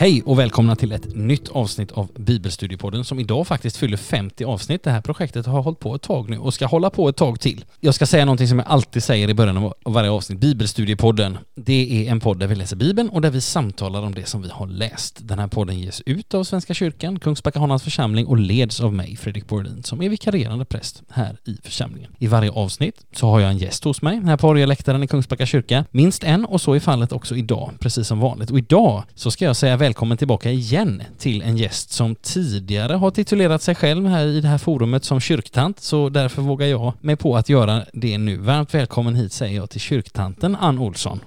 Hej 0.00 0.22
och 0.26 0.38
välkomna 0.38 0.76
till 0.76 0.92
ett 0.92 1.14
nytt 1.14 1.48
avsnitt 1.48 1.92
av 1.92 2.08
Bibelstudiepodden 2.18 3.04
som 3.04 3.18
idag 3.18 3.46
faktiskt 3.46 3.76
fyller 3.76 3.96
50 3.96 4.44
avsnitt. 4.44 4.82
Det 4.82 4.90
här 4.90 5.00
projektet 5.00 5.46
har 5.46 5.62
hållit 5.62 5.78
på 5.78 5.94
ett 5.94 6.02
tag 6.02 6.30
nu 6.30 6.38
och 6.38 6.54
ska 6.54 6.66
hålla 6.66 6.90
på 6.90 7.08
ett 7.08 7.16
tag 7.16 7.40
till. 7.40 7.64
Jag 7.80 7.94
ska 7.94 8.06
säga 8.06 8.24
någonting 8.24 8.48
som 8.48 8.58
jag 8.58 8.68
alltid 8.68 9.02
säger 9.02 9.28
i 9.28 9.34
början 9.34 9.56
av 9.56 9.74
varje 9.84 10.10
avsnitt. 10.10 10.38
Bibelstudiepodden, 10.38 11.38
det 11.54 12.06
är 12.06 12.10
en 12.10 12.20
podd 12.20 12.38
där 12.38 12.46
vi 12.46 12.54
läser 12.54 12.76
Bibeln 12.76 13.08
och 13.08 13.20
där 13.20 13.30
vi 13.30 13.40
samtalar 13.40 14.02
om 14.02 14.14
det 14.14 14.26
som 14.26 14.42
vi 14.42 14.48
har 14.48 14.66
läst. 14.66 15.28
Den 15.28 15.38
här 15.38 15.46
podden 15.46 15.78
ges 15.78 16.02
ut 16.06 16.34
av 16.34 16.44
Svenska 16.44 16.74
kyrkan, 16.74 17.18
Kungsbacka 17.18 17.58
Hanans 17.58 17.82
församling 17.82 18.26
och 18.26 18.38
leds 18.38 18.80
av 18.80 18.94
mig, 18.94 19.16
Fredrik 19.16 19.48
Borlin, 19.48 19.82
som 19.82 20.02
är 20.02 20.08
vikarierande 20.08 20.64
präst 20.64 21.02
här 21.10 21.36
i 21.44 21.58
församlingen. 21.62 22.12
I 22.18 22.26
varje 22.26 22.50
avsnitt 22.50 23.06
så 23.12 23.30
har 23.30 23.40
jag 23.40 23.50
en 23.50 23.58
gäst 23.58 23.84
hos 23.84 24.02
mig 24.02 24.20
här 24.24 24.36
på 24.36 24.48
orgeläktaren 24.48 25.02
i 25.02 25.06
Kungsbacka 25.06 25.46
kyrka. 25.46 25.84
Minst 25.90 26.24
en 26.24 26.44
och 26.44 26.60
så 26.60 26.74
är 26.74 26.80
fallet 26.80 27.12
också 27.12 27.36
idag, 27.36 27.70
precis 27.80 28.06
som 28.06 28.20
vanligt. 28.20 28.50
Och 28.50 28.58
idag 28.58 29.04
så 29.14 29.30
ska 29.30 29.44
jag 29.44 29.56
säga 29.56 29.76
välkommen 29.90 30.18
tillbaka 30.18 30.50
igen 30.50 31.02
till 31.18 31.42
en 31.42 31.56
gäst 31.56 31.90
som 31.90 32.14
tidigare 32.14 32.92
har 32.92 33.10
titulerat 33.10 33.62
sig 33.62 33.74
själv 33.74 34.06
här 34.06 34.26
i 34.26 34.40
det 34.40 34.48
här 34.48 34.58
forumet 34.58 35.04
som 35.04 35.20
kyrktant, 35.20 35.80
så 35.80 36.08
därför 36.08 36.42
vågar 36.42 36.66
jag 36.66 36.92
mig 37.00 37.16
på 37.16 37.36
att 37.36 37.48
göra 37.48 37.84
det 37.92 38.18
nu. 38.18 38.36
Varmt 38.36 38.74
välkommen 38.74 39.14
hit 39.14 39.32
säger 39.32 39.56
jag 39.56 39.70
till 39.70 39.80
kyrktanten 39.80 40.56
Ann 40.56 40.78
Olsson. 40.78 41.20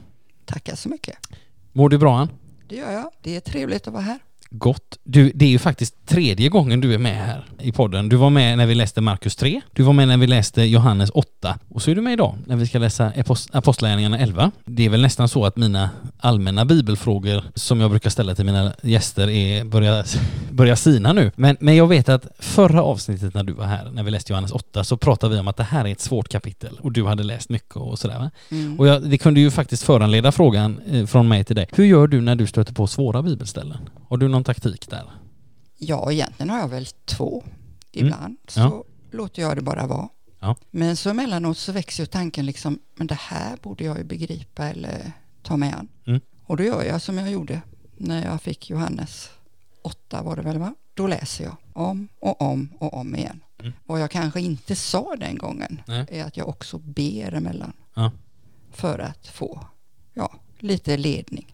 Tackar 0.45 0.75
så 0.75 0.89
mycket. 0.89 1.17
Mår 1.71 1.89
du 1.89 1.97
bra 1.97 2.17
Ann? 2.17 2.29
Det 2.69 2.75
gör 2.75 2.91
jag. 2.91 3.11
Det 3.21 3.35
är 3.35 3.39
trevligt 3.39 3.87
att 3.87 3.93
vara 3.93 4.03
här. 4.03 4.19
Gott. 4.49 4.99
Du, 5.03 5.31
det 5.35 5.45
är 5.45 5.49
ju 5.49 5.59
faktiskt 5.59 6.05
tredje 6.05 6.49
gången 6.49 6.81
du 6.81 6.93
är 6.93 6.97
med 6.97 7.17
här 7.17 7.45
i 7.59 7.71
podden. 7.71 8.09
Du 8.09 8.15
var 8.15 8.29
med 8.29 8.57
när 8.57 8.65
vi 8.65 8.75
läste 8.75 9.01
Markus 9.01 9.35
3, 9.35 9.61
du 9.73 9.83
var 9.83 9.93
med 9.93 10.07
när 10.07 10.17
vi 10.17 10.27
läste 10.27 10.63
Johannes 10.63 11.09
8 11.09 11.59
och 11.69 11.81
så 11.81 11.91
är 11.91 11.95
du 11.95 12.01
med 12.01 12.13
idag 12.13 12.37
när 12.45 12.55
vi 12.55 12.67
ska 12.67 12.79
läsa 12.79 13.11
Apostlagärningarna 13.51 14.19
11. 14.19 14.51
Det 14.65 14.85
är 14.85 14.89
väl 14.89 15.01
nästan 15.01 15.29
så 15.29 15.45
att 15.45 15.57
mina 15.57 15.89
allmänna 16.17 16.65
bibelfrågor 16.65 17.43
som 17.55 17.81
jag 17.81 17.89
brukar 17.89 18.09
ställa 18.09 18.35
till 18.35 18.45
mina 18.45 18.73
gäster 18.81 19.29
är 19.29 19.63
börjar, 19.63 20.05
börjar 20.51 20.75
sina 20.75 21.13
nu. 21.13 21.31
Men, 21.35 21.57
men 21.59 21.75
jag 21.75 21.87
vet 21.87 22.09
att 22.09 22.27
förra 22.39 22.83
avsnittet 22.83 23.33
när 23.33 23.43
du 23.43 23.53
var 23.53 23.65
här, 23.65 23.91
när 23.91 24.03
vi 24.03 24.11
läste 24.11 24.33
Johannes 24.33 24.51
8, 24.51 24.83
så 24.83 24.97
pratade 24.97 25.33
vi 25.33 25.39
om 25.39 25.47
att 25.47 25.57
det 25.57 25.63
här 25.63 25.85
är 25.85 25.91
ett 25.91 26.01
svårt 26.01 26.29
kapitel 26.29 26.79
och 26.81 26.91
du 26.91 27.05
hade 27.05 27.23
läst 27.23 27.49
mycket 27.49 27.75
och 27.75 27.99
sådär? 27.99 28.29
Mm. 28.51 28.79
Och 28.79 28.87
jag, 28.87 29.09
det 29.09 29.17
kunde 29.17 29.39
ju 29.39 29.51
faktiskt 29.51 29.83
föranleda 29.83 30.31
frågan 30.31 30.81
eh, 30.91 31.05
från 31.05 31.27
mig 31.27 31.43
till 31.43 31.55
dig. 31.55 31.67
Hur 31.71 31.85
gör 31.85 32.07
du 32.07 32.21
när 32.21 32.35
du 32.35 32.47
stöter 32.47 32.73
på 32.73 32.87
svåra 32.87 33.21
bibelställen? 33.21 33.77
Har 34.13 34.17
du 34.17 34.27
någon 34.27 34.43
taktik 34.43 34.89
där? 34.89 35.11
Ja, 35.77 36.11
egentligen 36.11 36.49
har 36.49 36.59
jag 36.59 36.67
väl 36.67 36.85
två. 36.85 37.43
Ibland 37.91 38.25
mm. 38.25 38.37
så 38.47 38.59
ja. 38.59 38.83
låter 39.11 39.41
jag 39.41 39.55
det 39.55 39.61
bara 39.61 39.87
vara. 39.87 40.09
Ja. 40.39 40.55
Men 40.71 40.97
så 40.97 41.09
emellanåt 41.09 41.57
så 41.57 41.71
växer 41.71 42.03
ju 42.03 42.07
tanken 42.07 42.45
liksom, 42.45 42.79
men 42.95 43.07
det 43.07 43.17
här 43.19 43.57
borde 43.61 43.83
jag 43.83 43.97
ju 43.97 44.03
begripa 44.03 44.65
eller 44.65 45.11
ta 45.41 45.57
mig 45.57 45.71
an. 45.71 45.87
Mm. 46.05 46.21
Och 46.45 46.57
då 46.57 46.63
gör 46.63 46.83
jag 46.83 47.01
som 47.01 47.17
jag 47.17 47.31
gjorde 47.31 47.61
när 47.97 48.25
jag 48.25 48.41
fick 48.41 48.69
Johannes 48.69 49.29
8 49.81 50.21
var 50.21 50.35
det 50.35 50.41
väl 50.41 50.57
va? 50.57 50.75
Då 50.93 51.07
läser 51.07 51.43
jag 51.43 51.55
om 51.73 52.07
och 52.19 52.41
om 52.41 52.69
och 52.79 52.93
om 52.93 53.15
igen. 53.15 53.39
Mm. 53.59 53.73
Vad 53.85 54.01
jag 54.01 54.11
kanske 54.11 54.41
inte 54.41 54.75
sa 54.75 55.15
den 55.19 55.37
gången 55.37 55.81
Nej. 55.87 56.05
är 56.09 56.25
att 56.25 56.37
jag 56.37 56.49
också 56.49 56.77
ber 56.77 57.33
emellan. 57.33 57.73
Ja. 57.93 58.11
För 58.71 58.99
att 58.99 59.27
få 59.27 59.65
ja, 60.13 60.33
lite 60.59 60.97
ledning. 60.97 61.52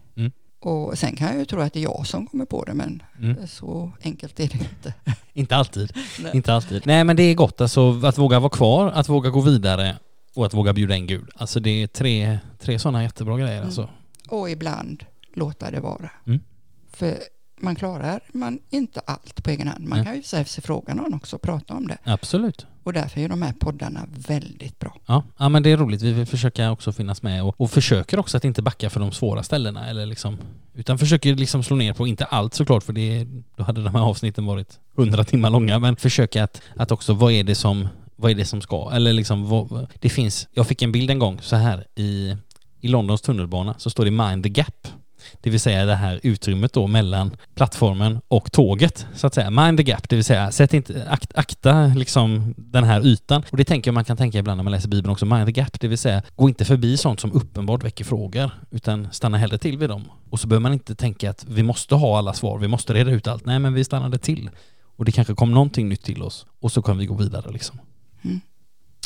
Och 0.60 0.98
sen 0.98 1.16
kan 1.16 1.28
jag 1.28 1.38
ju 1.38 1.44
tro 1.44 1.60
att 1.60 1.72
det 1.72 1.80
är 1.80 1.82
jag 1.82 2.06
som 2.06 2.26
kommer 2.26 2.44
på 2.44 2.64
det, 2.64 2.74
men 2.74 3.02
mm. 3.18 3.46
så 3.46 3.92
enkelt 4.02 4.40
är 4.40 4.48
det 4.48 4.54
inte. 4.54 4.94
inte 5.32 5.56
alltid. 5.56 5.92
Nej. 6.22 6.30
Inte 6.34 6.54
alltid. 6.54 6.86
Nej, 6.86 7.04
men 7.04 7.16
det 7.16 7.22
är 7.22 7.34
gott 7.34 7.60
alltså 7.60 8.00
att 8.04 8.18
våga 8.18 8.40
vara 8.40 8.50
kvar, 8.50 8.90
att 8.90 9.08
våga 9.08 9.30
gå 9.30 9.40
vidare 9.40 9.96
och 10.34 10.46
att 10.46 10.54
våga 10.54 10.72
bjuda 10.72 10.96
in 10.96 11.06
Gud. 11.06 11.28
Alltså 11.34 11.60
det 11.60 11.82
är 11.82 11.86
tre, 11.86 12.38
tre 12.58 12.78
sådana 12.78 13.02
jättebra 13.02 13.38
grejer 13.38 13.56
mm. 13.56 13.66
alltså. 13.66 13.88
Och 14.28 14.50
ibland 14.50 15.04
låta 15.34 15.70
det 15.70 15.80
vara. 15.80 16.10
Mm. 16.26 16.40
För 16.92 17.18
man 17.62 17.74
klarar 17.74 18.20
man 18.32 18.58
inte 18.70 19.00
allt 19.04 19.44
på 19.44 19.50
egen 19.50 19.68
hand. 19.68 19.86
Man 19.86 20.04
kan 20.04 20.16
ju 20.16 20.22
ställa 20.22 20.44
sig 20.44 20.62
fråga 20.62 20.94
någon 20.94 21.14
också 21.14 21.36
och 21.36 21.42
prata 21.42 21.74
om 21.74 21.86
det. 21.86 21.98
Absolut. 22.04 22.66
Och 22.82 22.92
därför 22.92 23.20
är 23.20 23.28
de 23.28 23.42
här 23.42 23.52
poddarna 23.52 24.06
väldigt 24.28 24.78
bra. 24.78 24.96
Ja, 25.06 25.22
ja 25.38 25.48
men 25.48 25.62
det 25.62 25.70
är 25.70 25.76
roligt. 25.76 26.02
Vi 26.02 26.12
vill 26.12 26.26
försöka 26.26 26.70
också 26.70 26.92
finnas 26.92 27.22
med 27.22 27.42
och, 27.42 27.60
och 27.60 27.70
försöker 27.70 28.18
också 28.18 28.36
att 28.36 28.44
inte 28.44 28.62
backa 28.62 28.90
för 28.90 29.00
de 29.00 29.12
svåra 29.12 29.42
ställena 29.42 29.88
eller 29.88 30.06
liksom 30.06 30.38
utan 30.74 30.98
försöker 30.98 31.34
liksom 31.34 31.62
slå 31.62 31.76
ner 31.76 31.92
på, 31.92 32.06
inte 32.06 32.24
allt 32.24 32.54
såklart 32.54 32.82
för 32.82 32.92
det, 32.92 33.26
då 33.56 33.62
hade 33.62 33.82
de 33.82 33.94
här 33.94 34.02
avsnitten 34.02 34.46
varit 34.46 34.78
hundra 34.94 35.24
timmar 35.24 35.50
långa, 35.50 35.78
men 35.78 35.96
försöka 35.96 36.44
att, 36.44 36.62
att 36.76 36.90
också, 36.92 37.14
vad 37.14 37.32
är 37.32 37.44
det 37.44 37.54
som, 37.54 37.88
vad 38.16 38.30
är 38.30 38.34
det 38.34 38.44
som 38.44 38.60
ska, 38.60 38.90
eller 38.92 39.12
liksom, 39.12 39.48
vad, 39.48 39.86
det 40.00 40.08
finns, 40.08 40.48
jag 40.52 40.66
fick 40.66 40.82
en 40.82 40.92
bild 40.92 41.10
en 41.10 41.18
gång 41.18 41.38
så 41.42 41.56
här 41.56 41.86
i, 41.94 42.36
i 42.80 42.88
Londons 42.88 43.20
tunnelbana 43.20 43.74
så 43.78 43.90
står 43.90 44.04
det 44.04 44.10
Mind 44.10 44.42
the 44.42 44.48
Gap 44.48 44.88
det 45.40 45.50
vill 45.50 45.60
säga 45.60 45.84
det 45.84 45.94
här 45.94 46.20
utrymmet 46.22 46.72
då 46.72 46.86
mellan 46.86 47.36
plattformen 47.54 48.20
och 48.28 48.52
tåget, 48.52 49.06
så 49.14 49.26
att 49.26 49.34
säga. 49.34 49.50
Mind 49.50 49.78
the 49.78 49.82
gap, 49.82 50.08
det 50.08 50.16
vill 50.16 50.24
säga 50.24 50.52
sätt 50.52 50.74
inte, 50.74 51.06
akt, 51.10 51.32
akta 51.34 51.86
liksom 51.86 52.54
den 52.56 52.84
här 52.84 53.06
ytan. 53.06 53.42
Och 53.50 53.56
det 53.56 53.64
tänker 53.64 53.88
jag 53.88 53.94
man 53.94 54.04
kan 54.04 54.16
tänka 54.16 54.38
ibland 54.38 54.56
när 54.58 54.64
man 54.64 54.72
läser 54.72 54.88
Bibeln 54.88 55.12
också, 55.12 55.26
mind 55.26 55.46
the 55.46 55.52
gap, 55.52 55.80
det 55.80 55.88
vill 55.88 55.98
säga 55.98 56.22
gå 56.36 56.48
inte 56.48 56.64
förbi 56.64 56.96
sånt 56.96 57.20
som 57.20 57.32
uppenbart 57.32 57.84
väcker 57.84 58.04
frågor, 58.04 58.50
utan 58.70 59.08
stanna 59.12 59.38
hellre 59.38 59.58
till 59.58 59.78
vid 59.78 59.88
dem. 59.88 60.04
Och 60.30 60.40
så 60.40 60.48
behöver 60.48 60.62
man 60.62 60.72
inte 60.72 60.94
tänka 60.94 61.30
att 61.30 61.44
vi 61.48 61.62
måste 61.62 61.94
ha 61.94 62.18
alla 62.18 62.32
svar, 62.32 62.58
vi 62.58 62.68
måste 62.68 62.94
reda 62.94 63.10
ut 63.10 63.26
allt. 63.26 63.46
Nej, 63.46 63.58
men 63.58 63.74
vi 63.74 63.84
stannade 63.84 64.18
till. 64.18 64.50
Och 64.96 65.04
det 65.04 65.12
kanske 65.12 65.34
kom 65.34 65.50
någonting 65.50 65.88
nytt 65.88 66.02
till 66.02 66.22
oss 66.22 66.46
och 66.60 66.72
så 66.72 66.82
kan 66.82 66.98
vi 66.98 67.06
gå 67.06 67.14
vidare 67.14 67.52
liksom. 67.52 67.78
Mm. 68.22 68.40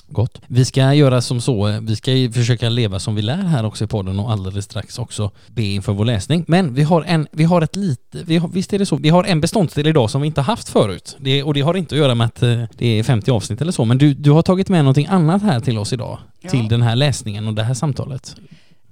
Gott. 0.08 0.40
Vi 0.46 0.64
ska 0.64 0.94
göra 0.94 1.20
som 1.20 1.40
så, 1.40 1.78
vi 1.82 1.96
ska 1.96 2.12
försöka 2.32 2.68
leva 2.68 2.98
som 2.98 3.14
vi 3.14 3.22
lär 3.22 3.42
här 3.42 3.64
också 3.64 3.84
i 3.84 3.86
podden 3.86 4.18
och 4.18 4.32
alldeles 4.32 4.64
strax 4.64 4.98
också 4.98 5.30
be 5.46 5.62
inför 5.62 5.92
vår 5.92 6.04
läsning. 6.04 6.44
Men 6.48 6.74
vi 6.74 6.82
har 6.82 7.02
en, 7.02 7.26
vi 7.32 7.44
har 7.44 7.62
ett 7.62 7.76
lite, 7.76 8.18
vi 8.26 8.36
har, 8.36 8.48
visst 8.48 8.72
är 8.72 8.78
det 8.78 8.86
så, 8.86 8.96
vi 8.96 9.08
har 9.08 9.24
en 9.24 9.40
beståndsdel 9.40 9.86
idag 9.86 10.10
som 10.10 10.20
vi 10.20 10.26
inte 10.26 10.40
haft 10.40 10.68
förut. 10.68 11.16
Det, 11.18 11.42
och 11.42 11.54
det 11.54 11.60
har 11.60 11.74
inte 11.74 11.94
att 11.94 11.98
göra 11.98 12.14
med 12.14 12.26
att 12.26 12.42
eh, 12.42 12.62
det 12.78 12.98
är 12.98 13.02
50 13.02 13.30
avsnitt 13.30 13.60
eller 13.60 13.72
så, 13.72 13.84
men 13.84 13.98
du, 13.98 14.14
du 14.14 14.30
har 14.30 14.42
tagit 14.42 14.68
med 14.68 14.84
någonting 14.84 15.06
annat 15.06 15.42
här 15.42 15.60
till 15.60 15.78
oss 15.78 15.92
idag, 15.92 16.18
ja. 16.40 16.50
till 16.50 16.68
den 16.68 16.82
här 16.82 16.96
läsningen 16.96 17.48
och 17.48 17.54
det 17.54 17.62
här 17.62 17.74
samtalet. 17.74 18.36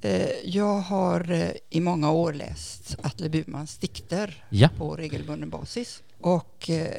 Eh, 0.03 0.29
jag 0.45 0.79
har 0.81 1.31
eh, 1.31 1.51
i 1.71 1.81
många 1.81 2.11
år 2.11 2.33
läst 2.33 2.97
Atle 3.03 3.29
Burmans 3.29 3.79
dikter 3.79 4.45
ja. 4.51 4.69
på 4.79 4.97
regelbunden 4.97 5.51
basis. 5.51 6.03
Och 6.21 6.71
eh, 6.71 6.95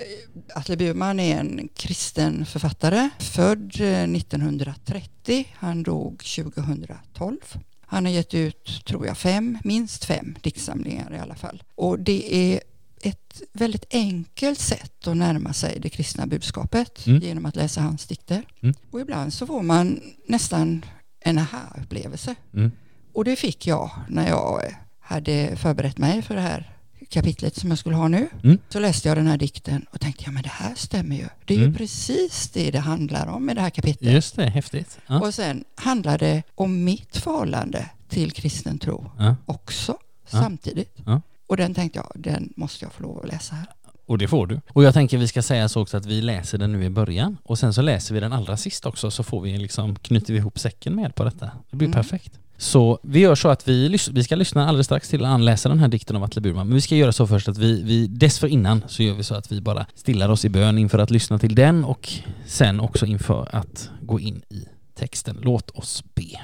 Atle 0.56 0.78
Burman 0.78 1.19
är 1.19 1.40
en 1.40 1.69
kristen 1.75 2.46
författare, 2.46 3.09
född 3.19 3.72
1930. 3.75 5.47
Han 5.53 5.84
dog 5.84 6.24
2012. 6.24 7.38
Han 7.86 8.06
har 8.06 8.12
gett 8.12 8.34
ut, 8.34 8.86
tror 8.86 9.06
jag, 9.06 9.18
fem, 9.18 9.58
minst 9.64 10.06
fem 10.06 10.35
diktsamlingar 10.41 11.14
i 11.14 11.20
alla 11.20 11.35
fall. 11.35 11.64
Och 11.75 12.00
det 12.00 12.35
är 12.35 12.62
ett 13.02 13.41
väldigt 13.53 13.85
enkelt 13.90 14.59
sätt 14.59 15.08
att 15.08 15.18
närma 15.18 15.53
sig 15.53 15.80
det 15.80 15.90
kristna 15.90 16.28
budskapet 16.28 17.08
mm. 17.08 17.22
genom 17.22 17.46
att 17.46 17.56
läsa 17.56 17.81
hans 17.81 18.06
dikter. 18.06 18.44
Mm. 18.62 18.75
Och 18.91 19.02
ibland 19.02 19.34
så 19.34 19.47
får 19.47 19.62
man 19.62 20.02
nästan 20.28 20.85
en 21.20 21.38
aha-upplevelse. 21.38 22.35
Mm. 22.53 22.72
Och 23.13 23.25
det 23.25 23.35
fick 23.35 23.68
jag 23.68 23.91
när 24.09 24.28
jag 24.28 24.76
hade 24.99 25.55
förberett 25.55 25.97
mig 25.97 26.22
för 26.22 26.35
det 26.35 26.41
här 26.41 26.70
kapitlet 27.09 27.55
som 27.55 27.70
jag 27.70 27.79
skulle 27.79 27.96
ha 27.96 28.08
nu. 28.08 28.29
Mm. 28.43 28.58
Så 28.70 28.79
läste 28.79 29.08
jag 29.08 29.17
den 29.17 29.28
här 29.28 29.37
dikten 29.37 29.85
och 29.91 29.99
tänkte, 29.99 30.23
ja 30.26 30.32
men 30.32 30.43
det 30.43 30.49
här 30.49 30.76
stämmer 30.76 31.16
ju. 31.16 31.28
Det 31.46 31.53
är 31.53 31.58
mm. 31.58 31.72
ju 31.72 31.78
precis 31.78 32.49
det 32.49 32.72
det 32.72 32.79
handlar 32.79 33.28
om 33.28 33.49
i 33.49 33.53
det 33.53 33.61
här 33.61 33.70
kapitlet. 33.70 34.14
Just 34.14 34.35
det, 34.35 34.49
häftigt. 34.49 34.99
Ja. 35.08 35.20
Och 35.20 35.34
sen 35.34 35.64
handlar 35.76 36.17
det 36.17 36.43
om 36.55 36.84
mitt 36.84 37.17
förhållande 37.17 37.90
till 38.09 38.32
kristen 38.32 38.79
tro 38.79 39.11
ja. 39.20 39.35
också 39.46 39.97
ja. 40.32 40.41
samtidigt. 40.41 40.97
Och 41.47 41.58
den 41.58 41.73
tänkte 41.73 41.99
jag, 41.99 42.11
den 42.16 42.53
måste 42.55 42.85
jag 42.85 42.93
få 42.93 43.03
lov 43.03 43.20
att 43.23 43.28
läsa 43.28 43.55
här. 43.55 43.67
Och 44.05 44.17
det 44.17 44.28
får 44.28 44.47
du. 44.47 44.61
Och 44.70 44.84
jag 44.84 44.93
tänker 44.93 45.17
vi 45.17 45.28
ska 45.28 45.41
säga 45.41 45.70
så 45.70 45.82
också 45.82 45.97
att 45.97 46.05
vi 46.05 46.22
läser 46.22 46.58
den 46.58 46.72
nu 46.72 46.84
i 46.84 46.90
början 46.90 47.37
och 47.43 47.59
sen 47.59 47.73
så 47.73 47.82
läser 47.82 48.14
vi 48.14 48.20
den 48.20 48.34
allra 48.34 48.58
sist 48.58 48.85
också 48.85 49.11
så 49.11 49.23
får 49.23 49.41
vi 49.41 49.58
liksom, 49.58 49.96
knyter 49.96 50.34
vi 50.34 50.40
ihop 50.40 50.59
säcken 50.59 50.96
med 50.96 51.16
på 51.16 51.23
detta. 51.23 51.52
Det 51.70 51.78
blir 51.78 51.87
mm. 51.87 51.96
perfekt. 51.96 52.40
Så 52.63 52.99
vi 53.03 53.19
gör 53.19 53.35
så 53.35 53.49
att 53.49 53.67
vi, 53.67 53.97
vi 54.11 54.23
ska 54.23 54.35
lyssna 54.35 54.67
alldeles 54.67 54.85
strax 54.85 55.09
till 55.09 55.25
att 55.25 55.41
läsa 55.41 55.69
den 55.69 55.79
här 55.79 55.87
dikten 55.87 56.15
av 56.15 56.23
Atle 56.23 56.41
Burman. 56.41 56.67
Men 56.67 56.75
vi 56.75 56.81
ska 56.81 56.95
göra 56.95 57.11
så 57.11 57.27
först 57.27 57.47
att 57.47 57.57
vi, 57.57 57.83
vi 57.83 58.07
dessförinnan 58.07 58.83
så 58.87 59.03
gör 59.03 59.13
vi 59.13 59.23
så 59.23 59.35
att 59.35 59.51
vi 59.51 59.61
bara 59.61 59.85
stillar 59.95 60.29
oss 60.29 60.45
i 60.45 60.49
bön 60.49 60.77
inför 60.77 60.99
att 60.99 61.11
lyssna 61.11 61.39
till 61.39 61.55
den 61.55 61.85
och 61.85 62.09
sen 62.45 62.79
också 62.79 63.05
inför 63.05 63.55
att 63.55 63.89
gå 64.01 64.19
in 64.19 64.41
i 64.49 64.65
texten. 64.95 65.37
Låt 65.41 65.69
oss 65.71 66.03
be. 66.15 66.41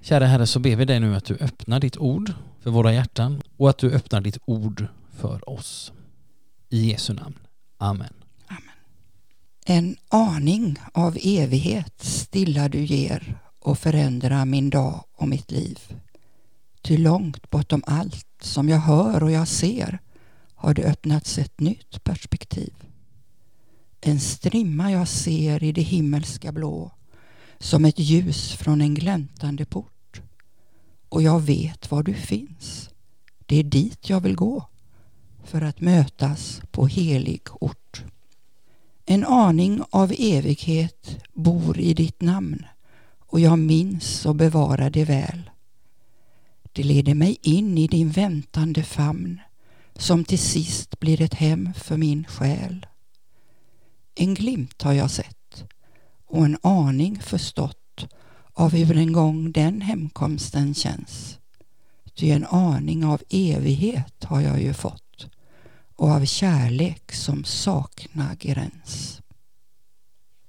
Kära 0.00 0.26
Herre, 0.26 0.46
så 0.46 0.58
ber 0.58 0.76
vi 0.76 0.84
dig 0.84 1.00
nu 1.00 1.16
att 1.16 1.24
du 1.24 1.34
öppnar 1.34 1.80
ditt 1.80 1.96
ord 1.96 2.32
för 2.62 2.70
våra 2.70 2.92
hjärtan 2.92 3.42
och 3.56 3.70
att 3.70 3.78
du 3.78 3.90
öppnar 3.90 4.20
ditt 4.20 4.38
ord 4.44 4.86
för 5.16 5.50
oss. 5.50 5.92
I 6.70 6.90
Jesu 6.90 7.12
namn. 7.12 7.38
Amen. 7.78 8.14
Amen. 8.46 8.62
En 9.66 9.96
aning 10.08 10.78
av 10.92 11.18
evighet 11.22 12.02
stilla 12.02 12.68
du 12.68 12.84
ger 12.84 13.38
och 13.62 13.78
förändra 13.78 14.44
min 14.44 14.70
dag 14.70 15.04
och 15.14 15.28
mitt 15.28 15.50
liv. 15.50 15.78
Ty 16.82 16.96
långt 16.96 17.50
bortom 17.50 17.82
allt 17.86 18.26
som 18.40 18.68
jag 18.68 18.78
hör 18.78 19.22
och 19.22 19.30
jag 19.30 19.48
ser 19.48 19.98
har 20.54 20.74
det 20.74 20.82
öppnats 20.82 21.38
ett 21.38 21.60
nytt 21.60 22.04
perspektiv. 22.04 22.74
En 24.00 24.20
strimma 24.20 24.92
jag 24.92 25.08
ser 25.08 25.64
i 25.64 25.72
det 25.72 25.82
himmelska 25.82 26.52
blå 26.52 26.90
som 27.58 27.84
ett 27.84 27.98
ljus 27.98 28.52
från 28.52 28.80
en 28.80 28.94
gläntande 28.94 29.64
port. 29.64 30.22
Och 31.08 31.22
jag 31.22 31.40
vet 31.40 31.90
var 31.90 32.02
du 32.02 32.14
finns. 32.14 32.90
Det 33.46 33.56
är 33.56 33.64
dit 33.64 34.08
jag 34.10 34.20
vill 34.20 34.36
gå. 34.36 34.68
för 35.44 35.62
att 35.62 35.80
mötas 35.80 36.62
på 36.70 36.86
helig 36.86 37.42
ort. 37.60 38.04
En 39.06 39.24
aning 39.24 39.82
av 39.90 40.12
evighet 40.18 41.18
bor 41.32 41.78
i 41.78 41.94
ditt 41.94 42.20
namn 42.20 42.66
och 43.32 43.40
jag 43.40 43.58
minns 43.58 44.26
och 44.26 44.34
bevarar 44.34 44.90
det 44.90 45.04
väl. 45.04 45.50
Det 46.72 46.82
leder 46.82 47.14
mig 47.14 47.38
in 47.42 47.78
i 47.78 47.86
din 47.86 48.10
väntande 48.10 48.82
famn 48.82 49.40
som 49.96 50.24
till 50.24 50.38
sist 50.38 51.00
blir 51.00 51.22
ett 51.22 51.34
hem 51.34 51.74
för 51.74 51.96
min 51.96 52.24
själ. 52.24 52.86
En 54.14 54.34
glimt 54.34 54.82
har 54.82 54.92
jag 54.92 55.10
sett 55.10 55.64
och 56.26 56.44
en 56.44 56.58
aning 56.62 57.20
förstått 57.20 58.06
av 58.52 58.72
hur 58.72 58.96
en 58.96 59.12
gång 59.12 59.52
den 59.52 59.80
hemkomsten 59.80 60.74
känns. 60.74 61.38
Ty 62.14 62.30
en 62.30 62.46
aning 62.46 63.04
av 63.04 63.22
evighet 63.30 64.24
har 64.24 64.40
jag 64.40 64.62
ju 64.62 64.74
fått 64.74 65.28
och 65.96 66.08
av 66.08 66.24
kärlek 66.24 67.12
som 67.12 67.44
saknar 67.44 68.34
gräns. 68.34 69.21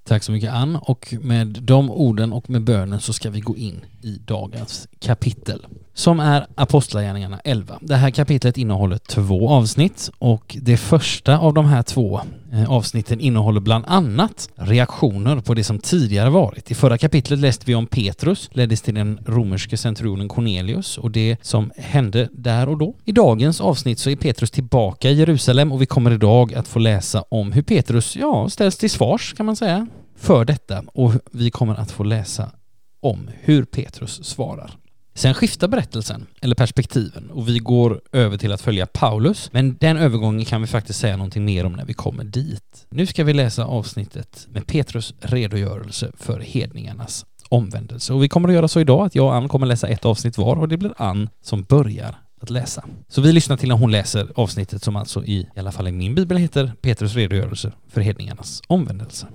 Tack 0.03 0.23
så 0.23 0.31
mycket 0.31 0.51
Ann. 0.51 0.75
Och 0.75 1.13
med 1.21 1.47
de 1.47 1.91
orden 1.91 2.33
och 2.33 2.49
med 2.49 2.63
bönen 2.63 3.01
så 3.01 3.13
ska 3.13 3.29
vi 3.29 3.39
gå 3.39 3.57
in 3.57 3.85
i 4.03 4.21
dagens 4.25 4.87
kapitel 4.99 5.65
som 5.93 6.19
är 6.19 6.47
Apostlagärningarna 6.55 7.39
11. 7.43 7.79
Det 7.81 7.95
här 7.95 8.09
kapitlet 8.09 8.57
innehåller 8.57 8.97
två 8.97 9.49
avsnitt 9.49 10.11
och 10.19 10.57
det 10.61 10.77
första 10.77 11.37
av 11.37 11.53
de 11.53 11.65
här 11.65 11.83
två 11.83 12.21
eh, 12.53 12.71
avsnitten 12.71 13.19
innehåller 13.19 13.61
bland 13.61 13.85
annat 13.87 14.49
reaktioner 14.55 15.39
på 15.39 15.53
det 15.53 15.63
som 15.63 15.79
tidigare 15.79 16.29
varit. 16.29 16.71
I 16.71 16.75
förra 16.75 16.97
kapitlet 16.97 17.39
läste 17.39 17.65
vi 17.65 17.75
om 17.75 17.87
Petrus 17.87 18.49
leddes 18.53 18.81
till 18.81 18.95
den 18.95 19.19
romerske 19.25 19.77
centurionen 19.77 20.29
Cornelius 20.29 20.97
och 20.97 21.11
det 21.11 21.37
som 21.41 21.71
hände 21.77 22.29
där 22.31 22.69
och 22.69 22.77
då. 22.77 22.95
I 23.05 23.11
dagens 23.11 23.61
avsnitt 23.61 23.99
så 23.99 24.09
är 24.09 24.15
Petrus 24.15 24.51
tillbaka 24.51 25.09
i 25.09 25.13
Jerusalem 25.13 25.71
och 25.71 25.81
vi 25.81 25.85
kommer 25.85 26.11
idag 26.11 26.53
att 26.53 26.67
få 26.67 26.79
läsa 26.79 27.23
om 27.29 27.51
hur 27.51 27.61
Petrus, 27.61 28.15
ja, 28.15 28.49
ställs 28.49 28.77
till 28.77 28.89
svars 28.89 29.33
kan 29.37 29.45
man 29.45 29.55
säga 29.55 29.87
för 30.15 30.45
detta 30.45 30.83
och 30.93 31.13
vi 31.31 31.51
kommer 31.51 31.75
att 31.75 31.91
få 31.91 32.03
läsa 32.03 32.51
om 33.03 33.29
hur 33.41 33.63
Petrus 33.63 34.23
svarar. 34.23 34.77
Sen 35.15 35.33
skiftar 35.33 35.67
berättelsen, 35.67 36.25
eller 36.41 36.55
perspektiven, 36.55 37.31
och 37.31 37.49
vi 37.49 37.59
går 37.59 38.01
över 38.11 38.37
till 38.37 38.51
att 38.51 38.61
följa 38.61 38.85
Paulus, 38.85 39.49
men 39.53 39.77
den 39.79 39.97
övergången 39.97 40.45
kan 40.45 40.61
vi 40.61 40.67
faktiskt 40.67 40.99
säga 40.99 41.17
någonting 41.17 41.45
mer 41.45 41.65
om 41.65 41.73
när 41.73 41.85
vi 41.85 41.93
kommer 41.93 42.23
dit. 42.23 42.87
Nu 42.89 43.05
ska 43.05 43.23
vi 43.23 43.33
läsa 43.33 43.65
avsnittet 43.65 44.47
med 44.49 44.67
Petrus 44.67 45.13
redogörelse 45.19 46.11
för 46.17 46.39
hedningarnas 46.39 47.25
omvändelse. 47.49 48.13
Och 48.13 48.23
vi 48.23 48.29
kommer 48.29 48.49
att 48.49 48.55
göra 48.55 48.67
så 48.67 48.79
idag 48.79 49.05
att 49.05 49.15
jag 49.15 49.25
och 49.25 49.35
Ann 49.35 49.47
kommer 49.47 49.67
läsa 49.67 49.87
ett 49.87 50.05
avsnitt 50.05 50.37
var 50.37 50.55
och 50.55 50.67
det 50.67 50.77
blir 50.77 50.93
Ann 50.97 51.29
som 51.41 51.63
börjar 51.63 52.15
att 52.41 52.49
läsa. 52.49 52.85
Så 53.07 53.21
vi 53.21 53.31
lyssnar 53.31 53.57
till 53.57 53.69
när 53.69 53.75
hon 53.75 53.91
läser 53.91 54.31
avsnittet 54.35 54.83
som 54.83 54.95
alltså 54.95 55.25
i, 55.25 55.39
i 55.55 55.59
alla 55.59 55.71
fall 55.71 55.87
i 55.87 55.91
min 55.91 56.15
bibel 56.15 56.37
heter 56.37 56.73
Petrus 56.81 57.15
redogörelse 57.15 57.71
för 57.87 58.01
hedningarnas 58.01 58.61
omvändelse. 58.67 59.27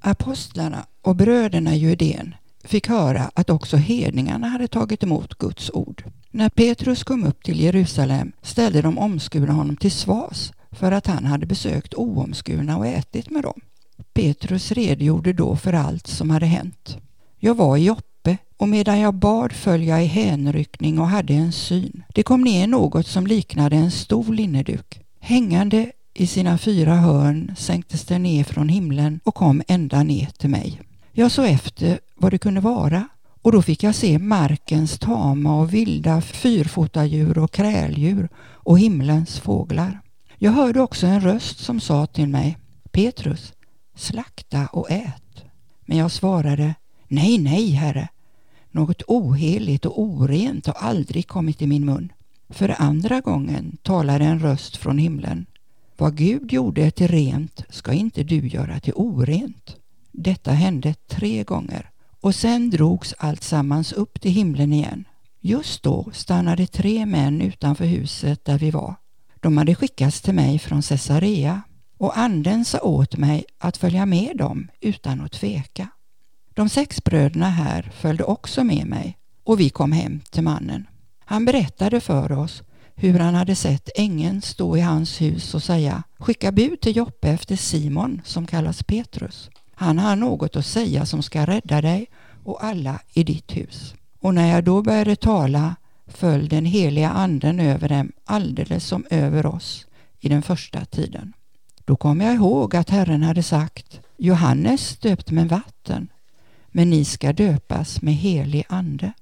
Apostlarna 0.00 0.86
och 1.02 1.16
bröderna 1.16 1.74
i 1.74 1.78
Judén 1.78 2.34
fick 2.64 2.88
höra 2.88 3.30
att 3.34 3.50
också 3.50 3.76
hedningarna 3.76 4.48
hade 4.48 4.68
tagit 4.68 5.02
emot 5.02 5.38
Guds 5.38 5.70
ord. 5.70 6.04
När 6.30 6.48
Petrus 6.48 7.04
kom 7.04 7.24
upp 7.24 7.44
till 7.44 7.60
Jerusalem 7.60 8.32
ställde 8.42 8.82
de 8.82 8.98
omskurna 8.98 9.52
honom 9.52 9.76
till 9.76 9.92
svars 9.92 10.52
för 10.70 10.92
att 10.92 11.06
han 11.06 11.24
hade 11.24 11.46
besökt 11.46 11.94
oomskurna 11.94 12.78
och 12.78 12.86
ätit 12.86 13.30
med 13.30 13.42
dem. 13.42 13.60
Petrus 14.12 14.72
redogjorde 14.72 15.32
då 15.32 15.56
för 15.56 15.72
allt 15.72 16.06
som 16.06 16.30
hade 16.30 16.46
hänt. 16.46 16.96
Jag 17.38 17.54
var 17.54 17.76
i 17.76 17.84
Joppe 17.84 18.38
och 18.56 18.68
medan 18.68 19.00
jag 19.00 19.14
bad 19.14 19.52
föll 19.52 19.84
jag 19.84 20.04
i 20.04 20.06
hänryckning 20.06 20.98
och 20.98 21.08
hade 21.08 21.34
en 21.34 21.52
syn. 21.52 22.02
Det 22.14 22.22
kom 22.22 22.40
ner 22.40 22.66
något 22.66 23.06
som 23.06 23.26
liknade 23.26 23.76
en 23.76 23.90
stor 23.90 24.34
linneduk. 24.34 25.00
Hängande 25.20 25.92
i 26.14 26.26
sina 26.26 26.58
fyra 26.58 26.94
hörn 26.94 27.54
sänktes 27.58 28.04
det 28.04 28.18
ner 28.18 28.44
från 28.44 28.68
himlen 28.68 29.20
och 29.24 29.34
kom 29.34 29.62
ända 29.68 30.02
ner 30.02 30.28
till 30.38 30.50
mig. 30.50 30.80
Jag 31.12 31.30
såg 31.30 31.46
efter 31.46 32.00
vad 32.14 32.32
det 32.32 32.38
kunde 32.38 32.60
vara 32.60 33.08
och 33.42 33.52
då 33.52 33.62
fick 33.62 33.82
jag 33.82 33.94
se 33.94 34.18
markens 34.18 34.98
tama 34.98 35.60
och 35.60 35.74
vilda 35.74 36.20
fyrfotadjur 36.20 37.38
och 37.38 37.52
kräldjur 37.52 38.28
och 38.38 38.78
himlens 38.78 39.40
fåglar. 39.40 40.00
Jag 40.38 40.52
hörde 40.52 40.80
också 40.80 41.06
en 41.06 41.20
röst 41.20 41.58
som 41.58 41.80
sa 41.80 42.06
till 42.06 42.28
mig 42.28 42.58
Petrus, 42.90 43.52
slakta 43.94 44.66
och 44.66 44.90
ät. 44.90 45.44
Men 45.84 45.98
jag 45.98 46.10
svarade 46.10 46.74
Nej, 47.08 47.38
nej, 47.38 47.70
herre. 47.70 48.08
Något 48.70 49.02
oheligt 49.06 49.86
och 49.86 50.00
orent 50.00 50.66
har 50.66 50.74
aldrig 50.74 51.26
kommit 51.26 51.62
i 51.62 51.66
min 51.66 51.84
mun. 51.84 52.12
För 52.48 52.74
andra 52.78 53.20
gången 53.20 53.76
talade 53.82 54.24
en 54.24 54.40
röst 54.40 54.76
från 54.76 54.98
himlen. 54.98 55.46
Vad 55.96 56.16
Gud 56.16 56.52
gjorde 56.52 56.90
till 56.90 57.08
rent 57.08 57.64
ska 57.68 57.92
inte 57.92 58.22
du 58.22 58.48
göra 58.48 58.80
till 58.80 58.92
orent. 58.96 59.76
Detta 60.12 60.52
hände 60.52 60.94
tre 60.94 61.44
gånger 61.44 61.90
och 62.20 62.34
sen 62.34 62.70
drogs 62.70 63.14
alltsammans 63.18 63.92
upp 63.92 64.20
till 64.20 64.32
himlen 64.32 64.72
igen. 64.72 65.04
Just 65.40 65.82
då 65.82 66.10
stannade 66.12 66.66
tre 66.66 67.06
män 67.06 67.40
utanför 67.40 67.84
huset 67.84 68.44
där 68.44 68.58
vi 68.58 68.70
var. 68.70 68.94
De 69.40 69.58
hade 69.58 69.74
skickats 69.74 70.20
till 70.20 70.34
mig 70.34 70.58
från 70.58 70.82
Caesarea 70.82 71.62
och 71.98 72.18
anden 72.18 72.64
sa 72.64 72.80
åt 72.80 73.16
mig 73.16 73.44
att 73.58 73.76
följa 73.76 74.06
med 74.06 74.36
dem 74.36 74.68
utan 74.80 75.20
att 75.20 75.32
tveka. 75.32 75.88
De 76.54 76.68
sex 76.68 77.04
bröderna 77.04 77.50
här 77.50 77.90
följde 77.94 78.24
också 78.24 78.64
med 78.64 78.86
mig 78.86 79.18
och 79.44 79.60
vi 79.60 79.70
kom 79.70 79.92
hem 79.92 80.20
till 80.30 80.42
mannen. 80.42 80.86
Han 81.24 81.44
berättade 81.44 82.00
för 82.00 82.32
oss 82.32 82.62
hur 82.94 83.18
han 83.18 83.34
hade 83.34 83.56
sett 83.56 83.88
ängeln 83.94 84.42
stå 84.42 84.76
i 84.76 84.80
hans 84.80 85.20
hus 85.20 85.54
och 85.54 85.62
säga 85.62 86.02
Skicka 86.18 86.52
bud 86.52 86.80
till 86.80 86.96
Joppe 86.96 87.28
efter 87.28 87.56
Simon 87.56 88.20
som 88.24 88.46
kallas 88.46 88.82
Petrus. 88.82 89.50
Han 89.80 89.98
har 89.98 90.16
något 90.16 90.56
att 90.56 90.66
säga 90.66 91.06
som 91.06 91.22
ska 91.22 91.46
rädda 91.46 91.80
dig 91.80 92.06
och 92.44 92.64
alla 92.64 93.00
i 93.12 93.24
ditt 93.24 93.56
hus. 93.56 93.94
Och 94.18 94.34
när 94.34 94.46
jag 94.54 94.64
då 94.64 94.82
började 94.82 95.16
tala 95.16 95.76
föll 96.06 96.48
den 96.48 96.64
heliga 96.64 97.10
anden 97.10 97.60
över 97.60 97.88
dem 97.88 98.12
alldeles 98.24 98.84
som 98.84 99.06
över 99.10 99.46
oss 99.46 99.86
i 100.18 100.28
den 100.28 100.42
första 100.42 100.84
tiden. 100.84 101.32
Då 101.84 101.96
kom 101.96 102.20
jag 102.20 102.34
ihåg 102.34 102.76
att 102.76 102.90
Herren 102.90 103.22
hade 103.22 103.42
sagt 103.42 104.00
Johannes 104.16 104.98
döpt 104.98 105.30
med 105.30 105.48
vatten, 105.48 106.08
men 106.68 106.90
ni 106.90 107.04
ska 107.04 107.32
döpas 107.32 108.02
med 108.02 108.14
helig 108.14 108.64
ande. 108.68 109.12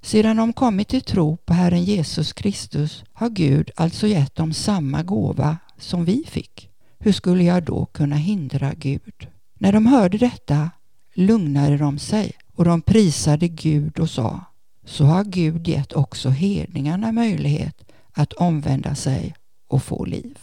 Sedan 0.00 0.36
de 0.36 0.52
kommit 0.52 0.88
till 0.88 1.02
tro 1.02 1.36
på 1.36 1.52
Herren 1.52 1.84
Jesus 1.84 2.32
Kristus 2.32 3.04
har 3.12 3.28
Gud 3.28 3.70
alltså 3.76 4.06
gett 4.06 4.34
dem 4.34 4.52
samma 4.52 5.02
gåva 5.02 5.56
som 5.78 6.04
vi 6.04 6.24
fick. 6.26 6.70
Hur 6.98 7.12
skulle 7.12 7.44
jag 7.44 7.62
då 7.62 7.86
kunna 7.86 8.16
hindra 8.16 8.72
Gud? 8.74 9.29
När 9.62 9.72
de 9.72 9.86
hörde 9.86 10.18
detta 10.18 10.70
lugnade 11.14 11.76
de 11.76 11.98
sig 11.98 12.32
och 12.56 12.64
de 12.64 12.82
prisade 12.82 13.48
Gud 13.48 13.98
och 13.98 14.10
sa 14.10 14.40
så 14.84 15.04
har 15.04 15.24
Gud 15.24 15.68
gett 15.68 15.92
också 15.92 16.28
hedningarna 16.28 17.12
möjlighet 17.12 17.92
att 18.12 18.32
omvända 18.32 18.94
sig 18.94 19.34
och 19.68 19.82
få 19.82 20.04
liv. 20.04 20.38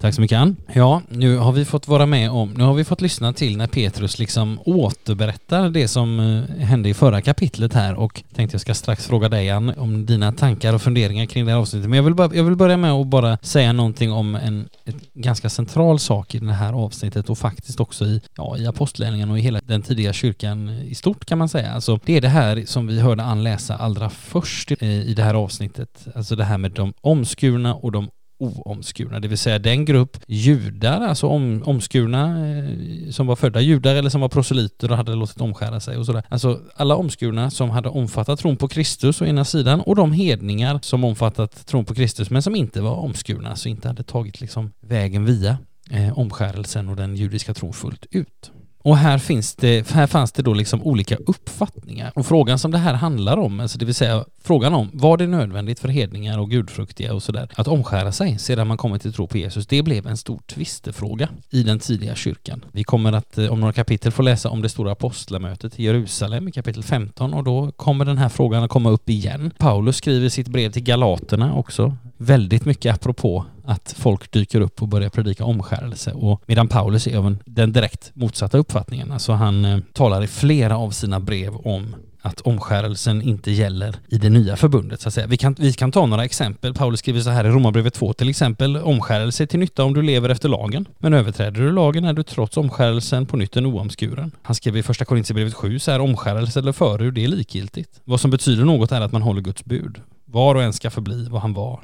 Tack 0.00 0.14
så 0.14 0.20
mycket 0.20 0.38
Ann. 0.38 0.56
Ja, 0.72 1.02
nu 1.08 1.36
har 1.36 1.52
vi 1.52 1.64
fått 1.64 1.88
vara 1.88 2.06
med 2.06 2.30
om, 2.30 2.50
nu 2.50 2.64
har 2.64 2.74
vi 2.74 2.84
fått 2.84 3.00
lyssna 3.00 3.32
till 3.32 3.56
när 3.56 3.66
Petrus 3.66 4.18
liksom 4.18 4.60
återberättar 4.64 5.70
det 5.70 5.88
som 5.88 6.20
eh, 6.20 6.64
hände 6.64 6.88
i 6.88 6.94
förra 6.94 7.20
kapitlet 7.20 7.74
här 7.74 7.94
och 7.94 8.22
tänkte 8.34 8.54
jag 8.54 8.60
ska 8.60 8.74
strax 8.74 9.06
fråga 9.06 9.28
dig 9.28 9.50
Ann 9.50 9.74
om 9.76 10.06
dina 10.06 10.32
tankar 10.32 10.74
och 10.74 10.82
funderingar 10.82 11.26
kring 11.26 11.44
det 11.44 11.52
här 11.52 11.58
avsnittet. 11.58 11.88
Men 11.88 11.96
jag 11.96 12.02
vill, 12.02 12.14
bara, 12.14 12.34
jag 12.34 12.44
vill 12.44 12.56
börja 12.56 12.76
med 12.76 12.92
att 12.92 13.06
bara 13.06 13.38
säga 13.42 13.72
någonting 13.72 14.12
om 14.12 14.34
en 14.34 14.68
ett 14.84 15.14
ganska 15.14 15.48
central 15.48 15.98
sak 15.98 16.34
i 16.34 16.38
det 16.38 16.52
här 16.52 16.72
avsnittet 16.72 17.30
och 17.30 17.38
faktiskt 17.38 17.80
också 17.80 18.04
i, 18.04 18.20
ja, 18.36 18.56
i 18.58 18.66
apostlärningarna 18.66 19.32
och 19.32 19.38
i 19.38 19.42
hela 19.42 19.60
den 19.64 19.82
tidiga 19.82 20.12
kyrkan 20.12 20.68
i 20.68 20.94
stort 20.94 21.24
kan 21.24 21.38
man 21.38 21.48
säga. 21.48 21.72
Alltså 21.72 21.98
det 22.04 22.16
är 22.16 22.20
det 22.20 22.28
här 22.28 22.62
som 22.66 22.86
vi 22.86 23.00
hörde 23.00 23.22
Ann 23.22 23.42
läsa 23.42 23.76
allra 23.76 24.10
först 24.10 24.70
eh, 24.70 24.88
i 24.88 25.14
det 25.14 25.22
här 25.22 25.34
avsnittet. 25.34 26.06
Alltså 26.14 26.36
det 26.36 26.44
här 26.44 26.58
med 26.58 26.70
de 26.70 26.92
omskurna 27.00 27.74
och 27.74 27.92
de 27.92 28.10
oomskurna, 28.40 29.20
det 29.20 29.28
vill 29.28 29.38
säga 29.38 29.58
den 29.58 29.84
grupp 29.84 30.16
judar, 30.26 31.00
alltså 31.00 31.26
om, 31.26 31.62
omskurna 31.66 32.48
eh, 32.48 33.10
som 33.10 33.26
var 33.26 33.36
födda 33.36 33.60
judar 33.60 33.94
eller 33.94 34.10
som 34.10 34.20
var 34.20 34.28
proselyter 34.28 34.90
och 34.90 34.96
hade 34.96 35.14
låtit 35.14 35.40
omskära 35.40 35.80
sig 35.80 35.96
och 35.96 36.06
sådär. 36.06 36.22
Alltså 36.28 36.60
alla 36.76 36.96
omskurna 36.96 37.50
som 37.50 37.70
hade 37.70 37.88
omfattat 37.88 38.38
tron 38.38 38.56
på 38.56 38.68
Kristus 38.68 39.22
å 39.22 39.24
ena 39.24 39.44
sidan 39.44 39.80
och 39.80 39.96
de 39.96 40.12
hedningar 40.12 40.78
som 40.82 41.04
omfattat 41.04 41.66
tron 41.66 41.84
på 41.84 41.94
Kristus 41.94 42.30
men 42.30 42.42
som 42.42 42.56
inte 42.56 42.80
var 42.80 42.94
omskurna, 42.94 43.56
så 43.56 43.68
inte 43.68 43.88
hade 43.88 44.02
tagit 44.02 44.40
liksom 44.40 44.72
vägen 44.80 45.24
via 45.24 45.58
eh, 45.90 46.18
omskärelsen 46.18 46.88
och 46.88 46.96
den 46.96 47.16
judiska 47.16 47.54
tron 47.54 47.72
fullt 47.72 48.06
ut. 48.10 48.50
Och 48.82 48.96
här, 48.96 49.18
finns 49.18 49.54
det, 49.54 49.90
här 49.90 50.06
fanns 50.06 50.32
det 50.32 50.42
då 50.42 50.54
liksom 50.54 50.82
olika 50.82 51.16
uppfattningar. 51.16 52.12
Och 52.14 52.26
frågan 52.26 52.58
som 52.58 52.70
det 52.70 52.78
här 52.78 52.94
handlar 52.94 53.36
om, 53.36 53.60
alltså 53.60 53.78
det 53.78 53.84
vill 53.84 53.94
säga 53.94 54.24
frågan 54.42 54.74
om 54.74 54.90
var 54.92 55.16
det 55.16 55.26
nödvändigt 55.26 55.80
för 55.80 55.88
hedningar 55.88 56.38
och 56.38 56.50
gudfruktiga 56.50 57.14
och 57.14 57.22
sådär 57.22 57.48
att 57.54 57.68
omskära 57.68 58.12
sig 58.12 58.38
sedan 58.38 58.66
man 58.66 58.76
kommit 58.76 59.02
till 59.02 59.12
tro 59.12 59.26
på 59.26 59.38
Jesus, 59.38 59.66
det 59.66 59.82
blev 59.82 60.06
en 60.06 60.16
stor 60.16 60.40
tvistefråga 60.46 61.28
i 61.50 61.62
den 61.62 61.78
tidiga 61.78 62.14
kyrkan. 62.14 62.64
Vi 62.72 62.84
kommer 62.84 63.12
att 63.12 63.38
eh, 63.38 63.52
om 63.52 63.60
några 63.60 63.72
kapitel 63.72 64.12
få 64.12 64.22
läsa 64.22 64.48
om 64.48 64.62
det 64.62 64.68
stora 64.68 64.92
apostlamötet 64.92 65.80
i 65.80 65.84
Jerusalem 65.84 66.48
i 66.48 66.52
kapitel 66.52 66.82
15 66.82 67.34
och 67.34 67.44
då 67.44 67.72
kommer 67.72 68.04
den 68.04 68.18
här 68.18 68.28
frågan 68.28 68.62
att 68.62 68.70
komma 68.70 68.90
upp 68.90 69.10
igen. 69.10 69.50
Paulus 69.58 69.96
skriver 69.96 70.28
sitt 70.28 70.48
brev 70.48 70.72
till 70.72 70.82
Galaterna 70.82 71.54
också 71.54 71.96
väldigt 72.16 72.64
mycket 72.64 72.94
apropå 72.94 73.44
att 73.70 73.94
folk 73.98 74.30
dyker 74.30 74.60
upp 74.60 74.82
och 74.82 74.88
börjar 74.88 75.08
predika 75.08 75.44
omskärelse 75.44 76.12
och 76.12 76.42
medan 76.46 76.68
Paulus 76.68 77.06
är 77.06 77.16
av 77.16 77.36
den 77.44 77.72
direkt 77.72 78.10
motsatta 78.14 78.58
uppfattningen. 78.58 79.12
Alltså 79.12 79.32
han 79.32 79.64
eh, 79.64 79.78
talar 79.92 80.22
i 80.22 80.26
flera 80.26 80.76
av 80.76 80.90
sina 80.90 81.20
brev 81.20 81.56
om 81.56 81.96
att 82.22 82.40
omskärelsen 82.40 83.22
inte 83.22 83.50
gäller 83.50 83.96
i 84.08 84.18
det 84.18 84.30
nya 84.30 84.56
förbundet 84.56 85.00
så 85.00 85.08
att 85.08 85.14
säga. 85.14 85.26
Vi 85.26 85.36
kan, 85.36 85.56
vi 85.58 85.72
kan 85.72 85.92
ta 85.92 86.06
några 86.06 86.24
exempel. 86.24 86.74
Paulus 86.74 87.00
skriver 87.00 87.20
så 87.20 87.30
här 87.30 87.44
i 87.44 87.48
Romarbrevet 87.48 87.94
2 87.94 88.12
till 88.12 88.28
exempel. 88.28 88.76
Omskärelse 88.76 89.44
är 89.44 89.46
till 89.46 89.58
nytta 89.58 89.84
om 89.84 89.94
du 89.94 90.02
lever 90.02 90.28
efter 90.28 90.48
lagen. 90.48 90.88
Men 90.98 91.14
överträder 91.14 91.60
du 91.60 91.72
lagen 91.72 92.04
är 92.04 92.12
du 92.12 92.22
trots 92.22 92.56
omskärelsen 92.56 93.26
på 93.26 93.36
nytt 93.36 93.56
en 93.56 93.66
oomskuren. 93.66 94.30
Han 94.42 94.54
skriver 94.54 94.78
i 94.78 94.82
första 94.82 95.04
Korintierbrevet 95.04 95.54
7 95.54 95.78
så 95.78 95.90
här 95.90 96.00
omskärelse 96.00 96.58
eller 96.60 96.72
förur, 96.72 97.10
det 97.10 97.24
är 97.24 97.28
likgiltigt. 97.28 98.00
Vad 98.04 98.20
som 98.20 98.30
betyder 98.30 98.64
något 98.64 98.92
är 98.92 99.00
att 99.00 99.12
man 99.12 99.22
håller 99.22 99.40
Guds 99.40 99.64
bud. 99.64 100.00
Var 100.24 100.54
och 100.54 100.62
en 100.62 100.72
ska 100.72 100.90
förbli 100.90 101.28
vad 101.30 101.42
han 101.42 101.54
var 101.54 101.80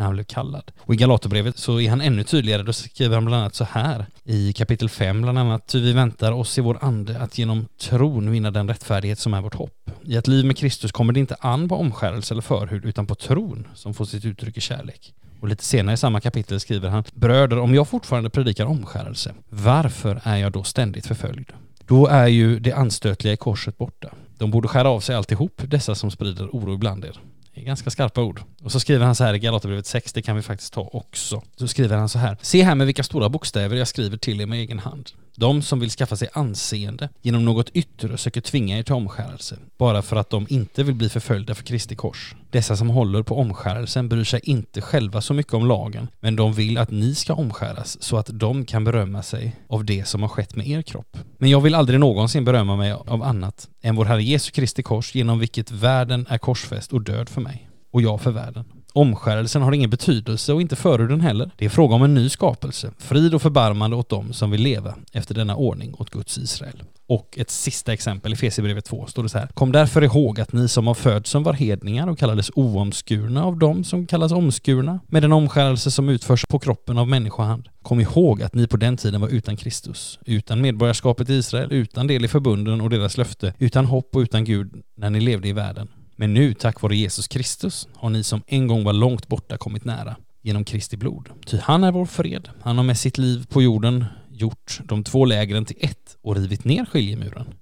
när 0.00 0.06
han 0.06 0.14
blev 0.14 0.24
kallad. 0.24 0.70
Och 0.78 0.94
i 0.94 0.96
Galaterbrevet 0.96 1.58
så 1.58 1.80
är 1.80 1.90
han 1.90 2.00
ännu 2.00 2.24
tydligare. 2.24 2.62
Då 2.62 2.72
skriver 2.72 3.14
han 3.14 3.24
bland 3.24 3.40
annat 3.40 3.54
så 3.54 3.64
här 3.64 4.06
i 4.24 4.52
kapitel 4.52 4.88
5 4.88 5.22
bland 5.22 5.38
annat. 5.38 5.66
Ty 5.66 5.80
vi 5.80 5.92
väntar 5.92 6.32
oss 6.32 6.58
i 6.58 6.60
vår 6.60 6.78
ande 6.80 7.18
att 7.18 7.38
genom 7.38 7.66
tron 7.80 8.30
vinna 8.30 8.50
den 8.50 8.68
rättfärdighet 8.68 9.18
som 9.18 9.34
är 9.34 9.40
vårt 9.40 9.54
hopp. 9.54 9.90
I 10.04 10.16
ett 10.16 10.28
liv 10.28 10.44
med 10.44 10.56
Kristus 10.56 10.92
kommer 10.92 11.12
det 11.12 11.20
inte 11.20 11.36
an 11.40 11.68
på 11.68 11.76
omskärelse 11.76 12.34
eller 12.34 12.42
förhud 12.42 12.84
utan 12.84 13.06
på 13.06 13.14
tron 13.14 13.66
som 13.74 13.94
får 13.94 14.04
sitt 14.04 14.24
uttryck 14.24 14.56
i 14.56 14.60
kärlek. 14.60 15.14
Och 15.40 15.48
lite 15.48 15.64
senare 15.64 15.94
i 15.94 15.96
samma 15.96 16.20
kapitel 16.20 16.60
skriver 16.60 16.88
han 16.88 17.04
Bröder, 17.14 17.58
om 17.58 17.74
jag 17.74 17.88
fortfarande 17.88 18.30
predikar 18.30 18.66
omskärelse, 18.66 19.34
varför 19.48 20.20
är 20.24 20.36
jag 20.36 20.52
då 20.52 20.62
ständigt 20.62 21.06
förföljd? 21.06 21.52
Då 21.86 22.06
är 22.06 22.26
ju 22.26 22.60
det 22.60 22.72
anstötliga 22.72 23.32
i 23.32 23.36
korset 23.36 23.78
borta. 23.78 24.08
De 24.38 24.50
borde 24.50 24.68
skära 24.68 24.88
av 24.88 25.00
sig 25.00 25.16
alltihop, 25.16 25.62
dessa 25.64 25.94
som 25.94 26.10
sprider 26.10 26.46
oro 26.46 26.76
bland 26.76 27.04
er. 27.04 27.20
Är 27.60 27.64
ganska 27.64 27.90
skarpa 27.90 28.22
ord. 28.22 28.42
Och 28.62 28.72
så 28.72 28.80
skriver 28.80 29.06
han 29.06 29.14
så 29.14 29.24
här 29.24 29.34
i 29.34 29.38
Galaterbrevet 29.38 29.86
6, 29.86 30.12
det 30.12 30.22
kan 30.22 30.36
vi 30.36 30.42
faktiskt 30.42 30.72
ta 30.72 30.80
också. 30.92 31.42
Så 31.56 31.68
skriver 31.68 31.96
han 31.96 32.08
så 32.08 32.18
här. 32.18 32.36
Se 32.42 32.62
här 32.62 32.74
med 32.74 32.86
vilka 32.86 33.02
stora 33.02 33.28
bokstäver 33.28 33.76
jag 33.76 33.88
skriver 33.88 34.16
till 34.16 34.40
er 34.40 34.46
med 34.46 34.58
egen 34.58 34.78
hand. 34.78 35.10
De 35.36 35.62
som 35.62 35.80
vill 35.80 35.90
skaffa 35.90 36.16
sig 36.16 36.28
anseende 36.32 37.08
genom 37.22 37.44
något 37.44 37.70
yttre 37.70 38.18
söker 38.18 38.40
tvinga 38.40 38.78
er 38.78 38.82
till 38.82 38.94
omskärelse, 38.94 39.58
bara 39.78 40.02
för 40.02 40.16
att 40.16 40.30
de 40.30 40.46
inte 40.48 40.82
vill 40.82 40.94
bli 40.94 41.08
förföljda 41.08 41.54
för 41.54 41.64
Kristi 41.64 41.94
kors. 41.94 42.34
Dessa 42.50 42.76
som 42.76 42.90
håller 42.90 43.22
på 43.22 43.38
omskärelsen 43.38 44.08
bryr 44.08 44.24
sig 44.24 44.40
inte 44.42 44.80
själva 44.80 45.20
så 45.20 45.34
mycket 45.34 45.54
om 45.54 45.66
lagen, 45.66 46.08
men 46.20 46.36
de 46.36 46.52
vill 46.52 46.78
att 46.78 46.90
ni 46.90 47.14
ska 47.14 47.34
omskäras 47.34 48.02
så 48.02 48.16
att 48.16 48.30
de 48.32 48.64
kan 48.64 48.84
berömma 48.84 49.22
sig 49.22 49.56
av 49.68 49.84
det 49.84 50.08
som 50.08 50.22
har 50.22 50.28
skett 50.28 50.56
med 50.56 50.68
er 50.68 50.82
kropp. 50.82 51.18
Men 51.38 51.50
jag 51.50 51.60
vill 51.60 51.74
aldrig 51.74 52.00
någonsin 52.00 52.44
berömma 52.44 52.76
mig 52.76 52.92
av 52.92 53.22
annat 53.22 53.68
än 53.82 53.96
vår 53.96 54.04
Herre 54.04 54.22
Jesu 54.22 54.50
Kristi 54.50 54.82
kors 54.82 55.14
genom 55.14 55.38
vilket 55.38 55.70
världen 55.70 56.26
är 56.28 56.38
korsfäst 56.38 56.92
och 56.92 57.02
död 57.02 57.28
för 57.28 57.40
mig, 57.40 57.68
och 57.90 58.02
jag 58.02 58.20
för 58.20 58.30
världen. 58.30 58.64
Omskärelsen 58.92 59.62
har 59.62 59.72
ingen 59.72 59.90
betydelse 59.90 60.52
och 60.52 60.60
inte 60.60 60.76
förhuden 60.76 61.20
heller. 61.20 61.50
Det 61.56 61.64
är 61.64 61.68
fråga 61.68 61.94
om 61.94 62.02
en 62.02 62.14
ny 62.14 62.28
skapelse, 62.28 62.90
frid 62.98 63.34
och 63.34 63.42
förbarmande 63.42 63.96
åt 63.96 64.08
dem 64.08 64.32
som 64.32 64.50
vill 64.50 64.62
leva 64.62 64.94
efter 65.12 65.34
denna 65.34 65.56
ordning 65.56 65.94
åt 65.98 66.10
Guds 66.10 66.38
Israel. 66.38 66.82
Och 67.06 67.38
ett 67.38 67.50
sista 67.50 67.92
exempel 67.92 68.32
i 68.32 68.36
Fesebrevet 68.36 68.84
2 68.84 69.06
står 69.06 69.22
det 69.22 69.28
så 69.28 69.38
här. 69.38 69.46
Kom 69.46 69.72
därför 69.72 70.04
ihåg 70.04 70.40
att 70.40 70.52
ni 70.52 70.68
som 70.68 70.86
har 70.86 70.94
födseln 70.94 71.24
som 71.24 71.42
var 71.42 71.52
hedningar 71.52 72.06
och 72.06 72.18
kallades 72.18 72.50
oomskurna 72.54 73.44
av 73.44 73.58
dem 73.58 73.84
som 73.84 74.06
kallas 74.06 74.32
omskurna 74.32 75.00
med 75.06 75.22
den 75.22 75.32
omskärelse 75.32 75.90
som 75.90 76.08
utförs 76.08 76.46
på 76.46 76.58
kroppen 76.58 76.98
av 76.98 77.08
människohand. 77.08 77.68
Kom 77.82 78.00
ihåg 78.00 78.42
att 78.42 78.54
ni 78.54 78.66
på 78.66 78.76
den 78.76 78.96
tiden 78.96 79.20
var 79.20 79.28
utan 79.28 79.56
Kristus, 79.56 80.18
utan 80.26 80.60
medborgarskapet 80.60 81.30
i 81.30 81.34
Israel, 81.34 81.72
utan 81.72 82.06
del 82.06 82.24
i 82.24 82.28
förbunden 82.28 82.80
och 82.80 82.90
deras 82.90 83.16
löfte, 83.16 83.54
utan 83.58 83.84
hopp 83.84 84.16
och 84.16 84.20
utan 84.20 84.44
Gud 84.44 84.72
när 84.96 85.10
ni 85.10 85.20
levde 85.20 85.48
i 85.48 85.52
världen. 85.52 85.88
Men 86.20 86.34
nu, 86.34 86.54
tack 86.54 86.82
vare 86.82 86.96
Jesus 86.96 87.28
Kristus, 87.28 87.88
har 87.94 88.10
ni 88.10 88.22
som 88.22 88.42
en 88.46 88.66
gång 88.66 88.84
var 88.84 88.92
långt 88.92 89.28
borta 89.28 89.56
kommit 89.56 89.84
nära 89.84 90.16
genom 90.42 90.64
Kristi 90.64 90.96
blod. 90.96 91.28
Ty 91.46 91.58
han 91.58 91.84
är 91.84 91.92
vår 91.92 92.06
fred. 92.06 92.48
Han 92.62 92.76
har 92.76 92.84
med 92.84 92.98
sitt 92.98 93.18
liv 93.18 93.46
på 93.48 93.62
jorden 93.62 94.04
gjort 94.30 94.80
de 94.84 95.04
två 95.04 95.24
lägren 95.24 95.64
till 95.64 95.76
ett 95.80 96.16
och 96.22 96.36
rivit 96.36 96.64
ner 96.64 96.84
skiljemuren, 96.84 97.54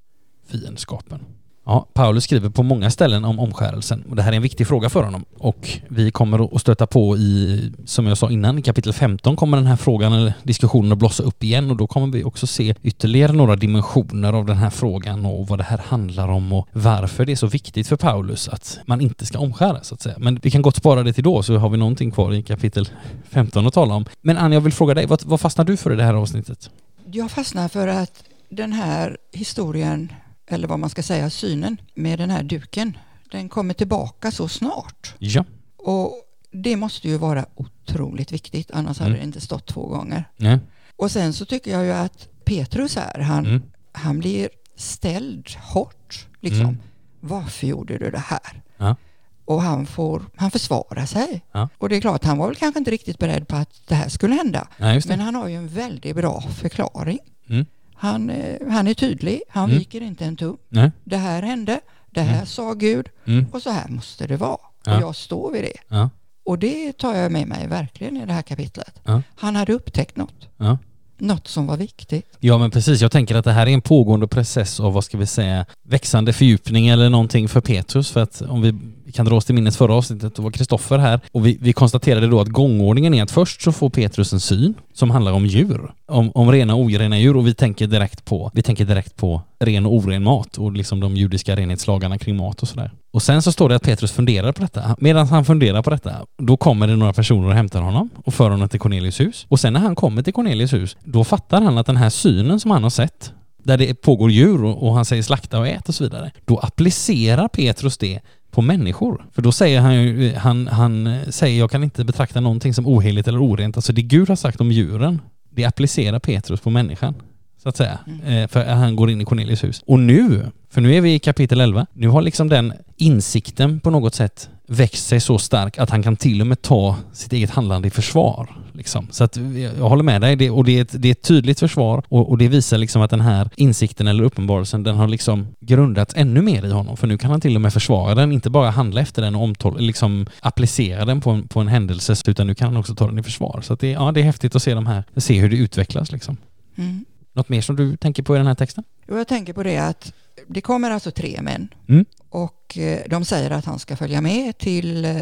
fiendskapen. 0.46 1.24
Ja, 1.70 1.86
Paulus 1.92 2.24
skriver 2.24 2.50
på 2.50 2.62
många 2.62 2.90
ställen 2.90 3.24
om 3.24 3.38
omskärelsen 3.38 4.04
och 4.10 4.16
det 4.16 4.22
här 4.22 4.32
är 4.32 4.36
en 4.36 4.42
viktig 4.42 4.66
fråga 4.66 4.88
för 4.88 5.02
honom. 5.02 5.24
Och 5.38 5.68
vi 5.88 6.10
kommer 6.10 6.54
att 6.54 6.60
stöta 6.60 6.86
på 6.86 7.16
i, 7.16 7.72
som 7.84 8.06
jag 8.06 8.18
sa 8.18 8.30
innan, 8.30 8.58
i 8.58 8.62
kapitel 8.62 8.92
15 8.92 9.36
kommer 9.36 9.56
den 9.56 9.66
här 9.66 9.76
frågan 9.76 10.12
eller 10.12 10.32
diskussionen 10.42 10.92
att 10.92 10.98
blossa 10.98 11.22
upp 11.22 11.44
igen 11.44 11.70
och 11.70 11.76
då 11.76 11.86
kommer 11.86 12.06
vi 12.06 12.24
också 12.24 12.46
se 12.46 12.74
ytterligare 12.82 13.32
några 13.32 13.56
dimensioner 13.56 14.32
av 14.32 14.46
den 14.46 14.56
här 14.56 14.70
frågan 14.70 15.26
och 15.26 15.48
vad 15.48 15.58
det 15.58 15.64
här 15.64 15.78
handlar 15.78 16.28
om 16.28 16.52
och 16.52 16.68
varför 16.72 17.24
det 17.24 17.32
är 17.32 17.36
så 17.36 17.46
viktigt 17.46 17.88
för 17.88 17.96
Paulus 17.96 18.48
att 18.48 18.78
man 18.86 19.00
inte 19.00 19.26
ska 19.26 19.38
omskära 19.38 19.82
så 19.82 19.94
att 19.94 20.00
säga. 20.00 20.16
Men 20.18 20.40
vi 20.42 20.50
kan 20.50 20.62
gott 20.62 20.76
spara 20.76 21.02
det 21.02 21.12
till 21.12 21.24
då 21.24 21.42
så 21.42 21.56
har 21.56 21.68
vi 21.68 21.76
någonting 21.76 22.10
kvar 22.10 22.34
i 22.34 22.42
kapitel 22.42 22.88
15 23.30 23.66
att 23.66 23.74
tala 23.74 23.94
om. 23.94 24.04
Men 24.20 24.36
Ann, 24.36 24.52
jag 24.52 24.60
vill 24.60 24.72
fråga 24.72 24.94
dig, 24.94 25.06
vad, 25.06 25.22
vad 25.24 25.40
fastnar 25.40 25.64
du 25.64 25.76
för 25.76 25.92
i 25.92 25.96
det 25.96 26.04
här 26.04 26.14
avsnittet? 26.14 26.70
Jag 27.10 27.30
fastnar 27.30 27.68
för 27.68 27.88
att 27.88 28.24
den 28.48 28.72
här 28.72 29.16
historien 29.32 30.12
eller 30.48 30.68
vad 30.68 30.78
man 30.78 30.90
ska 30.90 31.02
säga, 31.02 31.30
synen 31.30 31.80
med 31.94 32.18
den 32.18 32.30
här 32.30 32.42
duken, 32.42 32.98
den 33.30 33.48
kommer 33.48 33.74
tillbaka 33.74 34.30
så 34.30 34.48
snart. 34.48 35.14
Ja. 35.18 35.44
Och 35.76 36.14
det 36.50 36.76
måste 36.76 37.08
ju 37.08 37.16
vara 37.16 37.46
otroligt 37.54 38.32
viktigt, 38.32 38.70
annars 38.70 39.00
mm. 39.00 39.10
hade 39.10 39.20
det 39.20 39.24
inte 39.24 39.40
stått 39.40 39.66
två 39.66 39.86
gånger. 39.86 40.24
Nej. 40.36 40.58
Och 40.96 41.10
sen 41.10 41.32
så 41.32 41.44
tycker 41.44 41.70
jag 41.70 41.84
ju 41.84 41.92
att 41.92 42.28
Petrus 42.44 42.96
här, 42.96 43.20
han, 43.20 43.46
mm. 43.46 43.62
han 43.92 44.18
blir 44.18 44.48
ställd 44.76 45.48
hårt. 45.50 46.26
Liksom. 46.40 46.60
Mm. 46.60 46.78
Varför 47.20 47.66
gjorde 47.66 47.98
du 47.98 48.10
det 48.10 48.18
här? 48.26 48.62
Ja. 48.76 48.96
Och 49.44 49.62
han, 49.62 49.86
får, 49.86 50.22
han 50.36 50.50
försvarar 50.50 51.06
sig. 51.06 51.42
Ja. 51.52 51.68
Och 51.78 51.88
det 51.88 51.96
är 51.96 52.00
klart, 52.00 52.24
han 52.24 52.38
var 52.38 52.46
väl 52.46 52.56
kanske 52.56 52.78
inte 52.78 52.90
riktigt 52.90 53.18
beredd 53.18 53.48
på 53.48 53.56
att 53.56 53.88
det 53.88 53.94
här 53.94 54.08
skulle 54.08 54.34
hända. 54.34 54.68
Nej, 54.76 55.02
Men 55.08 55.20
han 55.20 55.34
har 55.34 55.48
ju 55.48 55.56
en 55.56 55.68
väldigt 55.68 56.16
bra 56.16 56.40
förklaring. 56.40 57.18
Mm. 57.48 57.66
Han, 57.98 58.30
eh, 58.30 58.70
han 58.70 58.88
är 58.88 58.94
tydlig, 58.94 59.42
han 59.48 59.64
mm. 59.64 59.78
viker 59.78 60.00
inte 60.00 60.24
en 60.24 60.36
tum. 60.36 60.56
Nej. 60.68 60.90
Det 61.04 61.16
här 61.16 61.42
hände, 61.42 61.80
det 62.10 62.20
här 62.20 62.34
mm. 62.34 62.46
sa 62.46 62.74
Gud 62.74 63.08
mm. 63.26 63.46
och 63.52 63.62
så 63.62 63.70
här 63.70 63.88
måste 63.88 64.26
det 64.26 64.36
vara. 64.36 64.58
Ja. 64.84 64.96
Och 64.96 65.02
jag 65.02 65.16
står 65.16 65.52
vid 65.52 65.64
det. 65.64 65.78
Ja. 65.88 66.10
Och 66.44 66.58
det 66.58 66.92
tar 66.92 67.14
jag 67.14 67.32
med 67.32 67.48
mig 67.48 67.66
verkligen 67.68 68.16
i 68.16 68.26
det 68.26 68.32
här 68.32 68.42
kapitlet. 68.42 69.00
Ja. 69.04 69.22
Han 69.36 69.56
hade 69.56 69.72
upptäckt 69.72 70.16
något. 70.16 70.48
Ja. 70.56 70.78
Något 71.18 71.48
som 71.48 71.66
var 71.66 71.76
viktigt. 71.76 72.36
Ja 72.40 72.58
men 72.58 72.70
precis, 72.70 73.00
jag 73.00 73.12
tänker 73.12 73.34
att 73.34 73.44
det 73.44 73.52
här 73.52 73.66
är 73.66 73.70
en 73.70 73.80
pågående 73.80 74.26
process 74.26 74.80
av 74.80 74.92
vad 74.92 75.04
ska 75.04 75.18
vi 75.18 75.26
säga 75.26 75.66
växande 75.82 76.32
fördjupning 76.32 76.88
eller 76.88 77.10
någonting 77.10 77.48
för 77.48 77.60
Petrus 77.60 78.10
för 78.10 78.22
att 78.22 78.42
om 78.42 78.62
vi 78.62 78.74
vi 79.08 79.12
kan 79.12 79.26
dra 79.26 79.36
oss 79.36 79.44
till 79.44 79.54
minnes 79.54 79.76
förra 79.76 79.94
avsnittet, 79.94 80.34
då 80.34 80.42
var 80.42 80.50
Kristoffer 80.50 80.98
här 80.98 81.20
och 81.32 81.46
vi, 81.46 81.58
vi 81.60 81.72
konstaterade 81.72 82.26
då 82.26 82.40
att 82.40 82.48
gångordningen 82.48 83.14
är 83.14 83.22
att 83.22 83.30
först 83.30 83.62
så 83.62 83.72
får 83.72 83.90
Petrus 83.90 84.32
en 84.32 84.40
syn 84.40 84.74
som 84.94 85.10
handlar 85.10 85.32
om 85.32 85.46
djur, 85.46 85.92
om, 86.06 86.30
om 86.34 86.52
rena 86.52 86.74
och 86.74 86.80
orena 86.80 87.18
djur 87.18 87.36
och 87.36 87.46
vi 87.46 87.54
tänker 87.54 87.86
direkt 87.86 88.24
på, 88.24 88.50
vi 88.54 88.62
tänker 88.62 88.84
direkt 88.84 89.16
på 89.16 89.42
ren 89.60 89.86
och 89.86 89.94
oren 89.94 90.22
mat 90.22 90.58
och 90.58 90.72
liksom 90.72 91.00
de 91.00 91.16
judiska 91.16 91.56
renhetslagarna 91.56 92.18
kring 92.18 92.36
mat 92.36 92.62
och 92.62 92.68
sådär. 92.68 92.90
Och 93.10 93.22
sen 93.22 93.42
så 93.42 93.52
står 93.52 93.68
det 93.68 93.76
att 93.76 93.82
Petrus 93.82 94.12
funderar 94.12 94.52
på 94.52 94.62
detta. 94.62 94.96
Medan 94.98 95.26
han 95.26 95.44
funderar 95.44 95.82
på 95.82 95.90
detta, 95.90 96.16
då 96.38 96.56
kommer 96.56 96.86
det 96.86 96.96
några 96.96 97.12
personer 97.12 97.48
och 97.48 97.54
hämtar 97.54 97.82
honom 97.82 98.10
och 98.24 98.34
för 98.34 98.50
honom 98.50 98.68
till 98.68 98.80
Cornelius 98.80 99.20
hus. 99.20 99.46
Och 99.48 99.60
sen 99.60 99.72
när 99.72 99.80
han 99.80 99.94
kommer 99.94 100.22
till 100.22 100.32
Cornelius 100.32 100.72
hus, 100.72 100.96
då 101.04 101.24
fattar 101.24 101.60
han 101.60 101.78
att 101.78 101.86
den 101.86 101.96
här 101.96 102.10
synen 102.10 102.60
som 102.60 102.70
han 102.70 102.82
har 102.82 102.90
sett, 102.90 103.32
där 103.68 103.78
det 103.78 103.94
pågår 103.94 104.30
djur 104.30 104.64
och 104.64 104.94
han 104.94 105.04
säger 105.04 105.22
slakta 105.22 105.58
och 105.58 105.68
ät 105.68 105.88
och 105.88 105.94
så 105.94 106.04
vidare, 106.04 106.30
då 106.44 106.58
applicerar 106.58 107.48
Petrus 107.48 107.98
det 107.98 108.20
på 108.50 108.62
människor. 108.62 109.26
För 109.32 109.42
då 109.42 109.52
säger 109.52 109.80
han 109.80 110.02
ju, 110.02 110.34
han, 110.34 110.66
han 110.66 111.18
säger 111.28 111.58
jag 111.58 111.70
kan 111.70 111.84
inte 111.84 112.04
betrakta 112.04 112.40
någonting 112.40 112.74
som 112.74 112.86
oheligt 112.86 113.28
eller 113.28 113.42
orent. 113.42 113.76
Alltså 113.76 113.92
det 113.92 114.02
Gud 114.02 114.28
har 114.28 114.36
sagt 114.36 114.60
om 114.60 114.72
djuren, 114.72 115.20
det 115.50 115.64
applicerar 115.64 116.18
Petrus 116.18 116.60
på 116.60 116.70
människan. 116.70 117.14
Så 117.62 117.68
att 117.68 117.76
säga. 117.76 117.98
Mm. 118.06 118.42
Eh, 118.42 118.48
för 118.48 118.64
han 118.64 118.96
går 118.96 119.10
in 119.10 119.20
i 119.20 119.24
Cornelius 119.24 119.64
hus. 119.64 119.82
Och 119.86 119.98
nu, 119.98 120.50
för 120.70 120.80
nu 120.80 120.94
är 120.94 121.00
vi 121.00 121.14
i 121.14 121.18
kapitel 121.18 121.60
11, 121.60 121.86
nu 121.92 122.08
har 122.08 122.22
liksom 122.22 122.48
den 122.48 122.72
insikten 122.96 123.80
på 123.80 123.90
något 123.90 124.14
sätt 124.14 124.50
växt 124.66 125.06
sig 125.06 125.20
så 125.20 125.38
stark 125.38 125.78
att 125.78 125.90
han 125.90 126.02
kan 126.02 126.16
till 126.16 126.40
och 126.40 126.46
med 126.46 126.62
ta 126.62 126.96
sitt 127.12 127.32
eget 127.32 127.50
handlande 127.50 127.88
i 127.88 127.90
försvar. 127.90 128.48
Liksom. 128.72 129.06
Så 129.10 129.24
att 129.24 129.36
jag 129.78 129.88
håller 129.88 130.02
med 130.02 130.20
dig, 130.20 130.36
det, 130.36 130.50
och 130.50 130.64
det 130.64 130.78
är, 130.78 130.82
ett, 130.82 131.02
det 131.02 131.08
är 131.08 131.12
ett 131.12 131.22
tydligt 131.22 131.60
försvar 131.60 132.02
och, 132.08 132.30
och, 132.30 132.38
det 132.38 132.48
visar 132.48 132.78
liksom 132.78 133.02
att 133.02 133.10
den 133.10 133.20
här 133.20 133.50
insikten 133.56 134.06
eller 134.06 134.24
uppenbarelsen, 134.24 134.82
den 134.82 134.96
har 134.96 135.08
liksom 135.08 135.46
grundats 135.60 136.14
ännu 136.16 136.42
mer 136.42 136.64
i 136.64 136.70
honom. 136.70 136.96
För 136.96 137.06
nu 137.06 137.18
kan 137.18 137.30
han 137.30 137.40
till 137.40 137.54
och 137.54 137.60
med 137.60 137.72
försvara 137.72 138.14
den, 138.14 138.32
inte 138.32 138.50
bara 138.50 138.70
handla 138.70 139.00
efter 139.00 139.22
den 139.22 139.34
och 139.34 139.42
omtol- 139.48 139.80
liksom 139.80 140.26
applicera 140.40 141.04
den 141.04 141.20
på 141.20 141.30
en, 141.30 141.48
på 141.48 141.60
en 141.60 141.68
händelse, 141.68 142.14
utan 142.26 142.46
nu 142.46 142.54
kan 142.54 142.68
han 142.68 142.76
också 142.76 142.94
ta 142.94 143.06
den 143.06 143.18
i 143.18 143.22
försvar. 143.22 143.60
Så 143.62 143.72
att 143.72 143.80
det, 143.80 143.90
ja, 143.90 144.12
det 144.12 144.20
är 144.20 144.24
häftigt 144.24 144.56
att 144.56 144.62
se 144.62 144.74
de 144.74 144.86
här, 144.86 145.04
se 145.16 145.40
hur 145.40 145.50
det 145.50 145.56
utvecklas 145.56 146.12
liksom. 146.12 146.36
Mm. 146.76 147.04
Något 147.38 147.48
mer 147.48 147.60
som 147.60 147.76
du 147.76 147.96
tänker 147.96 148.22
på 148.22 148.34
i 148.34 148.38
den 148.38 148.46
här 148.46 148.54
texten? 148.54 148.84
Jo, 149.08 149.16
jag 149.16 149.28
tänker 149.28 149.52
på 149.52 149.62
det 149.62 149.78
att 149.78 150.12
det 150.46 150.60
kommer 150.60 150.90
alltså 150.90 151.10
tre 151.10 151.42
män 151.42 151.68
mm. 151.88 152.04
och 152.28 152.78
eh, 152.78 153.00
de 153.08 153.24
säger 153.24 153.50
att 153.50 153.64
han 153.64 153.78
ska 153.78 153.96
följa 153.96 154.20
med 154.20 154.58
till 154.58 155.04
eh, 155.04 155.12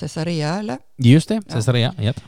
Caesarea 0.00 0.54
eller? 0.54 0.78
Just 0.96 1.28
det, 1.28 1.42
Caesarea, 1.48 1.94
ja. 1.96 2.02
Yep. 2.02 2.20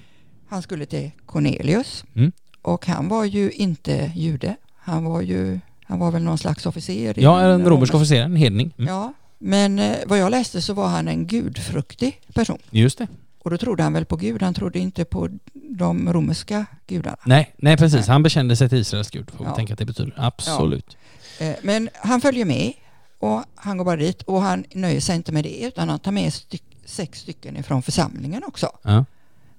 Han 0.49 0.63
skulle 0.63 0.87
till 0.87 1.11
Cornelius 1.27 2.05
mm. 2.15 2.33
och 2.63 2.87
han 2.87 3.09
var 3.09 3.25
ju 3.25 3.51
inte 3.51 4.13
jude. 4.15 4.57
Han 4.77 5.05
var 5.05 5.21
ju, 5.21 5.61
han 5.85 5.99
var 5.99 6.11
väl 6.11 6.23
någon 6.23 6.39
slags 6.39 6.67
officer. 6.67 7.15
Ja, 7.17 7.41
en 7.41 7.69
romersk 7.69 7.95
officer, 7.95 8.23
en 8.23 8.37
hedning. 8.37 8.75
Mm. 8.79 8.89
Ja, 8.89 9.13
men 9.39 9.79
eh, 9.79 9.97
vad 10.07 10.19
jag 10.19 10.31
läste 10.31 10.63
så 10.63 10.75
var 10.75 10.89
han 10.89 11.09
en 11.09 11.27
gudfruktig 11.27 12.21
person. 12.35 12.59
Just 12.71 12.99
det. 12.99 13.07
Och 13.49 13.53
då 13.53 13.59
trodde 13.59 13.83
han 13.83 13.93
väl 13.93 14.05
på 14.05 14.17
Gud, 14.17 14.43
han 14.43 14.55
trodde 14.55 14.79
inte 14.79 15.05
på 15.05 15.29
de 15.53 16.13
romerska 16.13 16.67
gudarna. 16.87 17.17
Nej, 17.25 17.55
nej 17.59 17.77
precis. 17.77 18.01
Nej. 18.01 18.09
Han 18.09 18.23
bekände 18.23 18.57
sig 18.57 18.69
till 18.69 18.79
Israels 18.79 19.11
Gud, 19.11 19.31
får 19.31 19.47
ja. 19.47 19.53
vi 19.53 19.57
tänka 19.57 19.73
att 19.73 19.79
det 19.79 19.85
betyder. 19.85 20.15
Absolut. 20.17 20.97
Ja. 21.39 21.47
Eh, 21.47 21.57
men 21.63 21.89
han 21.95 22.21
följer 22.21 22.45
med 22.45 22.73
och 23.19 23.45
han 23.55 23.79
går 23.79 23.85
bara 23.85 23.97
dit 23.97 24.23
och 24.23 24.41
han 24.41 24.65
nöjer 24.75 25.01
sig 25.01 25.17
inte 25.17 25.33
med 25.33 25.45
det 25.45 25.61
utan 25.61 25.89
han 25.89 25.99
tar 25.99 26.13
med 26.13 26.33
styck, 26.35 26.63
sex 26.85 27.19
stycken 27.19 27.57
ifrån 27.57 27.83
församlingen 27.83 28.45
också. 28.45 28.71
Ja. 28.83 29.05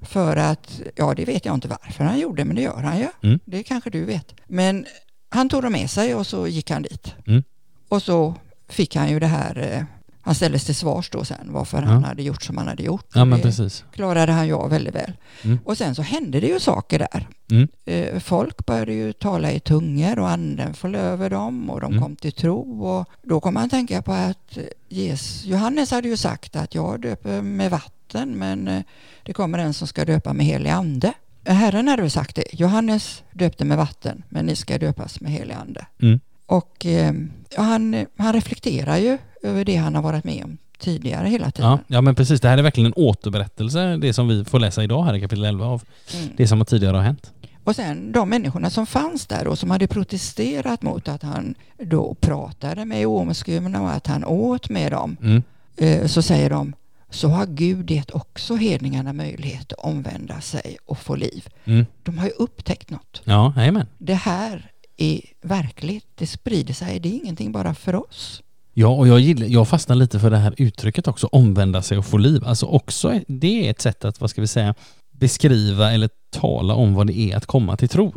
För 0.02 0.38
att, 0.38 0.82
ja 0.96 1.14
det 1.14 1.26
vet 1.26 1.46
jag 1.46 1.56
inte 1.56 1.68
varför 1.68 2.04
han 2.04 2.20
gjorde, 2.20 2.46
men 2.46 2.56
det 2.56 2.62
gör 2.62 2.82
han 2.82 2.98
ju. 2.98 3.08
Mm. 3.24 3.40
Det 3.46 3.64
kanske 3.64 3.90
du 3.90 4.06
vet. 4.06 4.36
Men 4.48 4.86
han 5.30 5.50
tog 5.50 5.64
dem 5.64 5.72
med 5.72 5.90
sig 5.90 6.16
och 6.16 6.28
så 6.28 6.48
gick 6.48 6.72
han 6.72 6.82
dit. 6.82 7.16
Mm. 7.28 7.44
Och 7.90 8.04
så 8.04 8.36
fick 8.68 8.96
han 8.96 9.10
ju 9.10 9.20
det 9.20 9.28
här 9.28 9.58
eh, 9.58 9.84
han 10.30 10.36
ställdes 10.36 10.66
till 10.66 10.76
svars 10.76 11.10
då 11.10 11.26
sen 11.26 11.48
varför 11.54 11.82
ja. 11.82 11.88
han 11.88 12.04
hade 12.04 12.24
gjort 12.24 12.44
som 12.44 12.58
han 12.58 12.68
hade 12.68 12.84
gjort. 12.84 13.06
Ja, 13.14 13.26
men 13.26 13.42
precis. 13.42 13.84
klarade 13.94 14.32
han 14.32 14.48
ju 14.48 14.54
av 14.54 14.70
väldigt 14.70 14.96
väl. 14.96 15.14
Mm. 15.44 15.60
Och 15.66 15.78
sen 15.78 15.96
så 15.96 16.02
hände 16.02 16.40
det 16.40 16.48
ju 16.48 16.60
saker 16.60 17.00
där. 17.00 17.28
Mm. 17.52 17.68
Eh, 17.86 18.20
folk 18.20 18.66
började 18.66 18.94
ju 18.94 19.14
tala 19.14 19.52
i 19.52 19.60
tungor 19.60 20.20
och 20.20 20.30
anden 20.30 20.74
föll 20.74 20.96
över 20.96 21.30
dem 21.30 21.70
och 21.70 21.82
de 21.82 21.92
mm. 21.92 22.04
kom 22.04 22.16
till 22.16 22.32
tro. 22.32 22.84
Och 22.84 23.10
då 23.24 23.40
kom 23.40 23.54
man 23.54 23.70
tänka 23.70 24.02
på 24.02 24.12
att 24.12 24.58
Jesus, 24.90 25.46
Johannes 25.46 25.92
hade 25.92 26.08
ju 26.08 26.18
sagt 26.18 26.56
att 26.56 26.76
jag 26.76 27.02
döper 27.02 27.42
med 27.42 27.72
vatten 27.72 28.38
men 28.38 28.68
eh, 28.68 28.82
det 29.24 29.34
kommer 29.34 29.60
en 29.60 29.74
som 29.74 29.88
ska 29.88 30.06
döpa 30.06 30.34
med 30.34 30.46
helig 30.46 30.70
ande. 30.70 31.14
Herren 31.46 31.88
hade 31.88 32.02
väl 32.02 32.12
sagt 32.12 32.36
det. 32.36 32.54
Johannes 32.54 33.24
döpte 33.34 33.66
med 33.66 33.78
vatten 33.78 34.24
men 34.30 34.46
ni 34.46 34.56
ska 34.56 34.78
döpas 34.78 35.22
med 35.22 35.32
helig 35.32 35.54
ande. 35.54 35.86
Mm. 36.02 36.20
Och 36.46 36.86
eh, 36.86 37.14
han, 37.58 38.06
han 38.18 38.34
reflekterar 38.34 38.98
ju 38.98 39.18
över 39.44 39.66
det 39.66 39.76
han 39.76 39.96
har 39.96 40.02
varit 40.02 40.24
med 40.24 40.44
om 40.44 40.58
tidigare 40.80 41.28
hela 41.28 41.52
tiden. 41.52 41.72
Ja, 41.72 41.80
ja 41.88 42.02
men 42.02 42.16
precis. 42.16 42.42
Det 42.42 42.50
här 42.50 42.58
är 42.58 42.62
verkligen 42.62 42.86
en 42.86 42.94
återberättelse, 42.96 43.98
det 43.98 44.14
som 44.14 44.28
vi 44.28 44.46
får 44.46 44.60
läsa 44.60 44.84
idag 44.84 45.04
här 45.04 45.14
i 45.14 45.22
kapitel 45.22 45.46
11 45.46 45.66
av 45.66 45.84
mm. 46.14 46.30
det 46.38 46.48
som 46.48 46.66
tidigare 46.66 46.98
har 46.98 47.04
hänt. 47.04 47.32
Och 47.64 47.76
sen 47.76 48.12
de 48.12 48.30
människorna 48.30 48.70
som 48.70 48.86
fanns 48.86 49.28
där 49.28 49.48
och 49.48 49.60
som 49.60 49.72
hade 49.72 49.88
protesterat 49.88 50.82
mot 50.82 51.08
att 51.08 51.24
han 51.24 51.56
då 51.78 52.14
pratade 52.14 52.86
med 52.86 53.08
omskurna 53.08 53.82
och 53.82 53.92
att 53.92 54.08
han 54.08 54.26
åt 54.26 54.70
med 54.70 54.92
dem. 54.92 55.18
Mm. 55.22 55.44
Eh, 55.78 56.08
så 56.08 56.22
säger 56.22 56.50
de, 56.50 56.74
så 57.10 57.28
har 57.28 57.46
Gud 57.46 57.92
gett 57.92 58.12
också 58.12 58.56
hedningarna 58.56 59.14
möjlighet 59.14 59.74
att 59.74 59.80
omvända 59.80 60.42
sig 60.42 60.78
och 60.86 61.00
få 61.00 61.16
liv. 61.16 61.48
Mm. 61.66 61.86
De 62.04 62.18
har 62.18 62.26
ju 62.26 62.32
upptäckt 62.32 62.90
något. 62.90 63.22
Ja, 63.24 63.54
amen. 63.58 63.88
Det 63.98 64.14
här 64.14 64.72
är 64.98 65.22
verkligt, 65.42 66.08
det 66.16 66.28
sprider 66.28 66.74
sig, 66.74 67.00
det 67.00 67.10
är 67.10 67.14
ingenting 67.14 67.52
bara 67.52 67.74
för 67.74 67.96
oss. 67.96 68.44
Ja, 68.74 68.88
och 68.88 69.08
jag, 69.08 69.20
gillar, 69.20 69.48
jag 69.48 69.68
fastnar 69.68 69.96
lite 69.96 70.20
för 70.20 70.30
det 70.30 70.38
här 70.38 70.54
uttrycket 70.58 71.08
också, 71.08 71.28
omvända 71.28 71.82
sig 71.82 71.98
och 71.98 72.06
få 72.06 72.18
liv. 72.18 72.44
Alltså 72.46 72.66
också, 72.66 73.20
det 73.28 73.68
är 73.68 73.72
ett 73.72 73.82
sätt 73.82 74.06
att, 74.06 74.22
vad 74.22 74.30
ska 74.30 74.42
vi 74.42 74.48
säga, 74.48 74.76
beskriva 75.12 75.92
eller 75.92 76.10
tala 76.32 76.74
om 76.74 76.94
vad 76.94 77.08
det 77.08 77.18
är 77.18 77.38
att 77.38 77.46
komma 77.46 77.78
till 77.78 77.90
tro. 77.90 78.14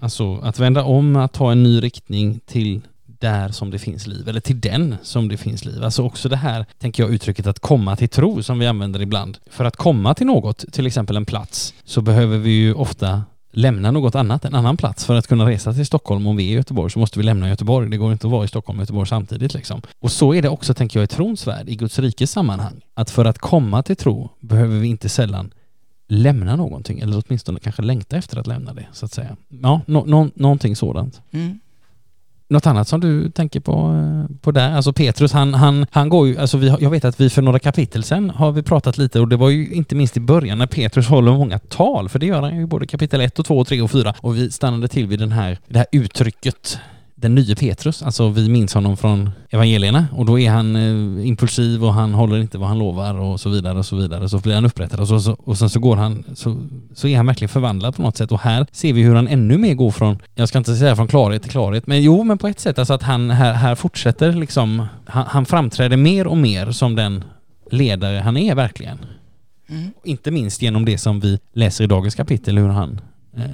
Alltså 0.00 0.36
att 0.36 0.58
vända 0.58 0.84
om, 0.84 1.16
att 1.16 1.32
ta 1.32 1.52
en 1.52 1.62
ny 1.62 1.80
riktning 1.80 2.40
till 2.46 2.80
där 3.06 3.48
som 3.48 3.70
det 3.70 3.78
finns 3.78 4.06
liv, 4.06 4.28
eller 4.28 4.40
till 4.40 4.60
den 4.60 4.96
som 5.02 5.28
det 5.28 5.36
finns 5.36 5.64
liv. 5.64 5.84
Alltså 5.84 6.02
också 6.02 6.28
det 6.28 6.36
här, 6.36 6.66
tänker 6.78 7.02
jag, 7.02 7.12
uttrycket 7.12 7.46
att 7.46 7.58
komma 7.58 7.96
till 7.96 8.08
tro 8.08 8.42
som 8.42 8.58
vi 8.58 8.66
använder 8.66 9.02
ibland. 9.02 9.38
För 9.50 9.64
att 9.64 9.76
komma 9.76 10.14
till 10.14 10.26
något, 10.26 10.72
till 10.72 10.86
exempel 10.86 11.16
en 11.16 11.24
plats, 11.24 11.74
så 11.84 12.00
behöver 12.00 12.38
vi 12.38 12.50
ju 12.50 12.74
ofta 12.74 13.22
lämna 13.54 13.90
något 13.90 14.14
annat, 14.14 14.44
en 14.44 14.54
annan 14.54 14.76
plats 14.76 15.04
för 15.04 15.14
att 15.14 15.26
kunna 15.26 15.48
resa 15.48 15.72
till 15.72 15.86
Stockholm. 15.86 16.26
Om 16.26 16.36
vi 16.36 16.44
är 16.44 16.52
i 16.52 16.54
Göteborg 16.54 16.90
så 16.90 16.98
måste 16.98 17.18
vi 17.18 17.24
lämna 17.24 17.48
Göteborg. 17.48 17.90
Det 17.90 17.96
går 17.96 18.12
inte 18.12 18.26
att 18.26 18.30
vara 18.30 18.44
i 18.44 18.48
Stockholm 18.48 18.78
och 18.78 18.82
Göteborg 18.82 19.08
samtidigt 19.08 19.54
liksom. 19.54 19.82
Och 20.00 20.12
så 20.12 20.34
är 20.34 20.42
det 20.42 20.48
också, 20.48 20.74
tänker 20.74 20.98
jag, 20.98 21.04
i 21.04 21.06
trons 21.06 21.46
värld, 21.46 21.68
i 21.68 21.76
Guds 21.76 21.98
rikes 21.98 22.30
sammanhang. 22.30 22.80
Att 22.94 23.10
för 23.10 23.24
att 23.24 23.38
komma 23.38 23.82
till 23.82 23.96
tro 23.96 24.30
behöver 24.40 24.78
vi 24.78 24.88
inte 24.88 25.08
sällan 25.08 25.50
lämna 26.08 26.56
någonting, 26.56 27.00
eller 27.00 27.22
åtminstone 27.26 27.60
kanske 27.60 27.82
längta 27.82 28.16
efter 28.16 28.38
att 28.38 28.46
lämna 28.46 28.74
det, 28.74 28.86
så 28.92 29.04
att 29.04 29.12
säga. 29.12 29.36
Ja, 29.48 29.80
no, 29.86 30.04
no, 30.06 30.30
någonting 30.34 30.76
sådant. 30.76 31.20
Mm. 31.30 31.60
Något 32.48 32.66
annat 32.66 32.88
som 32.88 33.00
du 33.00 33.30
tänker 33.30 33.60
på, 33.60 33.72
eh, 33.72 34.36
på 34.40 34.50
där? 34.50 34.72
Alltså 34.72 34.92
Petrus, 34.92 35.32
han, 35.32 35.54
han, 35.54 35.86
han 35.90 36.08
går 36.08 36.28
ju, 36.28 36.38
alltså 36.38 36.58
vi, 36.58 36.76
jag 36.80 36.90
vet 36.90 37.04
att 37.04 37.20
vi 37.20 37.30
för 37.30 37.42
några 37.42 37.58
kapitel 37.58 38.02
sen 38.02 38.30
har 38.30 38.52
vi 38.52 38.62
pratat 38.62 38.98
lite 38.98 39.20
och 39.20 39.28
det 39.28 39.36
var 39.36 39.50
ju 39.50 39.74
inte 39.74 39.94
minst 39.94 40.16
i 40.16 40.20
början 40.20 40.58
när 40.58 40.66
Petrus 40.66 41.08
håller 41.08 41.32
många 41.32 41.58
tal, 41.58 42.08
för 42.08 42.18
det 42.18 42.26
gör 42.26 42.42
han 42.42 42.56
ju 42.56 42.66
både 42.66 42.86
kapitel 42.86 43.20
1 43.20 43.38
och 43.38 43.44
2 43.44 43.58
och 43.58 43.66
3 43.66 43.82
och 43.82 43.90
4 43.90 44.14
och 44.20 44.36
vi 44.36 44.50
stannade 44.50 44.88
till 44.88 45.06
vid 45.06 45.18
den 45.18 45.32
här, 45.32 45.58
det 45.68 45.78
här 45.78 45.86
uttrycket 45.92 46.78
den 47.24 47.34
nye 47.34 47.54
Petrus, 47.54 48.02
alltså 48.02 48.28
vi 48.28 48.48
minns 48.48 48.74
honom 48.74 48.96
från 48.96 49.30
evangelierna 49.50 50.06
och 50.12 50.26
då 50.26 50.38
är 50.38 50.50
han 50.50 50.76
eh, 50.76 51.28
impulsiv 51.28 51.84
och 51.84 51.94
han 51.94 52.14
håller 52.14 52.38
inte 52.38 52.58
vad 52.58 52.68
han 52.68 52.78
lovar 52.78 53.14
och 53.14 53.40
så 53.40 53.48
vidare 53.48 53.78
och 53.78 53.86
så 53.86 53.96
vidare. 53.96 54.28
Så 54.28 54.38
blir 54.38 54.54
han 54.54 54.64
upprättad 54.64 55.00
och, 55.00 55.08
så, 55.08 55.20
så, 55.20 55.32
och 55.32 55.58
sen 55.58 55.70
så 55.70 55.80
går 55.80 55.96
han, 55.96 56.24
så, 56.34 56.56
så 56.94 57.08
är 57.08 57.16
han 57.16 57.26
verkligen 57.26 57.48
förvandlad 57.48 57.96
på 57.96 58.02
något 58.02 58.16
sätt 58.16 58.32
och 58.32 58.40
här 58.40 58.66
ser 58.72 58.92
vi 58.92 59.02
hur 59.02 59.14
han 59.14 59.28
ännu 59.28 59.58
mer 59.58 59.74
går 59.74 59.90
från, 59.90 60.18
jag 60.34 60.48
ska 60.48 60.58
inte 60.58 60.76
säga 60.76 60.96
från 60.96 61.08
klarhet 61.08 61.42
till 61.42 61.50
klarhet, 61.50 61.86
men 61.86 62.02
jo 62.02 62.24
men 62.24 62.38
på 62.38 62.48
ett 62.48 62.60
sätt 62.60 62.78
alltså 62.78 62.94
att 62.94 63.02
han 63.02 63.30
här, 63.30 63.52
här 63.52 63.74
fortsätter 63.74 64.32
liksom, 64.32 64.86
han, 65.06 65.24
han 65.28 65.46
framträder 65.46 65.96
mer 65.96 66.26
och 66.26 66.36
mer 66.36 66.70
som 66.70 66.96
den 66.96 67.24
ledare 67.70 68.18
han 68.18 68.36
är 68.36 68.54
verkligen. 68.54 68.98
Mm. 69.68 69.90
Inte 70.04 70.30
minst 70.30 70.62
genom 70.62 70.84
det 70.84 70.98
som 70.98 71.20
vi 71.20 71.38
läser 71.52 71.84
i 71.84 71.86
dagens 71.86 72.14
kapitel, 72.14 72.58
hur 72.58 72.68
han 72.68 73.00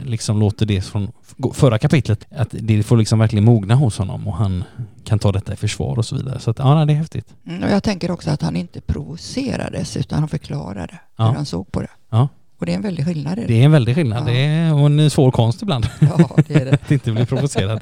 liksom 0.05 0.41
låter 0.41 0.67
det 0.67 0.81
från 0.81 1.13
förra 1.55 1.79
kapitlet, 1.79 2.27
att 2.31 2.49
det 2.51 2.83
får 2.83 2.97
liksom 2.97 3.19
verkligen 3.19 3.45
mogna 3.45 3.75
hos 3.75 3.99
honom 3.99 4.29
och 4.29 4.37
han 4.37 4.65
kan 5.05 5.19
ta 5.19 5.33
detta 5.33 5.53
i 5.53 5.57
försvar 5.57 5.99
och 5.99 6.05
så 6.05 6.17
vidare. 6.17 6.39
Så 6.41 6.51
att, 6.51 6.59
ja, 6.59 6.85
det 6.85 6.93
är 6.93 6.97
häftigt. 6.97 7.35
Mm, 7.47 7.63
och 7.63 7.71
jag 7.71 7.83
tänker 7.83 8.11
också 8.11 8.31
att 8.31 8.43
han 8.43 8.57
inte 8.57 8.81
provocerades 8.81 9.97
utan 9.97 10.19
han 10.19 10.29
förklarade 10.29 10.99
ja. 11.17 11.29
hur 11.29 11.35
han 11.35 11.47
såg 11.47 11.73
på 11.73 11.81
det. 11.81 11.91
Ja. 12.11 12.29
Och 12.59 12.67
det 12.67 12.73
är 12.73 12.77
en 12.77 12.83
väldig 12.83 13.05
skillnad. 13.07 13.37
Det, 13.39 13.47
det 13.47 13.61
är 13.61 13.65
en 13.65 13.73
väldig 13.73 13.95
skillnad. 13.95 14.23
Ja. 14.29 14.33
Det 14.33 14.39
är 14.39 14.87
en 14.87 15.11
svår 15.11 15.31
konst 15.31 15.63
ibland. 15.63 15.87
Ja, 16.01 16.37
det 16.49 16.55
är 16.55 16.65
det. 16.65 16.73
att 16.73 16.91
inte 16.91 17.13
bli 17.13 17.27
provocerad. 17.27 17.81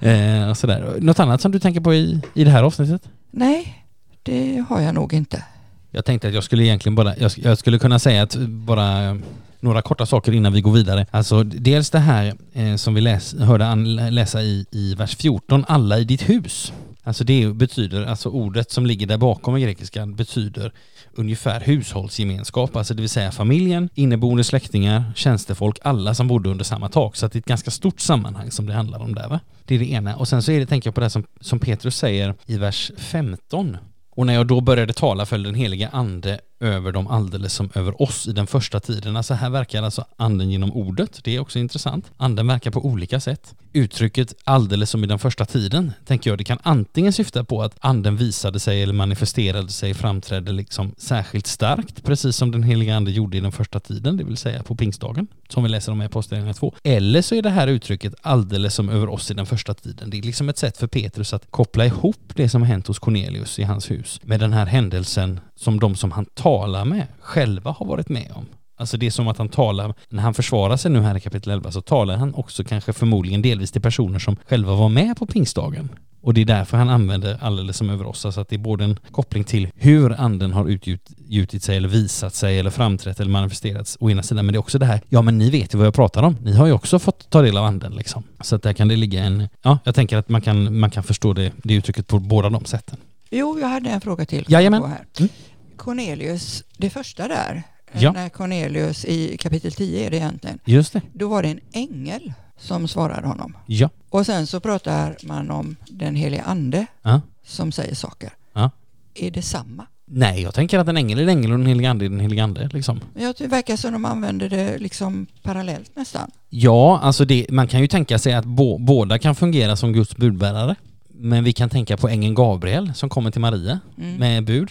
eh, 0.00 0.54
sådär. 0.54 0.96
Något 1.00 1.20
annat 1.20 1.40
som 1.40 1.52
du 1.52 1.58
tänker 1.58 1.80
på 1.80 1.94
i, 1.94 2.20
i 2.34 2.44
det 2.44 2.50
här 2.50 2.62
avsnittet? 2.62 3.02
Nej, 3.30 3.84
det 4.22 4.64
har 4.68 4.80
jag 4.80 4.94
nog 4.94 5.12
inte. 5.12 5.44
Jag 5.90 6.04
tänkte 6.04 6.28
att 6.28 6.34
jag 6.34 6.44
skulle 6.44 6.64
egentligen 6.64 6.94
bara, 6.94 7.16
jag, 7.16 7.30
jag 7.36 7.58
skulle 7.58 7.78
kunna 7.78 7.98
säga 7.98 8.22
att 8.22 8.36
bara 8.46 9.18
några 9.62 9.82
korta 9.82 10.06
saker 10.06 10.32
innan 10.32 10.52
vi 10.52 10.60
går 10.60 10.72
vidare. 10.72 11.06
Alltså 11.10 11.42
dels 11.42 11.90
det 11.90 11.98
här 11.98 12.34
eh, 12.52 12.76
som 12.76 12.94
vi 12.94 13.00
läs, 13.00 13.34
hörde 13.34 13.66
an, 13.66 13.96
läsa 13.96 14.42
i, 14.42 14.66
i 14.70 14.94
vers 14.94 15.16
14, 15.16 15.64
alla 15.68 15.98
i 15.98 16.04
ditt 16.04 16.28
hus. 16.28 16.72
Alltså 17.04 17.24
det 17.24 17.54
betyder, 17.54 18.04
alltså 18.04 18.28
ordet 18.28 18.70
som 18.70 18.86
ligger 18.86 19.06
där 19.06 19.18
bakom 19.18 19.56
i 19.56 19.60
grekiskan 19.60 20.14
betyder 20.14 20.72
ungefär 21.14 21.60
hushållsgemenskap, 21.60 22.76
alltså 22.76 22.94
det 22.94 23.00
vill 23.00 23.10
säga 23.10 23.32
familjen, 23.32 23.88
inneboende 23.94 24.44
släktingar, 24.44 25.12
tjänstefolk, 25.16 25.78
alla 25.82 26.14
som 26.14 26.28
bodde 26.28 26.50
under 26.50 26.64
samma 26.64 26.88
tak. 26.88 27.16
Så 27.16 27.26
att 27.26 27.32
det 27.32 27.36
är 27.36 27.40
ett 27.40 27.46
ganska 27.46 27.70
stort 27.70 28.00
sammanhang 28.00 28.50
som 28.50 28.66
det 28.66 28.72
handlar 28.72 28.98
om 28.98 29.14
där 29.14 29.28
va. 29.28 29.40
Det 29.64 29.74
är 29.74 29.78
det 29.78 29.90
ena. 29.90 30.16
Och 30.16 30.28
sen 30.28 30.42
så 30.42 30.52
är 30.52 30.60
det, 30.60 30.66
tänker 30.66 30.88
jag 30.88 30.94
på 30.94 31.00
det 31.00 31.10
som, 31.10 31.24
som 31.40 31.58
Petrus 31.58 31.96
säger 31.96 32.34
i 32.46 32.58
vers 32.58 32.92
15. 32.96 33.76
Och 34.10 34.26
när 34.26 34.34
jag 34.34 34.46
då 34.46 34.60
började 34.60 34.92
tala 34.92 35.26
föll 35.26 35.42
den 35.42 35.54
heliga 35.54 35.88
ande 35.88 36.40
över 36.62 36.92
dem 36.92 37.06
alldeles 37.06 37.54
som 37.54 37.70
över 37.74 38.02
oss 38.02 38.28
i 38.28 38.32
den 38.32 38.46
första 38.46 38.80
tiden. 38.80 39.16
Alltså 39.16 39.34
här 39.34 39.50
verkar 39.50 39.82
alltså 39.82 40.04
anden 40.16 40.50
genom 40.50 40.72
ordet. 40.72 41.20
Det 41.24 41.36
är 41.36 41.40
också 41.40 41.58
intressant. 41.58 42.10
Anden 42.16 42.46
verkar 42.46 42.70
på 42.70 42.86
olika 42.86 43.20
sätt. 43.20 43.54
Uttrycket 43.72 44.34
alldeles 44.44 44.90
som 44.90 45.04
i 45.04 45.06
den 45.06 45.18
första 45.18 45.44
tiden, 45.44 45.92
tänker 46.06 46.30
jag, 46.30 46.38
det 46.38 46.44
kan 46.44 46.58
antingen 46.62 47.12
syfta 47.12 47.44
på 47.44 47.62
att 47.62 47.76
anden 47.80 48.16
visade 48.16 48.60
sig 48.60 48.82
eller 48.82 48.94
manifesterade 48.94 49.68
sig, 49.68 49.94
framträdde 49.94 50.52
liksom 50.52 50.94
särskilt 50.98 51.46
starkt, 51.46 52.04
precis 52.04 52.36
som 52.36 52.50
den 52.50 52.62
heliga 52.62 52.96
ande 52.96 53.10
gjorde 53.10 53.36
i 53.36 53.40
den 53.40 53.52
första 53.52 53.80
tiden, 53.80 54.16
det 54.16 54.24
vill 54.24 54.36
säga 54.36 54.62
på 54.62 54.76
pingstdagen, 54.76 55.26
som 55.48 55.62
vi 55.62 55.68
läser 55.68 55.92
om 55.92 56.02
i 56.02 56.04
Apostlagärningarna 56.04 56.54
2. 56.54 56.74
Eller 56.82 57.22
så 57.22 57.34
är 57.34 57.42
det 57.42 57.50
här 57.50 57.66
uttrycket 57.66 58.14
alldeles 58.20 58.74
som 58.74 58.88
över 58.88 59.08
oss 59.08 59.30
i 59.30 59.34
den 59.34 59.46
första 59.46 59.74
tiden. 59.74 60.10
Det 60.10 60.18
är 60.18 60.22
liksom 60.22 60.48
ett 60.48 60.58
sätt 60.58 60.76
för 60.76 60.86
Petrus 60.86 61.32
att 61.32 61.50
koppla 61.50 61.86
ihop 61.86 62.32
det 62.34 62.48
som 62.48 62.62
hänt 62.62 62.86
hos 62.86 62.98
Cornelius 62.98 63.58
i 63.58 63.62
hans 63.62 63.90
hus 63.90 64.20
med 64.22 64.40
den 64.40 64.52
här 64.52 64.66
händelsen 64.66 65.40
som 65.62 65.80
de 65.80 65.94
som 65.94 66.12
han 66.12 66.24
talar 66.24 66.84
med 66.84 67.06
själva 67.20 67.70
har 67.70 67.86
varit 67.86 68.08
med 68.08 68.32
om. 68.34 68.46
Alltså 68.76 68.96
det 68.96 69.06
är 69.06 69.10
som 69.10 69.28
att 69.28 69.38
han 69.38 69.48
talar, 69.48 69.94
när 70.08 70.22
han 70.22 70.34
försvarar 70.34 70.76
sig 70.76 70.90
nu 70.90 71.00
här 71.00 71.16
i 71.16 71.20
kapitel 71.20 71.52
11 71.52 71.72
så 71.72 71.80
talar 71.80 72.16
han 72.16 72.34
också 72.34 72.64
kanske 72.64 72.92
förmodligen 72.92 73.42
delvis 73.42 73.72
till 73.72 73.82
personer 73.82 74.18
som 74.18 74.36
själva 74.48 74.74
var 74.74 74.88
med 74.88 75.16
på 75.16 75.26
pingstdagen. 75.26 75.88
Och 76.22 76.34
det 76.34 76.40
är 76.40 76.44
därför 76.44 76.76
han 76.76 76.88
använder 76.88 77.38
alldeles 77.40 77.76
som 77.76 77.90
över 77.90 78.06
oss, 78.06 78.26
alltså 78.26 78.40
att 78.40 78.48
det 78.48 78.56
är 78.56 78.58
både 78.58 78.84
en 78.84 78.98
koppling 79.10 79.44
till 79.44 79.68
hur 79.74 80.20
anden 80.20 80.52
har 80.52 80.68
utgjutit 80.68 81.62
sig 81.62 81.76
eller 81.76 81.88
visat 81.88 82.34
sig 82.34 82.58
eller 82.58 82.70
framträtt 82.70 83.20
eller 83.20 83.30
manifesterats 83.30 83.96
å 84.00 84.10
ena 84.10 84.22
sidan, 84.22 84.46
men 84.46 84.52
det 84.52 84.56
är 84.56 84.60
också 84.60 84.78
det 84.78 84.86
här, 84.86 85.00
ja 85.08 85.22
men 85.22 85.38
ni 85.38 85.50
vet 85.50 85.74
ju 85.74 85.78
vad 85.78 85.86
jag 85.86 85.94
pratar 85.94 86.22
om, 86.22 86.36
ni 86.42 86.52
har 86.52 86.66
ju 86.66 86.72
också 86.72 86.98
fått 86.98 87.30
ta 87.30 87.42
del 87.42 87.56
av 87.56 87.64
anden 87.64 87.92
liksom. 87.92 88.22
Så 88.40 88.56
att 88.56 88.62
där 88.62 88.72
kan 88.72 88.88
det 88.88 88.96
ligga 88.96 89.24
en, 89.24 89.48
ja 89.62 89.78
jag 89.84 89.94
tänker 89.94 90.16
att 90.16 90.28
man 90.28 90.40
kan, 90.40 90.78
man 90.78 90.90
kan 90.90 91.02
förstå 91.02 91.32
det, 91.32 91.52
det 91.62 91.74
uttrycket 91.74 92.06
på 92.06 92.18
båda 92.18 92.50
de 92.50 92.64
sätten. 92.64 92.98
Jo, 93.34 93.58
jag 93.60 93.68
hade 93.68 93.90
en 93.90 94.00
fråga 94.00 94.24
till. 94.24 94.44
Jajamän. 94.48 94.82
Här. 94.82 95.04
Mm. 95.18 95.30
Cornelius, 95.76 96.64
det 96.76 96.90
första 96.90 97.28
där, 97.28 97.62
ja. 97.92 98.12
när 98.12 98.28
Cornelius 98.28 99.04
i 99.04 99.36
kapitel 99.36 99.72
10 99.72 100.06
är 100.06 100.10
det 100.10 100.16
egentligen. 100.16 100.58
Just 100.64 100.92
det. 100.92 101.02
Då 101.12 101.28
var 101.28 101.42
det 101.42 101.48
en 101.48 101.60
ängel 101.72 102.32
som 102.58 102.88
svarade 102.88 103.26
honom. 103.26 103.56
Ja. 103.66 103.90
Och 104.10 104.26
sen 104.26 104.46
så 104.46 104.60
pratar 104.60 105.16
man 105.22 105.50
om 105.50 105.76
den 105.88 106.14
helige 106.14 106.42
ande 106.42 106.86
ja. 107.02 107.20
som 107.46 107.72
säger 107.72 107.94
saker. 107.94 108.30
Ja. 108.52 108.70
Är 109.14 109.30
det 109.30 109.42
samma? 109.42 109.86
Nej, 110.14 110.42
jag 110.42 110.54
tänker 110.54 110.78
att 110.78 110.88
en 110.88 110.96
ängel 110.96 111.18
är 111.18 111.22
en 111.22 111.28
ängel 111.28 111.52
och 111.52 111.58
en 111.58 111.66
helig 111.66 111.86
ande 111.86 112.04
är 112.04 112.06
en 112.06 112.20
helig 112.20 112.40
ande. 112.40 112.68
Liksom. 112.72 113.00
Ja, 113.14 113.34
det 113.38 113.46
verkar 113.46 113.76
som 113.76 113.92
de 113.92 114.04
använder 114.04 114.48
det 114.48 114.78
liksom 114.78 115.26
parallellt 115.42 115.96
nästan. 115.96 116.30
Ja, 116.48 117.00
alltså 117.02 117.24
det, 117.24 117.46
man 117.50 117.68
kan 117.68 117.80
ju 117.80 117.86
tänka 117.86 118.18
sig 118.18 118.34
att 118.34 118.44
bo, 118.44 118.78
båda 118.78 119.18
kan 119.18 119.34
fungera 119.34 119.76
som 119.76 119.92
Guds 119.92 120.16
budbärare. 120.16 120.76
Men 121.08 121.44
vi 121.44 121.52
kan 121.52 121.68
tänka 121.68 121.96
på 121.96 122.08
ängeln 122.08 122.34
Gabriel 122.34 122.94
som 122.94 123.08
kommer 123.08 123.30
till 123.30 123.40
Maria 123.40 123.80
mm. 123.98 124.16
med 124.16 124.44
bud 124.44 124.70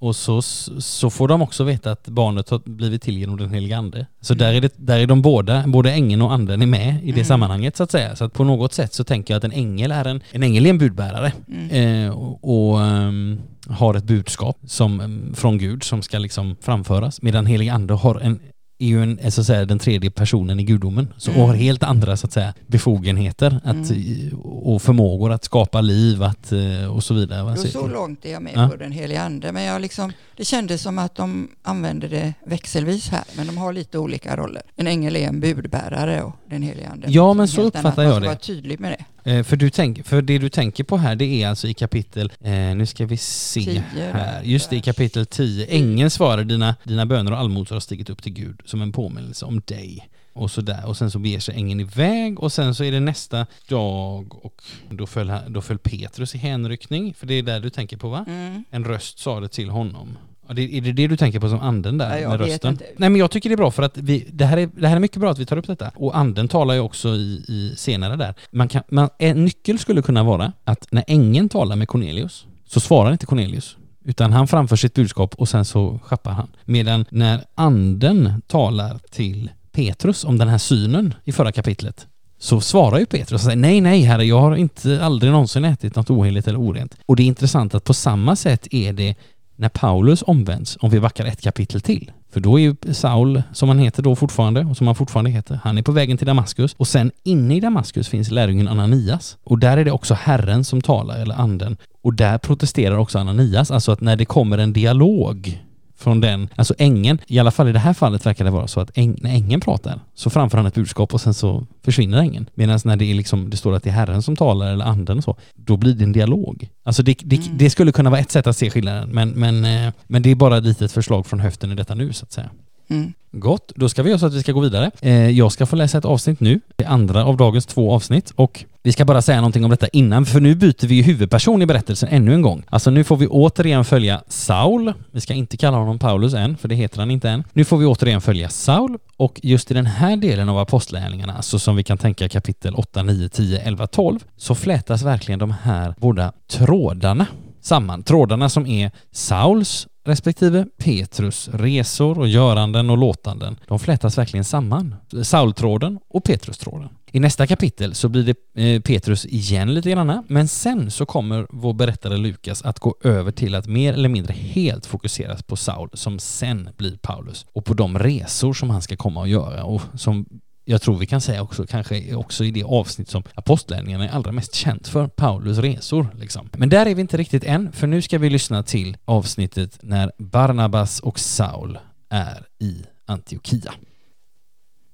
och 0.00 0.16
så, 0.16 0.42
så 0.42 1.10
får 1.10 1.28
de 1.28 1.42
också 1.42 1.64
veta 1.64 1.92
att 1.92 2.08
barnet 2.08 2.48
har 2.48 2.58
blivit 2.64 3.02
till 3.02 3.18
genom 3.18 3.36
den 3.36 3.50
helige 3.50 3.76
ande. 3.76 4.06
Så 4.20 4.32
mm. 4.32 4.38
där, 4.38 4.54
är 4.54 4.60
det, 4.60 4.72
där 4.76 4.98
är 4.98 5.06
de 5.06 5.22
båda, 5.22 5.64
både 5.66 5.92
ängeln 5.92 6.22
och 6.22 6.32
anden 6.32 6.62
är 6.62 6.66
med 6.66 6.96
i 7.02 7.06
det 7.06 7.12
mm. 7.12 7.24
sammanhanget 7.24 7.76
så 7.76 7.82
att 7.82 7.90
säga. 7.90 8.16
Så 8.16 8.24
att 8.24 8.32
på 8.32 8.44
något 8.44 8.72
sätt 8.72 8.94
så 8.94 9.04
tänker 9.04 9.34
jag 9.34 9.38
att 9.38 9.44
en 9.44 9.52
ängel 9.52 9.92
är 9.92 10.04
en, 10.04 10.20
en 10.30 10.42
ängel 10.42 10.66
är 10.66 10.70
en 10.70 10.78
budbärare. 10.78 11.32
Mm. 11.48 11.70
Eh, 11.70 12.10
och, 12.10 12.72
och 12.72 12.80
um, 12.80 13.40
har 13.68 13.94
ett 13.94 14.04
budskap 14.04 14.58
som, 14.66 15.22
från 15.34 15.58
Gud 15.58 15.82
som 15.82 16.02
ska 16.02 16.18
liksom 16.18 16.56
framföras. 16.60 17.22
Medan 17.22 17.46
helig 17.46 17.68
ande 17.68 17.94
har 17.94 18.20
en, 18.20 18.40
är 18.80 18.86
ju 18.86 19.02
en, 19.02 19.32
så 19.32 19.40
att 19.40 19.46
säga, 19.46 19.64
den 19.64 19.78
tredje 19.78 20.10
personen 20.10 20.60
i 20.60 20.64
gudomen. 20.64 21.08
Så 21.16 21.30
mm. 21.30 21.42
har 21.42 21.54
helt 21.54 21.82
andra 21.82 22.16
så 22.16 22.26
att 22.26 22.32
säga, 22.32 22.54
befogenheter 22.66 23.60
att, 23.64 23.90
mm. 23.90 24.38
och 24.42 24.82
förmågor 24.82 25.32
att 25.32 25.44
skapa 25.44 25.80
liv 25.80 26.22
att, 26.22 26.52
eh, 26.52 26.96
och 26.96 27.04
så 27.04 27.14
vidare. 27.14 27.54
Jo, 27.56 27.70
så 27.70 27.86
långt 27.86 28.24
är 28.24 28.32
jag 28.32 28.42
med 28.42 28.52
ja. 28.56 28.68
på 28.68 28.76
den 28.76 28.92
heliga 28.92 29.22
ande. 29.22 29.52
Men 29.52 29.62
jag 29.62 29.82
liksom, 29.82 30.12
det 30.36 30.44
kändes 30.44 30.82
som 30.82 30.98
att 30.98 31.14
de 31.14 31.48
använder 31.62 32.08
det 32.08 32.34
växelvis 32.46 33.08
här. 33.08 33.24
Men 33.36 33.46
de 33.46 33.58
har 33.58 33.72
lite 33.72 33.98
olika 33.98 34.36
roller. 34.36 34.62
En 34.76 34.86
ängel 34.86 35.16
är 35.16 35.28
en 35.28 35.40
budbärare 35.40 36.22
och 36.22 36.32
den 36.46 36.62
heliga 36.62 36.88
ande. 36.88 37.06
Ja, 37.10 37.34
men 37.34 37.48
så 37.48 37.62
uppfattar 37.62 38.02
jag 38.02 38.12
det. 38.12 38.14
Man 38.14 38.20
ska 38.20 38.28
vara 38.28 38.38
tydlig 38.38 38.80
med 38.80 38.92
det. 38.92 39.04
Eh, 39.30 39.42
för, 39.42 39.56
du 39.56 39.70
tänk, 39.70 40.06
för 40.06 40.22
det 40.22 40.38
du 40.38 40.48
tänker 40.48 40.84
på 40.84 40.96
här, 40.96 41.16
det 41.16 41.24
är 41.24 41.48
alltså 41.48 41.68
i 41.68 41.74
kapitel, 41.74 42.32
eh, 42.40 42.52
nu 42.52 42.86
ska 42.86 43.06
vi 43.06 43.16
se 43.16 43.60
tio, 43.60 43.84
här, 44.12 44.42
just 44.42 44.70
det, 44.70 44.76
i 44.76 44.80
kapitel 44.80 45.26
10. 45.26 45.66
Ängeln 45.66 46.10
svarar 46.10 46.44
dina, 46.44 46.76
dina 46.84 47.06
böner 47.06 47.32
och 47.32 47.38
allmosor 47.38 47.76
har 47.76 47.80
stigit 47.80 48.10
upp 48.10 48.22
till 48.22 48.32
Gud 48.32 48.60
som 48.64 48.82
en 48.82 48.92
påminnelse 48.92 49.44
om 49.44 49.60
dig. 49.64 50.08
Och 50.32 50.50
så 50.50 50.60
där. 50.60 50.86
Och 50.86 50.96
sen 50.96 51.10
så 51.10 51.18
beger 51.18 51.40
sig 51.40 51.54
ängeln 51.54 51.80
iväg 51.80 52.40
och 52.40 52.52
sen 52.52 52.74
så 52.74 52.84
är 52.84 52.92
det 52.92 53.00
nästa 53.00 53.46
dag 53.68 54.44
och 54.44 54.62
då 54.90 55.06
föll, 55.06 55.32
då 55.48 55.62
föll 55.62 55.78
Petrus 55.78 56.34
i 56.34 56.38
hänryckning, 56.38 57.14
för 57.14 57.26
det 57.26 57.34
är 57.34 57.42
där 57.42 57.60
du 57.60 57.70
tänker 57.70 57.96
på 57.96 58.08
va? 58.08 58.24
Mm. 58.28 58.64
En 58.70 58.84
röst 58.84 59.18
sa 59.18 59.40
det 59.40 59.48
till 59.48 59.70
honom. 59.70 60.18
Är 60.50 60.80
det 60.80 60.92
det 60.92 61.06
du 61.06 61.16
tänker 61.16 61.40
på 61.40 61.48
som 61.48 61.60
anden 61.60 61.98
där 61.98 62.08
Nej, 62.08 62.28
med 62.28 62.40
rösten? 62.40 62.70
Inte. 62.70 62.84
Nej 62.96 63.10
men 63.10 63.20
jag 63.20 63.30
tycker 63.30 63.48
det 63.48 63.54
är 63.54 63.56
bra 63.56 63.70
för 63.70 63.82
att 63.82 63.98
vi, 63.98 64.26
det, 64.32 64.44
här 64.44 64.56
är, 64.56 64.70
det 64.76 64.88
här 64.88 64.96
är 64.96 65.00
mycket 65.00 65.20
bra 65.20 65.30
att 65.30 65.38
vi 65.38 65.46
tar 65.46 65.56
upp 65.56 65.66
detta. 65.66 65.90
Och 65.94 66.16
anden 66.18 66.48
talar 66.48 66.74
ju 66.74 66.80
också 66.80 67.08
i, 67.08 67.44
i 67.48 67.74
senare 67.76 68.16
där. 68.16 68.34
Man 68.50 68.68
kan, 68.68 68.82
man, 68.88 69.08
en 69.18 69.44
nyckel 69.44 69.78
skulle 69.78 70.02
kunna 70.02 70.22
vara 70.22 70.52
att 70.64 70.86
när 70.92 71.04
ängeln 71.06 71.48
talar 71.48 71.76
med 71.76 71.88
Cornelius 71.88 72.46
så 72.66 72.80
svarar 72.80 73.12
inte 73.12 73.26
Cornelius. 73.26 73.76
Utan 74.04 74.32
han 74.32 74.48
framför 74.48 74.76
sitt 74.76 74.94
budskap 74.94 75.34
och 75.34 75.48
sen 75.48 75.64
så 75.64 76.00
schappar 76.04 76.30
han. 76.30 76.48
Medan 76.64 77.04
när 77.10 77.44
anden 77.54 78.42
talar 78.46 78.98
till 79.10 79.50
Petrus 79.72 80.24
om 80.24 80.38
den 80.38 80.48
här 80.48 80.58
synen 80.58 81.14
i 81.24 81.32
förra 81.32 81.52
kapitlet 81.52 82.06
så 82.38 82.60
svarar 82.60 82.98
ju 82.98 83.06
Petrus 83.06 83.32
och 83.32 83.40
säger 83.40 83.56
nej, 83.56 83.80
nej 83.80 84.00
herre, 84.00 84.24
jag 84.24 84.40
har 84.40 84.56
inte 84.56 85.04
aldrig 85.04 85.32
någonsin 85.32 85.64
ätit 85.64 85.96
något 85.96 86.10
oheligt 86.10 86.48
eller 86.48 86.60
orent. 86.60 86.96
Och 87.06 87.16
det 87.16 87.22
är 87.22 87.26
intressant 87.26 87.74
att 87.74 87.84
på 87.84 87.94
samma 87.94 88.36
sätt 88.36 88.66
är 88.70 88.92
det 88.92 89.14
när 89.60 89.68
Paulus 89.68 90.22
omvänds, 90.26 90.78
om 90.80 90.90
vi 90.90 91.00
backar 91.00 91.24
ett 91.24 91.42
kapitel 91.42 91.80
till. 91.80 92.10
För 92.32 92.40
då 92.40 92.58
är 92.58 92.62
ju 92.62 92.94
Saul, 92.94 93.42
som 93.52 93.68
han 93.68 93.78
heter 93.78 94.02
då 94.02 94.16
fortfarande, 94.16 94.60
och 94.60 94.76
som 94.76 94.86
han 94.86 94.96
fortfarande 94.96 95.30
heter, 95.30 95.60
han 95.64 95.78
är 95.78 95.82
på 95.82 95.92
vägen 95.92 96.16
till 96.16 96.26
Damaskus. 96.26 96.74
Och 96.74 96.88
sen 96.88 97.10
inne 97.22 97.56
i 97.56 97.60
Damaskus 97.60 98.08
finns 98.08 98.30
lärjungen 98.30 98.68
Ananias. 98.68 99.36
Och 99.44 99.58
där 99.58 99.76
är 99.76 99.84
det 99.84 99.90
också 99.90 100.14
Herren 100.14 100.64
som 100.64 100.80
talar, 100.80 101.18
eller 101.18 101.34
anden. 101.34 101.76
Och 102.02 102.14
där 102.14 102.38
protesterar 102.38 102.96
också 102.96 103.18
Ananias, 103.18 103.70
alltså 103.70 103.92
att 103.92 104.00
när 104.00 104.16
det 104.16 104.24
kommer 104.24 104.58
en 104.58 104.72
dialog 104.72 105.60
från 106.00 106.20
den, 106.20 106.48
alltså 106.56 106.74
ängeln, 106.78 107.18
i 107.26 107.38
alla 107.38 107.50
fall 107.50 107.68
i 107.68 107.72
det 107.72 107.78
här 107.78 107.92
fallet 107.92 108.26
verkar 108.26 108.44
det 108.44 108.50
vara 108.50 108.66
så 108.66 108.80
att 108.80 108.90
äng, 108.94 109.18
när 109.20 109.30
ängeln 109.30 109.60
pratar 109.60 110.00
så 110.14 110.30
framför 110.30 110.56
han 110.56 110.66
ett 110.66 110.74
budskap 110.74 111.14
och 111.14 111.20
sen 111.20 111.34
så 111.34 111.66
försvinner 111.84 112.18
ängeln. 112.18 112.50
Medan 112.54 112.78
när 112.84 112.96
det 112.96 113.10
är 113.10 113.14
liksom, 113.14 113.50
det 113.50 113.56
står 113.56 113.74
att 113.74 113.82
det 113.82 113.90
är 113.90 113.94
Herren 113.94 114.22
som 114.22 114.36
talar 114.36 114.72
eller 114.72 114.84
anden 114.84 115.18
och 115.18 115.24
så, 115.24 115.36
då 115.54 115.76
blir 115.76 115.94
det 115.94 116.04
en 116.04 116.12
dialog. 116.12 116.68
Alltså 116.84 117.02
det, 117.02 117.18
det, 117.24 117.36
mm. 117.36 117.58
det 117.58 117.70
skulle 117.70 117.92
kunna 117.92 118.10
vara 118.10 118.20
ett 118.20 118.30
sätt 118.30 118.46
att 118.46 118.56
se 118.56 118.70
skillnaden, 118.70 119.08
men, 119.08 119.30
men, 119.30 119.64
eh, 119.64 119.92
men 120.06 120.22
det 120.22 120.30
är 120.30 120.34
bara 120.34 120.58
ett 120.58 120.64
litet 120.64 120.92
förslag 120.92 121.26
från 121.26 121.40
höften 121.40 121.72
i 121.72 121.74
detta 121.74 121.94
nu 121.94 122.12
så 122.12 122.24
att 122.24 122.32
säga. 122.32 122.50
Mm. 122.90 123.12
Gott, 123.32 123.72
då 123.76 123.88
ska 123.88 124.02
vi 124.02 124.08
göra 124.08 124.18
så 124.18 124.26
att 124.26 124.34
vi 124.34 124.40
ska 124.42 124.52
gå 124.52 124.60
vidare. 124.60 124.90
Eh, 125.00 125.30
jag 125.30 125.52
ska 125.52 125.66
få 125.66 125.76
läsa 125.76 125.98
ett 125.98 126.04
avsnitt 126.04 126.40
nu, 126.40 126.60
det 126.76 126.84
andra 126.84 127.24
av 127.24 127.36
dagens 127.36 127.66
två 127.66 127.92
avsnitt 127.92 128.32
och 128.36 128.64
vi 128.82 128.92
ska 128.92 129.04
bara 129.04 129.22
säga 129.22 129.36
någonting 129.36 129.64
om 129.64 129.70
detta 129.70 129.88
innan, 129.88 130.26
för 130.26 130.40
nu 130.40 130.54
byter 130.54 130.86
vi 130.86 130.94
ju 130.94 131.02
huvudperson 131.02 131.62
i 131.62 131.66
berättelsen 131.66 132.08
ännu 132.08 132.34
en 132.34 132.42
gång. 132.42 132.62
Alltså 132.70 132.90
nu 132.90 133.04
får 133.04 133.16
vi 133.16 133.26
återigen 133.26 133.84
följa 133.84 134.22
Saul. 134.28 134.92
Vi 135.10 135.20
ska 135.20 135.34
inte 135.34 135.56
kalla 135.56 135.76
honom 135.76 135.98
Paulus 135.98 136.34
än, 136.34 136.56
för 136.56 136.68
det 136.68 136.74
heter 136.74 136.98
han 136.98 137.10
inte 137.10 137.30
än. 137.30 137.44
Nu 137.52 137.64
får 137.64 137.78
vi 137.78 137.86
återigen 137.86 138.20
följa 138.20 138.48
Saul 138.48 138.98
och 139.16 139.40
just 139.42 139.70
i 139.70 139.74
den 139.74 139.86
här 139.86 140.16
delen 140.16 140.48
av 140.48 140.58
apostlärningarna, 140.58 141.36
alltså 141.36 141.58
som 141.58 141.76
vi 141.76 141.82
kan 141.82 141.98
tänka 141.98 142.28
kapitel 142.28 142.74
8, 142.74 143.02
9, 143.02 143.28
10, 143.28 143.60
11, 143.60 143.86
12, 143.86 144.18
så 144.36 144.54
flätas 144.54 145.02
verkligen 145.02 145.38
de 145.38 145.54
här 145.62 145.94
båda 145.98 146.32
trådarna 146.50 147.26
samman. 147.60 148.02
Trådarna 148.02 148.48
som 148.48 148.66
är 148.66 148.90
Sauls 149.12 149.86
respektive 150.04 150.66
Petrus 150.76 151.48
resor 151.52 152.18
och 152.18 152.28
göranden 152.28 152.90
och 152.90 152.98
låtanden, 152.98 153.56
de 153.68 153.78
flätas 153.78 154.18
verkligen 154.18 154.44
samman. 154.44 154.94
Saultråden 155.22 155.98
och 156.08 156.24
Petrustråden. 156.24 156.88
I 157.12 157.20
nästa 157.20 157.46
kapitel 157.46 157.94
så 157.94 158.08
blir 158.08 158.34
det 158.54 158.74
eh, 158.74 158.80
Petrus 158.80 159.26
igen 159.26 159.74
lite 159.74 159.90
grann, 159.90 160.24
men 160.28 160.48
sen 160.48 160.90
så 160.90 161.06
kommer 161.06 161.46
vår 161.50 161.72
berättare 161.72 162.16
Lukas 162.16 162.62
att 162.62 162.78
gå 162.78 162.94
över 163.04 163.32
till 163.32 163.54
att 163.54 163.66
mer 163.66 163.92
eller 163.92 164.08
mindre 164.08 164.32
helt 164.32 164.86
fokuseras 164.86 165.42
på 165.42 165.56
Saul 165.56 165.90
som 165.94 166.18
sen 166.18 166.70
blir 166.76 166.96
Paulus 166.96 167.46
och 167.52 167.64
på 167.64 167.74
de 167.74 167.98
resor 167.98 168.52
som 168.52 168.70
han 168.70 168.82
ska 168.82 168.96
komma 168.96 169.20
och 169.20 169.28
göra 169.28 169.64
och 169.64 169.82
som 169.94 170.26
jag 170.64 170.82
tror 170.82 170.96
vi 170.98 171.06
kan 171.06 171.20
säga 171.20 171.42
också, 171.42 171.66
kanske 171.66 172.14
också 172.14 172.44
i 172.44 172.50
det 172.50 172.64
avsnitt 172.64 173.08
som 173.08 173.22
apostlärningarna 173.34 174.08
är 174.08 174.12
allra 174.12 174.32
mest 174.32 174.54
känt 174.54 174.88
för, 174.88 175.06
Paulus 175.06 175.58
resor. 175.58 176.08
Liksom. 176.18 176.48
Men 176.52 176.68
där 176.68 176.86
är 176.86 176.94
vi 176.94 177.00
inte 177.00 177.16
riktigt 177.16 177.44
än, 177.44 177.72
för 177.72 177.86
nu 177.86 178.02
ska 178.02 178.18
vi 178.18 178.30
lyssna 178.30 178.62
till 178.62 178.96
avsnittet 179.04 179.78
när 179.82 180.12
Barnabas 180.18 181.00
och 181.00 181.18
Saul 181.18 181.78
är 182.10 182.46
i 182.58 182.84
Antiochia. 183.06 183.74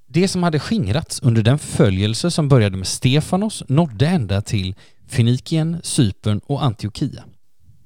Det 0.08 0.28
som 0.28 0.42
hade 0.42 0.58
skingrats 0.58 1.22
under 1.22 1.42
den 1.42 1.58
förföljelse 1.58 2.30
som 2.30 2.48
började 2.48 2.76
med 2.76 2.86
Stefanos 2.86 3.62
nådde 3.68 4.06
ända 4.06 4.40
till 4.40 4.74
Fenikien, 5.08 5.80
Cypern 5.82 6.40
och 6.46 6.64
Antiochia. 6.64 7.24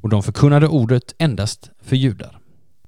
Och 0.01 0.09
de 0.09 0.23
förkunnade 0.23 0.69
ordet 0.69 1.15
endast 1.19 1.71
för 1.83 1.97
judar. 1.97 2.39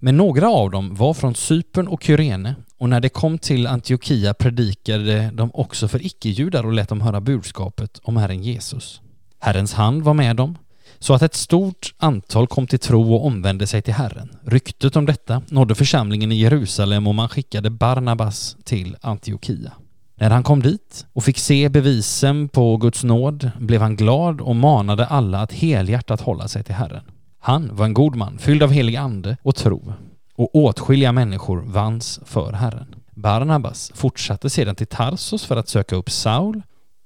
Men 0.00 0.16
några 0.16 0.48
av 0.48 0.70
dem 0.70 0.94
var 0.94 1.14
från 1.14 1.34
Cypern 1.34 1.88
och 1.88 2.02
Kyrene 2.02 2.54
och 2.82 2.88
när 2.88 3.00
det 3.00 3.08
kom 3.08 3.38
till 3.38 3.66
Antiochia 3.66 4.34
predikade 4.34 5.30
de 5.34 5.50
också 5.54 5.88
för 5.88 6.06
icke-judar 6.06 6.66
och 6.66 6.72
lät 6.72 6.88
dem 6.88 7.00
höra 7.00 7.20
budskapet 7.20 8.00
om 8.02 8.16
Herren 8.16 8.42
Jesus. 8.42 9.00
Herrens 9.38 9.74
hand 9.74 10.02
var 10.02 10.14
med 10.14 10.36
dem, 10.36 10.58
så 10.98 11.14
att 11.14 11.22
ett 11.22 11.34
stort 11.34 11.94
antal 11.98 12.46
kom 12.46 12.66
till 12.66 12.78
tro 12.78 13.14
och 13.14 13.26
omvände 13.26 13.66
sig 13.66 13.82
till 13.82 13.94
Herren. 13.94 14.36
Ryktet 14.44 14.96
om 14.96 15.06
detta 15.06 15.42
nådde 15.48 15.74
församlingen 15.74 16.32
i 16.32 16.34
Jerusalem 16.34 17.06
och 17.06 17.14
man 17.14 17.28
skickade 17.28 17.70
Barnabas 17.70 18.56
till 18.64 18.96
Antiochia. 19.00 19.72
När 20.14 20.30
han 20.30 20.42
kom 20.42 20.62
dit 20.62 21.06
och 21.12 21.24
fick 21.24 21.38
se 21.38 21.68
bevisen 21.68 22.48
på 22.48 22.76
Guds 22.76 23.04
nåd 23.04 23.50
blev 23.58 23.80
han 23.80 23.96
glad 23.96 24.40
och 24.40 24.56
manade 24.56 25.06
alla 25.06 25.40
att 25.40 25.52
helhjärtat 25.52 26.20
hålla 26.20 26.48
sig 26.48 26.64
till 26.64 26.74
Herren. 26.74 27.04
Han 27.40 27.76
var 27.76 27.84
en 27.84 27.94
god 27.94 28.16
man, 28.16 28.38
fylld 28.38 28.62
av 28.62 28.70
helig 28.70 28.96
ande 28.96 29.36
och 29.42 29.54
tro, 29.54 29.92
och 30.36 30.56
åtskilliga 30.56 31.12
människor 31.12 31.62
vanns 31.66 32.20
för 32.24 32.52
Herren. 32.52 32.94
Barnabas 33.14 33.92
fortsatte 33.94 34.50
sedan 34.50 34.74
till 34.74 34.86
Tarsos 34.86 35.44
för 35.44 35.56
att 35.56 35.68
söka 35.68 35.96
upp 35.96 36.10
Saul 36.10 36.62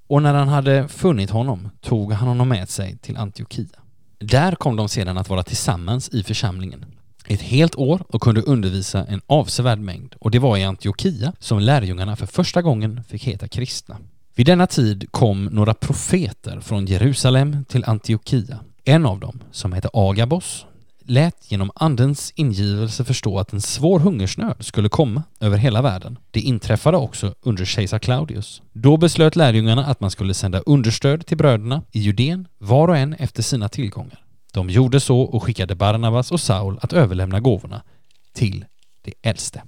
och 0.09 0.23
när 0.23 0.35
han 0.35 0.49
hade 0.49 0.89
funnit 0.89 1.31
honom 1.31 1.69
tog 1.81 2.12
han 2.12 2.29
honom 2.29 2.49
med 2.49 2.69
sig 2.69 2.99
till 2.99 3.17
Antiochia. 3.17 3.79
Där 4.19 4.55
kom 4.55 4.77
de 4.77 4.89
sedan 4.89 5.19
att 5.19 5.29
vara 5.29 5.43
tillsammans 5.43 6.09
i 6.09 6.23
församlingen 6.23 6.85
ett 7.29 7.43
helt 7.43 7.75
år 7.75 8.03
och 8.09 8.23
kunde 8.23 8.43
undervisa 8.43 9.07
en 9.07 9.21
avsevärd 9.27 9.79
mängd 9.79 10.15
och 10.21 10.31
det 10.31 10.39
var 10.39 10.57
i 10.57 10.65
Antiochia 10.65 11.33
som 11.39 11.59
lärjungarna 11.59 12.17
för 12.17 12.27
första 12.27 12.62
gången 12.62 13.05
fick 13.09 13.25
heta 13.25 13.49
kristna. 13.49 13.99
Vid 14.35 14.47
denna 14.47 14.67
tid 14.67 15.12
kom 15.12 15.45
några 15.45 15.75
profeter 15.75 16.61
från 16.61 16.87
Jerusalem 16.87 17.65
till 17.69 17.85
Antiochia. 17.85 18.59
En 18.85 19.07
av 19.07 19.21
dem, 19.21 19.43
som 19.51 19.73
hette 19.73 19.89
Agabos, 19.93 20.67
lät 21.07 21.51
genom 21.51 21.71
andens 21.75 22.33
ingivelse 22.37 23.05
förstå 23.05 23.38
att 23.38 23.53
en 23.53 23.61
svår 23.61 24.01
hungersnöd 24.01 24.57
skulle 24.61 24.88
komma 24.88 25.23
över 25.40 25.57
hela 25.57 25.83
världen. 25.83 26.19
Det 26.31 26.40
inträffade 26.40 26.97
också 26.97 27.35
under 27.42 27.64
kejsar 27.64 27.99
Claudius. 27.99 28.62
Då 28.73 28.97
beslöt 28.97 29.37
lärjungarna 29.37 29.85
att 29.85 30.01
man 30.01 30.11
skulle 30.11 30.35
sända 30.35 30.61
understöd 30.61 31.27
till 31.27 31.37
bröderna 31.37 31.83
i 31.92 32.01
Judeen, 32.01 32.49
var 32.59 32.88
och 32.88 32.97
en 32.97 33.14
efter 33.14 33.42
sina 33.42 33.69
tillgångar. 33.69 34.23
De 34.53 34.71
gjorde 34.71 35.01
så 35.01 35.21
och 35.21 35.42
skickade 35.42 35.75
Barnabas 35.75 36.33
och 36.33 36.40
Saul 36.40 36.79
att 36.83 36.92
överlämna 36.92 37.40
gåvorna 37.40 37.83
till 38.33 38.64
de 39.03 39.14
äldste. 39.23 39.62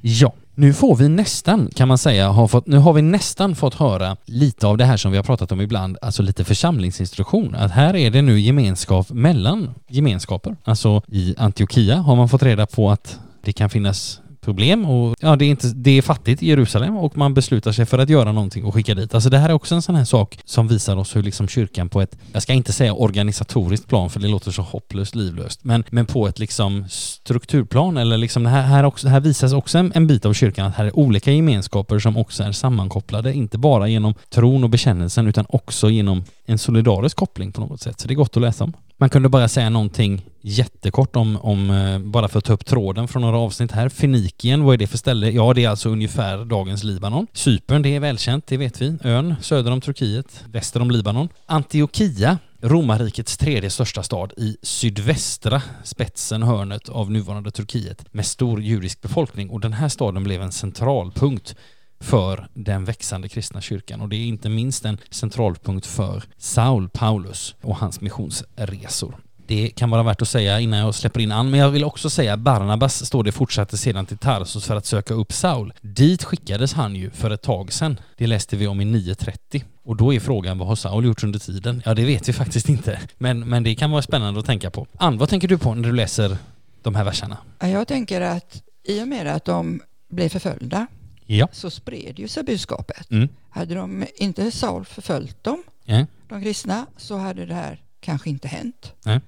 Ja, 0.00 0.32
nu 0.60 0.74
får 0.74 0.96
vi 0.96 1.08
nästan, 1.08 1.70
kan 1.74 1.88
man 1.88 1.98
säga, 1.98 2.28
har 2.28 2.48
fått, 2.48 2.66
nu 2.66 2.78
har 2.78 2.92
vi 2.92 3.02
nästan 3.02 3.54
fått 3.54 3.74
höra 3.74 4.16
lite 4.24 4.66
av 4.66 4.76
det 4.76 4.84
här 4.84 4.96
som 4.96 5.10
vi 5.10 5.16
har 5.16 5.24
pratat 5.24 5.52
om 5.52 5.60
ibland, 5.60 5.98
alltså 6.02 6.22
lite 6.22 6.44
församlingsinstruktion. 6.44 7.54
Att 7.54 7.70
här 7.70 7.96
är 7.96 8.10
det 8.10 8.22
nu 8.22 8.40
gemenskap 8.40 9.10
mellan 9.10 9.70
gemenskaper. 9.88 10.56
Alltså 10.64 11.02
i 11.08 11.34
Antiochia 11.38 11.96
har 11.96 12.16
man 12.16 12.28
fått 12.28 12.42
reda 12.42 12.66
på 12.66 12.90
att 12.90 13.18
det 13.44 13.52
kan 13.52 13.70
finnas 13.70 14.20
problem 14.50 14.84
och 14.84 15.16
ja, 15.20 15.36
det 15.36 15.44
är, 15.44 15.50
inte, 15.50 15.66
det 15.66 15.90
är 15.90 16.02
fattigt 16.02 16.42
i 16.42 16.46
Jerusalem 16.46 16.96
och 16.96 17.16
man 17.16 17.34
beslutar 17.34 17.72
sig 17.72 17.86
för 17.86 17.98
att 17.98 18.08
göra 18.08 18.32
någonting 18.32 18.64
och 18.64 18.74
skicka 18.74 18.94
dit. 18.94 19.14
Alltså 19.14 19.30
det 19.30 19.38
här 19.38 19.48
är 19.48 19.52
också 19.52 19.74
en 19.74 19.82
sån 19.82 19.94
här 19.94 20.04
sak 20.04 20.38
som 20.44 20.68
visar 20.68 20.96
oss 20.96 21.16
hur 21.16 21.22
liksom 21.22 21.48
kyrkan 21.48 21.88
på 21.88 22.00
ett, 22.00 22.18
jag 22.32 22.42
ska 22.42 22.52
inte 22.52 22.72
säga 22.72 22.94
organisatoriskt 22.94 23.88
plan 23.88 24.10
för 24.10 24.20
det 24.20 24.28
låter 24.28 24.50
så 24.50 24.62
hopplöst 24.62 25.14
livlöst, 25.14 25.64
men, 25.64 25.84
men 25.90 26.06
på 26.06 26.28
ett 26.28 26.38
liksom 26.38 26.84
strukturplan 26.88 27.96
eller 27.96 28.18
liksom 28.18 28.42
det 28.42 28.50
här, 28.50 28.62
här, 28.62 28.84
också, 28.84 29.08
här 29.08 29.20
visas 29.20 29.52
också 29.52 29.78
en, 29.78 29.92
en 29.94 30.06
bit 30.06 30.26
av 30.26 30.32
kyrkan 30.32 30.66
att 30.66 30.74
här 30.74 30.84
är 30.84 30.98
olika 30.98 31.32
gemenskaper 31.32 31.98
som 31.98 32.16
också 32.16 32.42
är 32.42 32.52
sammankopplade, 32.52 33.34
inte 33.34 33.58
bara 33.58 33.88
genom 33.88 34.14
tron 34.30 34.64
och 34.64 34.70
bekännelsen 34.70 35.26
utan 35.26 35.46
också 35.48 35.90
genom 35.90 36.24
en 36.46 36.58
solidarisk 36.58 37.16
koppling 37.16 37.52
på 37.52 37.60
något 37.60 37.80
sätt. 37.80 38.00
Så 38.00 38.08
det 38.08 38.14
är 38.14 38.16
gott 38.16 38.36
att 38.36 38.42
läsa 38.42 38.64
om. 38.64 38.72
Man 38.96 39.10
kunde 39.10 39.28
bara 39.28 39.48
säga 39.48 39.70
någonting 39.70 40.22
jättekort 40.40 41.16
om, 41.16 41.36
om, 41.36 41.70
eh, 41.70 41.98
bara 41.98 42.28
för 42.28 42.38
att 42.38 42.44
ta 42.44 42.52
upp 42.52 42.66
tråden 42.66 43.08
från 43.08 43.22
några 43.22 43.38
avsnitt 43.38 43.72
här. 43.72 43.88
Fenikien, 43.88 44.64
vad 44.64 44.74
är 44.74 44.78
det 44.78 44.86
för 44.86 44.98
ställe? 44.98 45.30
Ja, 45.30 45.54
det 45.54 45.64
är 45.64 45.68
alltså 45.68 45.88
ungefär 45.88 46.44
dagens 46.44 46.84
Libanon. 46.84 47.26
Cypern, 47.32 47.82
det 47.82 47.96
är 47.96 48.00
välkänt, 48.00 48.46
det 48.46 48.56
vet 48.56 48.82
vi. 48.82 48.96
Ön 49.04 49.34
söder 49.40 49.72
om 49.72 49.80
Turkiet, 49.80 50.44
väster 50.52 50.82
om 50.82 50.90
Libanon. 50.90 51.28
Antiochia, 51.46 52.38
romarrikets 52.62 53.36
tredje 53.36 53.70
största 53.70 54.02
stad 54.02 54.32
i 54.36 54.56
sydvästra 54.62 55.62
spetsen, 55.84 56.42
hörnet 56.42 56.88
av 56.88 57.10
nuvarande 57.10 57.50
Turkiet 57.50 58.14
med 58.14 58.26
stor 58.26 58.62
judisk 58.62 59.00
befolkning 59.00 59.50
och 59.50 59.60
den 59.60 59.72
här 59.72 59.88
staden 59.88 60.24
blev 60.24 60.42
en 60.42 60.52
centralpunkt 60.52 61.54
för 62.00 62.48
den 62.54 62.84
växande 62.84 63.28
kristna 63.28 63.60
kyrkan 63.60 64.00
och 64.00 64.08
det 64.08 64.16
är 64.16 64.26
inte 64.26 64.48
minst 64.48 64.84
en 64.84 64.98
centralpunkt 65.10 65.86
för 65.86 66.22
Saul 66.36 66.88
Paulus 66.88 67.54
och 67.62 67.76
hans 67.76 68.00
missionsresor. 68.00 69.14
Det 69.50 69.68
kan 69.68 69.90
vara 69.90 70.02
värt 70.02 70.22
att 70.22 70.28
säga 70.28 70.60
innan 70.60 70.78
jag 70.78 70.94
släpper 70.94 71.20
in 71.20 71.32
Ann, 71.32 71.50
men 71.50 71.60
jag 71.60 71.70
vill 71.70 71.84
också 71.84 72.10
säga 72.10 72.36
Barnabas 72.36 73.06
står 73.06 73.24
det 73.24 73.32
fortsatte 73.32 73.76
sedan 73.76 74.06
till 74.06 74.18
Tarsus 74.18 74.64
för 74.64 74.76
att 74.76 74.86
söka 74.86 75.14
upp 75.14 75.32
Saul. 75.32 75.72
Dit 75.80 76.24
skickades 76.24 76.72
han 76.72 76.96
ju 76.96 77.10
för 77.10 77.30
ett 77.30 77.42
tag 77.42 77.72
sedan. 77.72 78.00
Det 78.16 78.26
läste 78.26 78.56
vi 78.56 78.66
om 78.66 78.80
i 78.80 78.84
9.30. 78.84 79.64
Och 79.82 79.96
då 79.96 80.14
är 80.14 80.20
frågan, 80.20 80.58
vad 80.58 80.68
har 80.68 80.76
Saul 80.76 81.04
gjort 81.04 81.24
under 81.24 81.38
tiden? 81.38 81.82
Ja, 81.84 81.94
det 81.94 82.04
vet 82.04 82.28
vi 82.28 82.32
faktiskt 82.32 82.68
inte. 82.68 83.00
Men, 83.18 83.48
men 83.48 83.62
det 83.62 83.74
kan 83.74 83.90
vara 83.90 84.02
spännande 84.02 84.40
att 84.40 84.46
tänka 84.46 84.70
på. 84.70 84.86
Ann, 84.98 85.18
vad 85.18 85.28
tänker 85.28 85.48
du 85.48 85.58
på 85.58 85.74
när 85.74 85.88
du 85.88 85.92
läser 85.92 86.36
de 86.82 86.94
här 86.94 87.04
verserna? 87.04 87.36
Jag 87.58 87.88
tänker 87.88 88.20
att 88.20 88.62
i 88.84 89.02
och 89.02 89.08
med 89.08 89.26
att 89.26 89.44
de 89.44 89.80
blev 90.08 90.28
förföljda 90.28 90.86
ja. 91.26 91.48
så 91.52 91.70
spred 91.70 92.18
ju 92.18 92.28
sig 92.28 92.42
budskapet. 92.42 93.10
Mm. 93.10 93.28
Hade 93.50 93.74
de 93.74 94.04
inte 94.16 94.50
Saul 94.50 94.84
förföljt 94.84 95.44
dem, 95.44 95.62
ja. 95.84 96.06
de 96.28 96.42
kristna, 96.42 96.86
så 96.96 97.16
hade 97.16 97.46
det 97.46 97.54
här 97.54 97.80
kanske 98.00 98.30
inte 98.30 98.48
hänt. 98.48 98.92
Ja. 99.04 99.20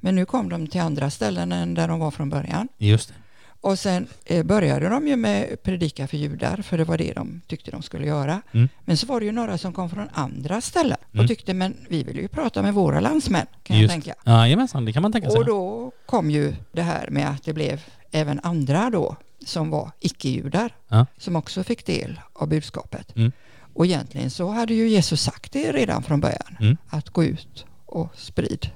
Men 0.00 0.14
nu 0.14 0.24
kom 0.24 0.48
de 0.48 0.66
till 0.66 0.80
andra 0.80 1.10
ställen 1.10 1.52
än 1.52 1.74
där 1.74 1.88
de 1.88 2.00
var 2.00 2.10
från 2.10 2.30
början. 2.30 2.68
Just 2.78 3.08
det. 3.08 3.14
Och 3.60 3.78
sen 3.78 4.06
eh, 4.24 4.44
började 4.44 4.88
de 4.88 5.08
ju 5.08 5.16
med 5.16 5.62
predika 5.62 6.06
för 6.08 6.16
judar, 6.16 6.56
för 6.62 6.78
det 6.78 6.84
var 6.84 6.98
det 6.98 7.12
de 7.12 7.40
tyckte 7.46 7.70
de 7.70 7.82
skulle 7.82 8.06
göra. 8.06 8.42
Mm. 8.52 8.68
Men 8.84 8.96
så 8.96 9.06
var 9.06 9.20
det 9.20 9.26
ju 9.26 9.32
några 9.32 9.58
som 9.58 9.72
kom 9.72 9.90
från 9.90 10.08
andra 10.12 10.60
ställen 10.60 10.96
och 11.08 11.14
Mm. 11.14 11.28
tyckte, 11.28 11.54
men 11.54 11.76
vi 11.88 12.02
vill 12.04 12.16
ju 12.16 12.28
prata 12.28 12.62
med 12.62 12.74
våra 12.74 13.00
landsmän, 13.00 13.46
kan 13.62 13.78
Just. 13.78 13.94
jag 13.94 14.02
tänka. 14.04 14.20
Jajamensan, 14.30 14.84
det 14.84 14.92
kan 14.92 15.02
man 15.02 15.12
tänka 15.12 15.30
sig. 15.30 15.38
Och 15.38 15.46
då 15.46 15.92
kom 16.06 16.30
ju 16.30 16.54
det 16.72 16.82
här 16.82 17.08
med 17.10 17.28
att 17.30 17.44
det 17.44 17.52
blev 17.52 17.80
även 18.10 18.40
andra 18.42 18.90
då, 18.90 19.16
som 19.46 19.70
var 19.70 19.90
icke-judar, 20.00 20.74
Ja. 20.88 21.06
som 21.18 21.36
också 21.36 21.64
fick 21.64 21.86
del 21.86 22.20
av 22.32 22.48
budskapet. 22.48 23.16
Mm. 23.16 23.32
Och 23.74 23.86
egentligen 23.86 24.30
så 24.30 24.48
hade 24.48 24.74
ju 24.74 24.88
Jesus 24.88 25.22
sagt 25.22 25.52
det 25.52 25.72
redan 25.72 26.02
från 26.02 26.20
början, 26.20 26.56
Mm. 26.60 26.76
att 26.88 27.10
gå 27.10 27.24
ut 27.24 27.64
och 27.86 28.08
sprid 28.16 28.70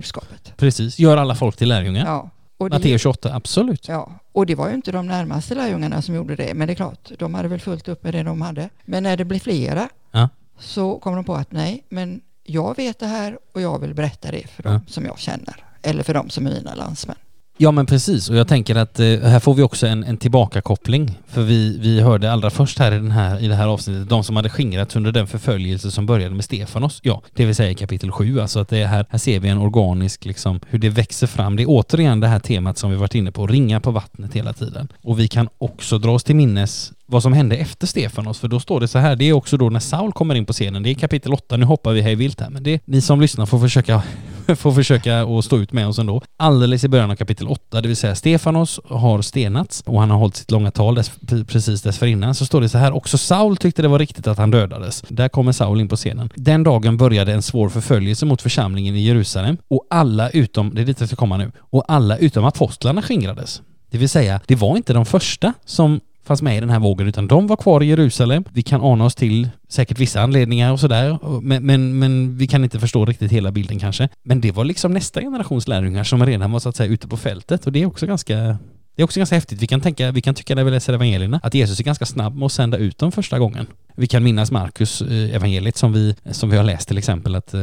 budskapet. 0.00 0.52
Precis, 0.56 0.98
gör 0.98 1.16
alla 1.16 1.34
folk 1.34 1.56
till 1.56 1.68
lärjungar. 1.68 2.06
Ja. 2.06 2.30
Och 2.58 2.70
det, 2.70 2.76
Matteus 2.76 3.02
28, 3.02 3.34
absolut. 3.34 3.88
Ja, 3.88 4.12
och 4.32 4.46
det 4.46 4.54
var 4.54 4.68
ju 4.68 4.74
inte 4.74 4.92
de 4.92 5.06
närmaste 5.06 5.54
lärjungarna 5.54 6.02
som 6.02 6.14
gjorde 6.14 6.36
det, 6.36 6.54
men 6.54 6.66
det 6.66 6.72
är 6.72 6.74
klart, 6.74 7.10
de 7.18 7.34
hade 7.34 7.48
väl 7.48 7.60
fullt 7.60 7.88
upp 7.88 8.02
med 8.04 8.14
det 8.14 8.22
de 8.22 8.42
hade. 8.42 8.68
Men 8.84 9.02
när 9.02 9.16
det 9.16 9.24
blev 9.24 9.38
flera 9.38 9.88
Ja. 10.10 10.28
så 10.58 10.98
kom 10.98 11.14
de 11.14 11.24
på 11.24 11.34
att 11.34 11.52
nej, 11.52 11.84
men 11.88 12.20
jag 12.44 12.76
vet 12.76 12.98
det 12.98 13.06
här 13.06 13.38
och 13.54 13.60
jag 13.60 13.78
vill 13.78 13.94
berätta 13.94 14.30
det 14.30 14.46
för 14.46 14.62
dem 14.62 14.72
Ja. 14.72 14.80
som 14.92 15.04
jag 15.04 15.18
känner, 15.18 15.64
eller 15.82 16.02
för 16.02 16.14
dem 16.14 16.30
som 16.30 16.46
är 16.46 16.50
mina 16.50 16.74
landsmän. 16.74 17.16
Ja 17.56 17.70
men 17.70 17.86
precis 17.86 18.30
och 18.30 18.36
jag 18.36 18.48
tänker 18.48 18.74
att 18.74 19.00
eh, 19.00 19.06
här 19.06 19.40
får 19.40 19.54
vi 19.54 19.62
också 19.62 19.86
en, 19.86 20.04
en 20.04 20.16
tillbakakoppling. 20.16 21.18
För 21.26 21.42
vi, 21.42 21.78
vi 21.78 22.00
hörde 22.00 22.32
allra 22.32 22.50
först 22.50 22.78
här 22.78 22.92
i, 22.92 22.94
den 22.94 23.10
här 23.10 23.40
i 23.40 23.48
det 23.48 23.54
här 23.54 23.66
avsnittet 23.66 24.08
de 24.08 24.24
som 24.24 24.36
hade 24.36 24.48
skingrats 24.48 24.96
under 24.96 25.12
den 25.12 25.26
förföljelse 25.26 25.90
som 25.90 26.06
började 26.06 26.34
med 26.34 26.44
Stefanos. 26.44 27.00
Ja, 27.02 27.22
det 27.34 27.44
vill 27.44 27.54
säga 27.54 27.70
i 27.70 27.74
kapitel 27.74 28.10
7. 28.10 28.40
Alltså 28.40 28.60
att 28.60 28.68
det 28.68 28.78
är 28.78 28.86
här, 28.86 29.06
här 29.10 29.18
ser 29.18 29.40
vi 29.40 29.48
en 29.48 29.58
organisk 29.58 30.24
liksom 30.24 30.60
hur 30.68 30.78
det 30.78 30.88
växer 30.88 31.26
fram. 31.26 31.56
Det 31.56 31.62
är 31.62 31.66
återigen 31.68 32.20
det 32.20 32.26
här 32.26 32.38
temat 32.38 32.78
som 32.78 32.90
vi 32.90 32.96
varit 32.96 33.14
inne 33.14 33.32
på, 33.32 33.46
ringa 33.46 33.80
på 33.80 33.90
vattnet 33.90 34.34
hela 34.34 34.52
tiden. 34.52 34.88
Och 35.02 35.18
vi 35.18 35.28
kan 35.28 35.48
också 35.58 35.98
dra 35.98 36.12
oss 36.12 36.24
till 36.24 36.36
minnes 36.36 36.92
vad 37.12 37.22
som 37.22 37.32
hände 37.32 37.56
efter 37.56 37.86
Stefanos, 37.86 38.38
för 38.38 38.48
då 38.48 38.60
står 38.60 38.80
det 38.80 38.88
så 38.88 38.98
här, 38.98 39.16
det 39.16 39.24
är 39.24 39.32
också 39.32 39.56
då 39.56 39.70
när 39.70 39.80
Saul 39.80 40.12
kommer 40.12 40.34
in 40.34 40.46
på 40.46 40.52
scenen, 40.52 40.82
det 40.82 40.90
är 40.90 40.94
kapitel 40.94 41.32
8, 41.32 41.56
nu 41.56 41.66
hoppar 41.66 41.92
vi 41.92 42.00
hej 42.00 42.14
vilt 42.14 42.40
här, 42.40 42.50
men 42.50 42.62
det, 42.62 42.80
ni 42.84 43.00
som 43.00 43.20
lyssnar 43.20 43.46
får 43.46 43.58
försöka 43.58 44.02
får 44.56 44.72
försöka 44.72 45.22
att 45.22 45.44
stå 45.44 45.58
ut 45.58 45.72
med 45.72 45.88
oss 45.88 45.98
ändå. 45.98 46.22
Alldeles 46.36 46.84
i 46.84 46.88
början 46.88 47.10
av 47.10 47.16
kapitel 47.16 47.48
8, 47.48 47.80
det 47.80 47.88
vill 47.88 47.96
säga 47.96 48.14
Stefanos 48.14 48.80
har 48.84 49.22
stenats 49.22 49.82
och 49.86 50.00
han 50.00 50.10
har 50.10 50.18
hållit 50.18 50.36
sitt 50.36 50.50
långa 50.50 50.70
tal 50.70 50.94
dess, 50.94 51.12
precis 51.46 51.82
dessförinnan, 51.82 52.34
så 52.34 52.46
står 52.46 52.60
det 52.60 52.68
så 52.68 52.78
här, 52.78 52.92
också 52.92 53.18
Saul 53.18 53.56
tyckte 53.56 53.82
det 53.82 53.88
var 53.88 53.98
riktigt 53.98 54.26
att 54.26 54.38
han 54.38 54.50
dödades. 54.50 55.04
Där 55.08 55.28
kommer 55.28 55.52
Saul 55.52 55.80
in 55.80 55.88
på 55.88 55.96
scenen. 55.96 56.30
Den 56.34 56.62
dagen 56.62 56.96
började 56.96 57.32
en 57.32 57.42
svår 57.42 57.68
förföljelse 57.68 58.26
mot 58.26 58.42
församlingen 58.42 58.96
i 58.96 59.00
Jerusalem 59.00 59.56
och 59.68 59.86
alla 59.90 60.30
utom, 60.30 60.74
det 60.74 60.80
är 60.80 60.84
dit 60.84 61.00
jag 61.00 61.08
ska 61.08 61.16
komma 61.16 61.36
nu, 61.36 61.52
och 61.60 61.84
alla 61.88 62.16
utom 62.16 62.44
apostlarna 62.44 63.02
skingrades. 63.02 63.62
Det 63.90 63.98
vill 63.98 64.08
säga, 64.08 64.40
det 64.46 64.56
var 64.56 64.76
inte 64.76 64.92
de 64.92 65.06
första 65.06 65.52
som 65.64 66.00
fanns 66.24 66.42
med 66.42 66.56
i 66.56 66.60
den 66.60 66.70
här 66.70 66.78
vågen 66.78 67.08
utan 67.08 67.26
de 67.26 67.46
var 67.46 67.56
kvar 67.56 67.82
i 67.82 67.86
Jerusalem. 67.86 68.44
Vi 68.52 68.62
kan 68.62 68.80
ana 68.80 69.04
oss 69.04 69.14
till 69.14 69.48
säkert 69.68 69.98
vissa 69.98 70.20
anledningar 70.20 70.72
och 70.72 70.80
sådär 70.80 71.18
men, 71.42 71.66
men, 71.66 71.98
men 71.98 72.36
vi 72.36 72.46
kan 72.46 72.64
inte 72.64 72.80
förstå 72.80 73.04
riktigt 73.04 73.32
hela 73.32 73.52
bilden 73.52 73.78
kanske. 73.78 74.08
Men 74.22 74.40
det 74.40 74.52
var 74.52 74.64
liksom 74.64 74.92
nästa 74.92 75.20
generations 75.20 75.68
lärjungar 75.68 76.04
som 76.04 76.26
redan 76.26 76.52
var 76.52 76.60
så 76.60 76.68
att 76.68 76.76
säga 76.76 76.92
ute 76.92 77.08
på 77.08 77.16
fältet 77.16 77.66
och 77.66 77.72
det 77.72 77.82
är 77.82 77.86
också 77.86 78.06
ganska 78.06 78.58
det 78.96 79.02
är 79.02 79.04
också 79.04 79.20
ganska 79.20 79.36
häftigt. 79.36 79.62
Vi 79.62 79.66
kan, 79.66 79.80
tänka, 79.80 80.10
vi 80.10 80.20
kan 80.20 80.34
tycka 80.34 80.54
när 80.54 80.64
vi 80.64 80.70
läser 80.70 80.92
evangelierna 80.92 81.40
att 81.42 81.54
Jesus 81.54 81.80
är 81.80 81.84
ganska 81.84 82.06
snabb 82.06 82.36
med 82.36 82.46
att 82.46 82.52
sända 82.52 82.76
ut 82.78 82.98
dem 82.98 83.12
första 83.12 83.38
gången. 83.38 83.66
Vi 83.94 84.06
kan 84.06 84.22
minnas 84.22 84.50
Markus 84.50 85.02
eh, 85.02 85.34
evangeliet 85.34 85.76
som 85.76 85.92
vi, 85.92 86.16
som 86.30 86.50
vi 86.50 86.56
har 86.56 86.64
läst 86.64 86.88
till 86.88 86.98
exempel 86.98 87.34
att 87.34 87.54
eh, 87.54 87.60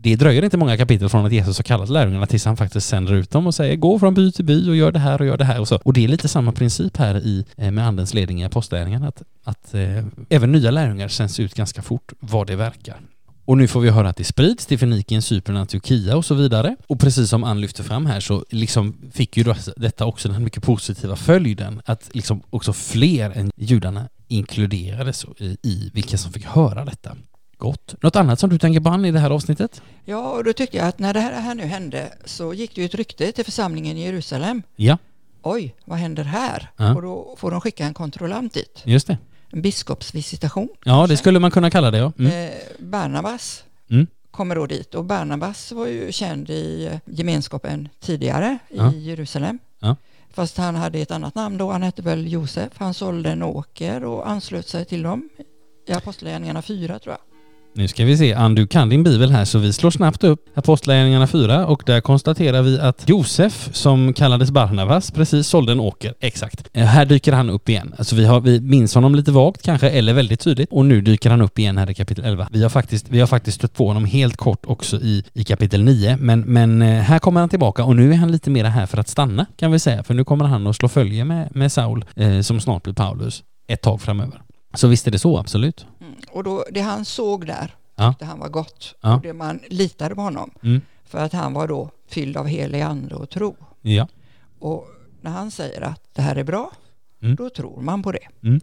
det 0.00 0.16
dröjer 0.16 0.44
inte 0.44 0.56
många 0.56 0.76
kapitel 0.76 1.08
från 1.08 1.26
att 1.26 1.32
Jesus 1.32 1.58
har 1.58 1.62
kallat 1.62 1.88
lärjungarna 1.88 2.26
tills 2.26 2.44
han 2.44 2.56
faktiskt 2.56 2.88
sänder 2.88 3.14
ut 3.14 3.30
dem 3.30 3.46
och 3.46 3.54
säger 3.54 3.76
gå 3.76 3.98
från 3.98 4.14
by 4.14 4.32
till 4.32 4.44
by 4.44 4.70
och 4.70 4.76
gör 4.76 4.92
det 4.92 4.98
här 4.98 5.20
och 5.20 5.26
gör 5.26 5.36
det 5.36 5.44
här 5.44 5.60
och 5.60 5.68
så. 5.68 5.76
Och 5.76 5.92
det 5.92 6.04
är 6.04 6.08
lite 6.08 6.28
samma 6.28 6.52
princip 6.52 6.96
här 6.96 7.14
i, 7.16 7.44
eh, 7.56 7.70
med 7.70 7.86
andens 7.86 8.14
ledning 8.14 8.40
i 8.40 8.44
apostlärningarna 8.44 9.08
att, 9.08 9.22
att 9.44 9.74
eh, 9.74 10.04
även 10.28 10.52
nya 10.52 10.70
lärjungar 10.70 11.08
sänds 11.08 11.40
ut 11.40 11.54
ganska 11.54 11.82
fort 11.82 12.12
vad 12.20 12.46
det 12.46 12.56
verkar. 12.56 13.00
Och 13.44 13.58
nu 13.58 13.68
får 13.68 13.80
vi 13.80 13.90
höra 13.90 14.08
att 14.08 14.16
det 14.16 14.24
sprids 14.24 14.66
till 14.66 14.78
Fenikien, 14.78 15.22
Cypern, 15.22 15.56
Antiochia 15.56 16.16
och 16.16 16.24
så 16.24 16.34
vidare. 16.34 16.76
Och 16.86 17.00
precis 17.00 17.30
som 17.30 17.44
Ann 17.44 17.60
lyfter 17.60 17.84
fram 17.84 18.06
här 18.06 18.20
så 18.20 18.44
liksom 18.50 18.96
fick 19.12 19.36
ju 19.36 19.54
detta 19.76 20.04
också 20.04 20.28
den 20.28 20.44
mycket 20.44 20.62
positiva 20.62 21.16
följden 21.16 21.80
att 21.84 22.10
liksom 22.12 22.42
också 22.50 22.72
fler 22.72 23.30
än 23.30 23.50
judarna 23.56 24.08
inkluderades 24.28 25.26
i 25.62 25.90
vilka 25.94 26.18
som 26.18 26.32
fick 26.32 26.44
höra 26.44 26.84
detta. 26.84 27.16
Gott. 27.58 27.94
Något 28.02 28.16
annat 28.16 28.40
som 28.40 28.50
du 28.50 28.58
tänker 28.58 28.80
på 28.80 28.88
Ann 28.88 29.04
i 29.04 29.10
det 29.10 29.18
här 29.18 29.30
avsnittet? 29.30 29.82
Ja, 30.04 30.30
och 30.30 30.44
då 30.44 30.52
tyckte 30.52 30.76
jag 30.76 30.88
att 30.88 30.98
när 30.98 31.14
det 31.14 31.20
här, 31.20 31.54
nu 31.54 31.62
hände 31.62 32.12
så 32.24 32.54
gick 32.54 32.74
det 32.74 32.80
ju 32.80 32.84
ett 32.84 32.94
rykte 32.94 33.32
till 33.32 33.44
församlingen 33.44 33.96
i 33.96 34.04
Jerusalem. 34.04 34.62
Ja, 34.76 34.98
Oj, 35.42 35.74
vad 35.84 35.98
händer 35.98 36.24
här? 36.24 36.70
Ja. 36.76 36.94
Och 36.94 37.02
då 37.02 37.34
får 37.38 37.50
de 37.50 37.60
skicka 37.60 37.84
en 37.84 37.94
kontrollant 37.94 38.54
dit. 38.54 38.82
just 38.84 39.06
det. 39.06 39.18
En 39.50 39.62
biskopsvisitation. 39.62 40.68
Ja, 40.84 40.92
det 40.92 40.98
kanske. 40.98 41.16
skulle 41.16 41.38
man 41.38 41.50
kunna 41.50 41.70
kalla 41.70 41.90
det 41.90 41.98
ja. 41.98 42.12
Mm. 42.18 42.32
Eh, 42.48 42.54
Barnabas 42.78 43.64
Mm. 43.90 44.06
kommer 44.30 44.54
då 44.56 44.66
dit 44.66 44.94
och 44.94 45.04
Barnabas 45.04 45.72
var 45.72 45.86
ju 45.86 46.12
känd 46.12 46.50
i 46.50 46.86
eh, 46.86 46.98
gemenskapen 47.04 47.88
tidigare 48.00 48.58
Ja. 48.68 48.92
i 48.92 49.04
Jerusalem. 49.04 49.58
Ja. 49.78 49.96
Fast 50.30 50.56
han 50.56 50.74
hade 50.76 50.98
ett 50.98 51.10
annat 51.10 51.34
namn 51.34 51.58
då, 51.58 51.70
han 51.70 51.82
hette 51.82 52.02
väl 52.02 52.32
Josef. 52.32 52.72
Han 52.76 52.94
sålde 52.94 53.30
en 53.30 53.42
åker 53.42 54.04
och 54.04 54.28
anslöt 54.30 54.68
sig 54.68 54.84
till 54.84 55.02
dem 55.02 55.28
i 55.86 55.92
Apostlagärningarna 55.92 56.62
4 56.62 56.98
tror 56.98 57.12
jag. 57.14 57.27
Nu 57.78 57.88
ska 57.88 58.04
vi 58.04 58.16
se, 58.16 58.34
Ann 58.34 58.54
du 58.54 58.66
kan 58.66 58.88
din 58.88 59.02
bibel 59.02 59.30
här 59.30 59.44
så 59.44 59.58
vi 59.58 59.72
slår 59.72 59.90
snabbt 59.90 60.24
upp 60.24 60.40
Apostlagärningarna 60.54 61.26
4 61.26 61.66
och 61.66 61.82
där 61.86 62.00
konstaterar 62.00 62.62
vi 62.62 62.80
att 62.80 63.08
Josef 63.08 63.68
som 63.72 64.12
kallades 64.12 64.50
Barnabas 64.50 65.10
precis 65.10 65.46
sålde 65.46 65.72
en 65.72 65.80
åker. 65.80 66.14
Exakt. 66.20 66.68
Eh, 66.72 66.84
här 66.84 67.04
dyker 67.04 67.32
han 67.32 67.50
upp 67.50 67.68
igen. 67.68 67.94
Alltså 67.98 68.16
vi, 68.16 68.24
har, 68.24 68.40
vi 68.40 68.60
minns 68.60 68.94
honom 68.94 69.14
lite 69.14 69.32
vagt 69.32 69.62
kanske 69.62 69.90
eller 69.90 70.12
väldigt 70.12 70.40
tydligt 70.40 70.72
och 70.72 70.84
nu 70.84 71.00
dyker 71.00 71.30
han 71.30 71.42
upp 71.42 71.58
igen 71.58 71.78
här 71.78 71.90
i 71.90 71.94
kapitel 71.94 72.24
11. 72.24 72.48
Vi 72.52 72.62
har 72.62 72.70
faktiskt, 72.70 73.06
vi 73.08 73.20
har 73.20 73.26
faktiskt 73.26 73.58
stött 73.58 73.74
på 73.74 73.88
honom 73.88 74.04
helt 74.04 74.36
kort 74.36 74.66
också 74.66 74.96
i, 74.96 75.24
i 75.32 75.44
kapitel 75.44 75.84
9 75.84 76.16
men, 76.20 76.40
men 76.40 76.82
eh, 76.82 77.00
här 77.00 77.18
kommer 77.18 77.40
han 77.40 77.48
tillbaka 77.48 77.84
och 77.84 77.96
nu 77.96 78.12
är 78.12 78.16
han 78.16 78.32
lite 78.32 78.50
mera 78.50 78.68
här 78.68 78.86
för 78.86 78.98
att 78.98 79.08
stanna 79.08 79.46
kan 79.56 79.72
vi 79.72 79.78
säga 79.78 80.02
för 80.02 80.14
nu 80.14 80.24
kommer 80.24 80.44
han 80.44 80.66
att 80.66 80.76
slå 80.76 80.88
följe 80.88 81.24
med, 81.24 81.56
med 81.56 81.72
Saul 81.72 82.04
eh, 82.16 82.40
som 82.40 82.60
snart 82.60 82.82
blir 82.82 82.94
Paulus 82.94 83.42
ett 83.68 83.82
tag 83.82 84.00
framöver. 84.00 84.42
Så 84.74 84.88
visst 84.88 85.06
är 85.06 85.10
det 85.10 85.18
så, 85.18 85.38
absolut. 85.38 85.86
Mm. 86.00 86.14
Och 86.30 86.44
då, 86.44 86.64
det 86.70 86.80
han 86.80 87.04
såg 87.04 87.46
där 87.46 87.74
ja. 87.96 88.12
tyckte 88.12 88.24
han 88.24 88.38
var 88.38 88.48
gott. 88.48 88.94
Ja. 89.00 89.16
Och 89.16 89.22
det 89.22 89.32
man 89.32 89.60
litade 89.68 90.14
på 90.14 90.20
honom. 90.20 90.50
Mm. 90.62 90.80
För 91.04 91.18
att 91.18 91.32
han 91.32 91.52
var 91.52 91.68
då 91.68 91.90
fylld 92.06 92.36
av 92.36 92.46
helig 92.46 92.80
ande 92.80 93.14
och 93.14 93.30
tro. 93.30 93.56
Ja. 93.82 94.08
Och 94.58 94.86
när 95.20 95.30
han 95.30 95.50
säger 95.50 95.80
att 95.80 96.02
det 96.14 96.22
här 96.22 96.36
är 96.36 96.44
bra, 96.44 96.72
mm. 97.22 97.36
då 97.36 97.50
tror 97.50 97.80
man 97.80 98.02
på 98.02 98.12
det. 98.12 98.28
Mm. 98.42 98.60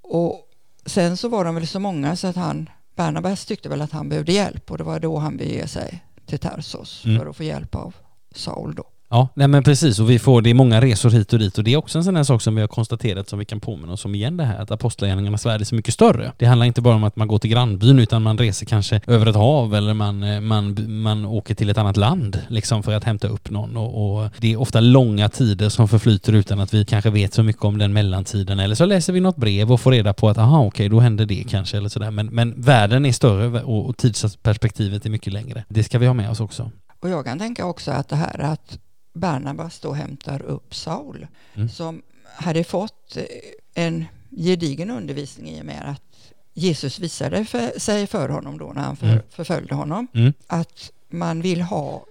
Och 0.00 0.48
sen 0.86 1.16
så 1.16 1.28
var 1.28 1.44
de 1.44 1.54
väl 1.54 1.66
så 1.66 1.80
många 1.80 2.16
så 2.16 2.26
att 2.26 2.36
han, 2.36 2.70
Barnabas 2.96 3.46
tyckte 3.46 3.68
väl 3.68 3.80
att 3.80 3.92
han 3.92 4.08
behövde 4.08 4.32
hjälp 4.32 4.70
och 4.70 4.78
det 4.78 4.84
var 4.84 5.00
då 5.00 5.18
han 5.18 5.36
beger 5.36 5.66
sig 5.66 6.04
till 6.26 6.38
Tarsos 6.38 7.04
mm. 7.04 7.18
för 7.18 7.26
att 7.26 7.36
få 7.36 7.42
hjälp 7.42 7.74
av 7.74 7.94
Saul 8.34 8.74
då. 8.74 8.84
Ja, 9.14 9.28
nej 9.34 9.48
men 9.48 9.62
precis 9.62 9.98
och 9.98 10.10
vi 10.10 10.18
får, 10.18 10.42
det 10.42 10.50
är 10.50 10.54
många 10.54 10.80
resor 10.80 11.10
hit 11.10 11.32
och 11.32 11.38
dit 11.38 11.58
och 11.58 11.64
det 11.64 11.72
är 11.72 11.76
också 11.76 11.98
en 11.98 12.04
sån 12.04 12.16
här 12.16 12.22
sak 12.22 12.42
som 12.42 12.54
vi 12.54 12.60
har 12.60 12.68
konstaterat 12.68 13.28
som 13.28 13.38
vi 13.38 13.44
kan 13.44 13.60
påminna 13.60 13.92
oss 13.92 14.04
om 14.04 14.14
igen 14.14 14.36
det 14.36 14.44
här 14.44 14.58
att 14.58 14.70
apostlagärningarnas 14.70 15.46
värld 15.46 15.60
är 15.60 15.64
så 15.64 15.74
mycket 15.74 15.94
större. 15.94 16.32
Det 16.36 16.46
handlar 16.46 16.66
inte 16.66 16.80
bara 16.80 16.94
om 16.94 17.04
att 17.04 17.16
man 17.16 17.28
går 17.28 17.38
till 17.38 17.50
grannbyn 17.50 17.98
utan 17.98 18.22
man 18.22 18.38
reser 18.38 18.66
kanske 18.66 19.00
över 19.06 19.26
ett 19.26 19.36
hav 19.36 19.74
eller 19.74 19.94
man, 19.94 20.22
eh, 20.22 20.40
man, 20.40 20.76
man 21.02 21.24
åker 21.24 21.54
till 21.54 21.70
ett 21.70 21.78
annat 21.78 21.96
land 21.96 22.40
liksom 22.48 22.82
för 22.82 22.92
att 22.92 23.04
hämta 23.04 23.28
upp 23.28 23.50
någon 23.50 23.76
och, 23.76 24.22
och 24.22 24.30
det 24.38 24.52
är 24.52 24.60
ofta 24.60 24.80
långa 24.80 25.28
tider 25.28 25.68
som 25.68 25.88
förflyter 25.88 26.32
utan 26.32 26.60
att 26.60 26.74
vi 26.74 26.84
kanske 26.84 27.10
vet 27.10 27.34
så 27.34 27.42
mycket 27.42 27.64
om 27.64 27.78
den 27.78 27.92
mellantiden 27.92 28.60
eller 28.60 28.74
så 28.74 28.86
läser 28.86 29.12
vi 29.12 29.20
något 29.20 29.36
brev 29.36 29.72
och 29.72 29.80
får 29.80 29.90
reda 29.90 30.12
på 30.12 30.28
att 30.28 30.38
aha 30.38 30.58
okej 30.58 30.68
okay, 30.68 30.88
då 30.88 31.00
händer 31.00 31.26
det 31.26 31.44
kanske 31.48 31.76
eller 31.76 31.88
sådär 31.88 32.10
men, 32.10 32.26
men 32.26 32.60
världen 32.62 33.06
är 33.06 33.12
större 33.12 33.62
och, 33.62 33.88
och 33.88 33.96
tidsperspektivet 33.96 35.06
är 35.06 35.10
mycket 35.10 35.32
längre. 35.32 35.64
Det 35.68 35.84
ska 35.84 35.98
vi 35.98 36.06
ha 36.06 36.14
med 36.14 36.30
oss 36.30 36.40
också. 36.40 36.70
Och 37.00 37.10
jag 37.10 37.24
kan 37.24 37.38
tänka 37.38 37.66
också 37.66 37.90
att 37.90 38.08
det 38.08 38.16
här 38.16 38.40
att 38.40 38.78
Barnabas 39.14 39.80
då 39.80 39.92
hämtar 39.92 40.42
upp 40.42 40.74
Saul 40.74 41.26
mm. 41.54 41.68
som 41.68 42.02
hade 42.36 42.64
fått 42.64 43.16
eh, 43.16 43.24
en 43.74 44.04
gedigen 44.30 44.90
undervisning 44.90 45.50
i 45.50 45.60
och 45.60 45.66
med 45.66 45.90
att 45.90 46.32
Jesus 46.54 46.98
visade 46.98 47.44
för, 47.44 47.78
sig 47.78 48.06
för 48.06 48.28
honom 48.28 48.58
då 48.58 48.72
när 48.74 48.82
han 48.82 48.96
för, 48.96 49.06
mm. 49.06 49.22
förföljde 49.30 49.74
honom. 49.74 50.06
Mm. 50.14 50.32
Att 50.46 50.92
man 51.08 51.42
vill 51.42 51.62
ha 51.62 52.04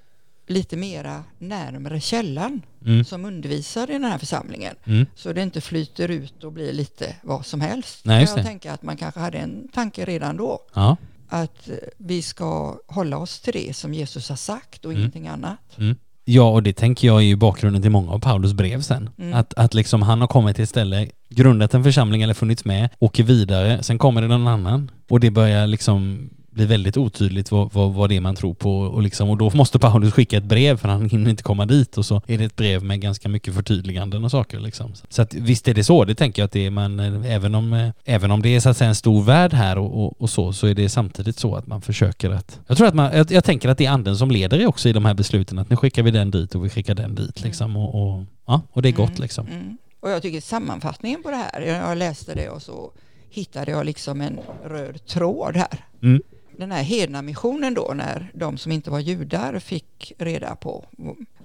lite 0.48 0.78
mera 0.78 1.24
närmare 1.38 2.00
källan 2.00 2.62
mm. 2.86 3.06
som 3.06 3.26
undervisar 3.26 3.90
i 3.90 3.94
den 3.94 4.04
här 4.04 4.18
församlingen. 4.18 4.76
Mm. 4.86 5.06
Så 5.16 5.34
det 5.34 5.42
inte 5.42 5.62
flyter 5.62 6.10
ut 6.10 6.44
och 6.44 6.52
blir 6.52 6.74
lite 6.74 7.16
vad 7.22 7.46
som 7.46 7.62
helst. 7.62 8.06
Nej, 8.06 8.28
jag 8.36 8.46
tänker 8.46 8.72
att 8.72 8.84
man 8.84 8.98
kanske 8.98 9.20
hade 9.20 9.38
en 9.38 9.68
tanke 9.68 10.06
redan 10.06 10.38
då. 10.38 10.60
Ja. 10.74 10.98
Att 11.30 11.70
eh, 11.70 11.76
vi 11.98 12.22
ska 12.22 12.80
hålla 12.88 13.18
oss 13.18 13.40
till 13.40 13.54
det 13.54 13.76
som 13.76 13.94
Jesus 13.94 14.30
har 14.30 14.36
sagt 14.36 14.86
och 14.86 14.92
mm. 14.92 15.02
ingenting 15.02 15.28
annat. 15.28 15.78
Ja, 16.26 16.50
och 16.50 16.64
det 16.64 16.74
tänker 16.74 17.08
jag 17.08 17.18
är 17.18 17.26
ju 17.26 17.36
bakgrunden 17.36 17.82
till 17.82 17.92
många 17.92 18.12
av 18.12 18.20
Paulus 18.20 18.54
brev 18.54 18.82
sen. 18.82 19.10
Mm. 19.20 19.34
Att, 19.34 19.54
att 19.54 19.74
liksom 19.74 20.02
han 20.02 20.22
har 20.22 20.28
kommit 20.28 20.56
till 20.56 20.64
ett 20.64 20.70
ställe, 20.70 21.08
grundat 21.30 21.74
en 21.74 21.84
församling 21.84 22.22
eller 22.22 22.34
funnits 22.34 22.66
med, 22.66 22.90
åker 23.00 23.24
vidare, 23.24 23.84
sen 23.84 23.98
kommer 23.98 24.22
det 24.22 24.28
någon 24.28 24.48
annan 24.48 24.92
och 25.10 25.20
det 25.20 25.32
börjar 25.32 25.68
liksom 25.68 26.30
blir 26.54 26.66
väldigt 26.66 26.98
otydligt 26.98 27.52
vad, 27.52 27.74
vad, 27.74 27.94
vad 27.94 28.10
det 28.10 28.16
är 28.16 28.22
man 28.22 28.36
tror 28.36 28.54
på 28.54 28.80
och, 28.80 29.02
liksom, 29.02 29.30
och 29.30 29.38
då 29.38 29.52
måste 29.54 29.80
Paulus 29.80 30.14
skicka 30.14 30.38
ett 30.38 30.44
brev 30.44 30.78
för 30.78 30.88
han 30.88 31.10
hinner 31.10 31.30
inte 31.30 31.44
komma 31.44 31.66
dit 31.66 31.98
och 31.98 32.06
så 32.06 32.22
är 32.28 32.38
det 32.38 32.46
ett 32.46 32.56
brev 32.56 32.84
med 32.84 33.02
ganska 33.02 33.30
mycket 33.30 33.54
förtydliganden 33.54 34.24
och 34.24 34.32
saker 34.32 34.60
liksom. 34.60 34.94
Så 35.10 35.22
att 35.22 35.34
visst 35.34 35.68
är 35.68 35.74
det 35.74 35.84
så, 35.84 36.06
det 36.06 36.16
tänker 36.16 36.42
jag 36.42 36.46
att 36.46 36.52
det 36.52 36.66
är 36.66 36.70
man, 36.72 37.00
även 37.26 37.56
om, 37.56 37.92
även 38.06 38.32
om 38.32 38.42
det 38.42 38.56
är 38.56 38.60
så 38.60 38.70
att 38.70 38.78
säga 38.78 38.88
en 38.88 38.96
stor 38.96 39.24
värld 39.24 39.54
här 39.54 39.78
och, 39.78 40.06
och, 40.06 40.22
och 40.22 40.30
så, 40.30 40.54
så 40.54 40.68
är 40.68 40.74
det 40.74 40.90
samtidigt 40.90 41.40
så 41.40 41.56
att 41.56 41.68
man 41.68 41.82
försöker 41.82 42.30
att, 42.30 42.60
jag 42.68 42.78
tror 42.78 42.88
att 42.88 42.96
man, 42.96 43.18
jag, 43.18 43.32
jag, 43.32 43.44
tänker 43.44 43.70
att 43.70 43.78
det 43.78 43.86
är 43.86 43.92
anden 43.92 44.18
som 44.18 44.32
leder 44.32 44.62
er 44.62 44.68
också 44.68 44.90
i 44.90 44.94
de 44.94 45.06
här 45.06 45.14
besluten, 45.14 45.60
att 45.60 45.70
nu 45.70 45.76
skickar 45.76 46.04
vi 46.04 46.12
den 46.12 46.32
dit 46.32 46.56
och 46.56 46.66
vi 46.66 46.70
skickar 46.70 46.96
den 46.96 47.16
dit 47.16 47.38
mm. 47.38 47.48
liksom 47.48 47.78
och, 47.78 47.96
och 47.96 48.24
ja, 48.46 48.62
och 48.72 48.82
det 48.82 48.90
är 48.90 48.94
gott 48.94 49.10
mm. 49.10 49.22
liksom. 49.22 49.48
Mm. 49.48 49.78
Och 50.00 50.10
jag 50.10 50.22
tycker 50.22 50.42
sammanfattningen 50.42 51.24
på 51.24 51.30
det 51.30 51.36
här, 51.36 51.62
jag 51.62 51.98
läste 51.98 52.36
det 52.36 52.50
och 52.50 52.62
så 52.62 52.92
hittade 53.30 53.72
jag 53.72 53.86
liksom 53.86 54.22
en 54.22 54.40
röd 54.64 55.06
tråd 55.06 55.58
här. 55.58 55.86
Mm 56.02 56.22
den 56.58 56.72
här 56.72 56.84
hednamissionen 56.84 57.74
då, 57.74 57.92
när 57.96 58.32
de 58.34 58.58
som 58.58 58.72
inte 58.72 58.92
var 58.92 59.00
judar 59.00 59.60
fick 59.60 60.14
reda 60.18 60.56
på 60.56 60.86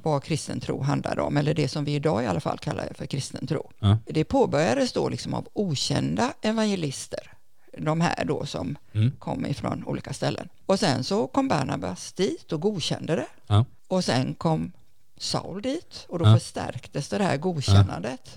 vad 0.02 0.22
kristen 0.22 0.60
tro 0.60 0.82
handlade 0.82 1.22
om, 1.22 1.36
eller 1.36 1.54
det 1.54 1.68
som 1.68 1.84
vi 1.84 1.94
idag 1.94 2.24
i 2.24 2.26
alla 2.26 2.40
fall 2.40 2.58
kallar 2.58 2.92
för 2.94 3.06
kristen 3.06 3.46
tro. 3.46 3.70
Ja. 3.78 3.98
Det 4.06 4.24
påbörjades 4.24 4.92
då 4.92 5.08
liksom 5.08 5.34
av 5.34 5.48
okända 5.52 6.32
evangelister, 6.42 7.32
de 7.78 8.00
här 8.00 8.24
då 8.24 8.46
som 8.46 8.78
mm. 8.92 9.12
kom 9.18 9.46
ifrån 9.46 9.84
olika 9.84 10.12
ställen. 10.12 10.48
Och 10.66 10.78
sen 10.78 11.04
så 11.04 11.26
kom 11.26 11.48
Barnabas 11.48 12.12
dit 12.12 12.52
och 12.52 12.60
godkände 12.60 13.16
det. 13.16 13.26
Ja. 13.46 13.64
Och 13.88 14.04
sen 14.04 14.34
kom 14.34 14.72
Saul 15.16 15.62
dit 15.62 16.06
och 16.08 16.18
då 16.18 16.24
ja. 16.24 16.34
förstärktes 16.34 17.08
det 17.08 17.24
här 17.24 17.36
godkännandet. 17.36 18.36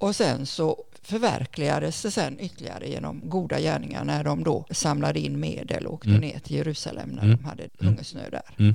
Och 0.00 0.16
sen 0.16 0.46
så 0.46 0.84
förverkligades 1.02 2.02
det 2.02 2.10
sen 2.10 2.40
ytterligare 2.40 2.88
genom 2.88 3.20
goda 3.24 3.60
gärningar 3.60 4.04
när 4.04 4.24
de 4.24 4.44
då 4.44 4.66
samlade 4.70 5.20
in 5.20 5.40
medel 5.40 5.86
och 5.86 5.94
åkte 5.94 6.08
mm. 6.08 6.20
ner 6.20 6.38
till 6.38 6.56
Jerusalem 6.56 7.08
när 7.08 7.22
mm. 7.22 7.36
de 7.36 7.44
hade 7.44 7.62
mm. 7.62 7.92
hungersnöd 7.92 8.32
där. 8.32 8.42
Mm. 8.58 8.74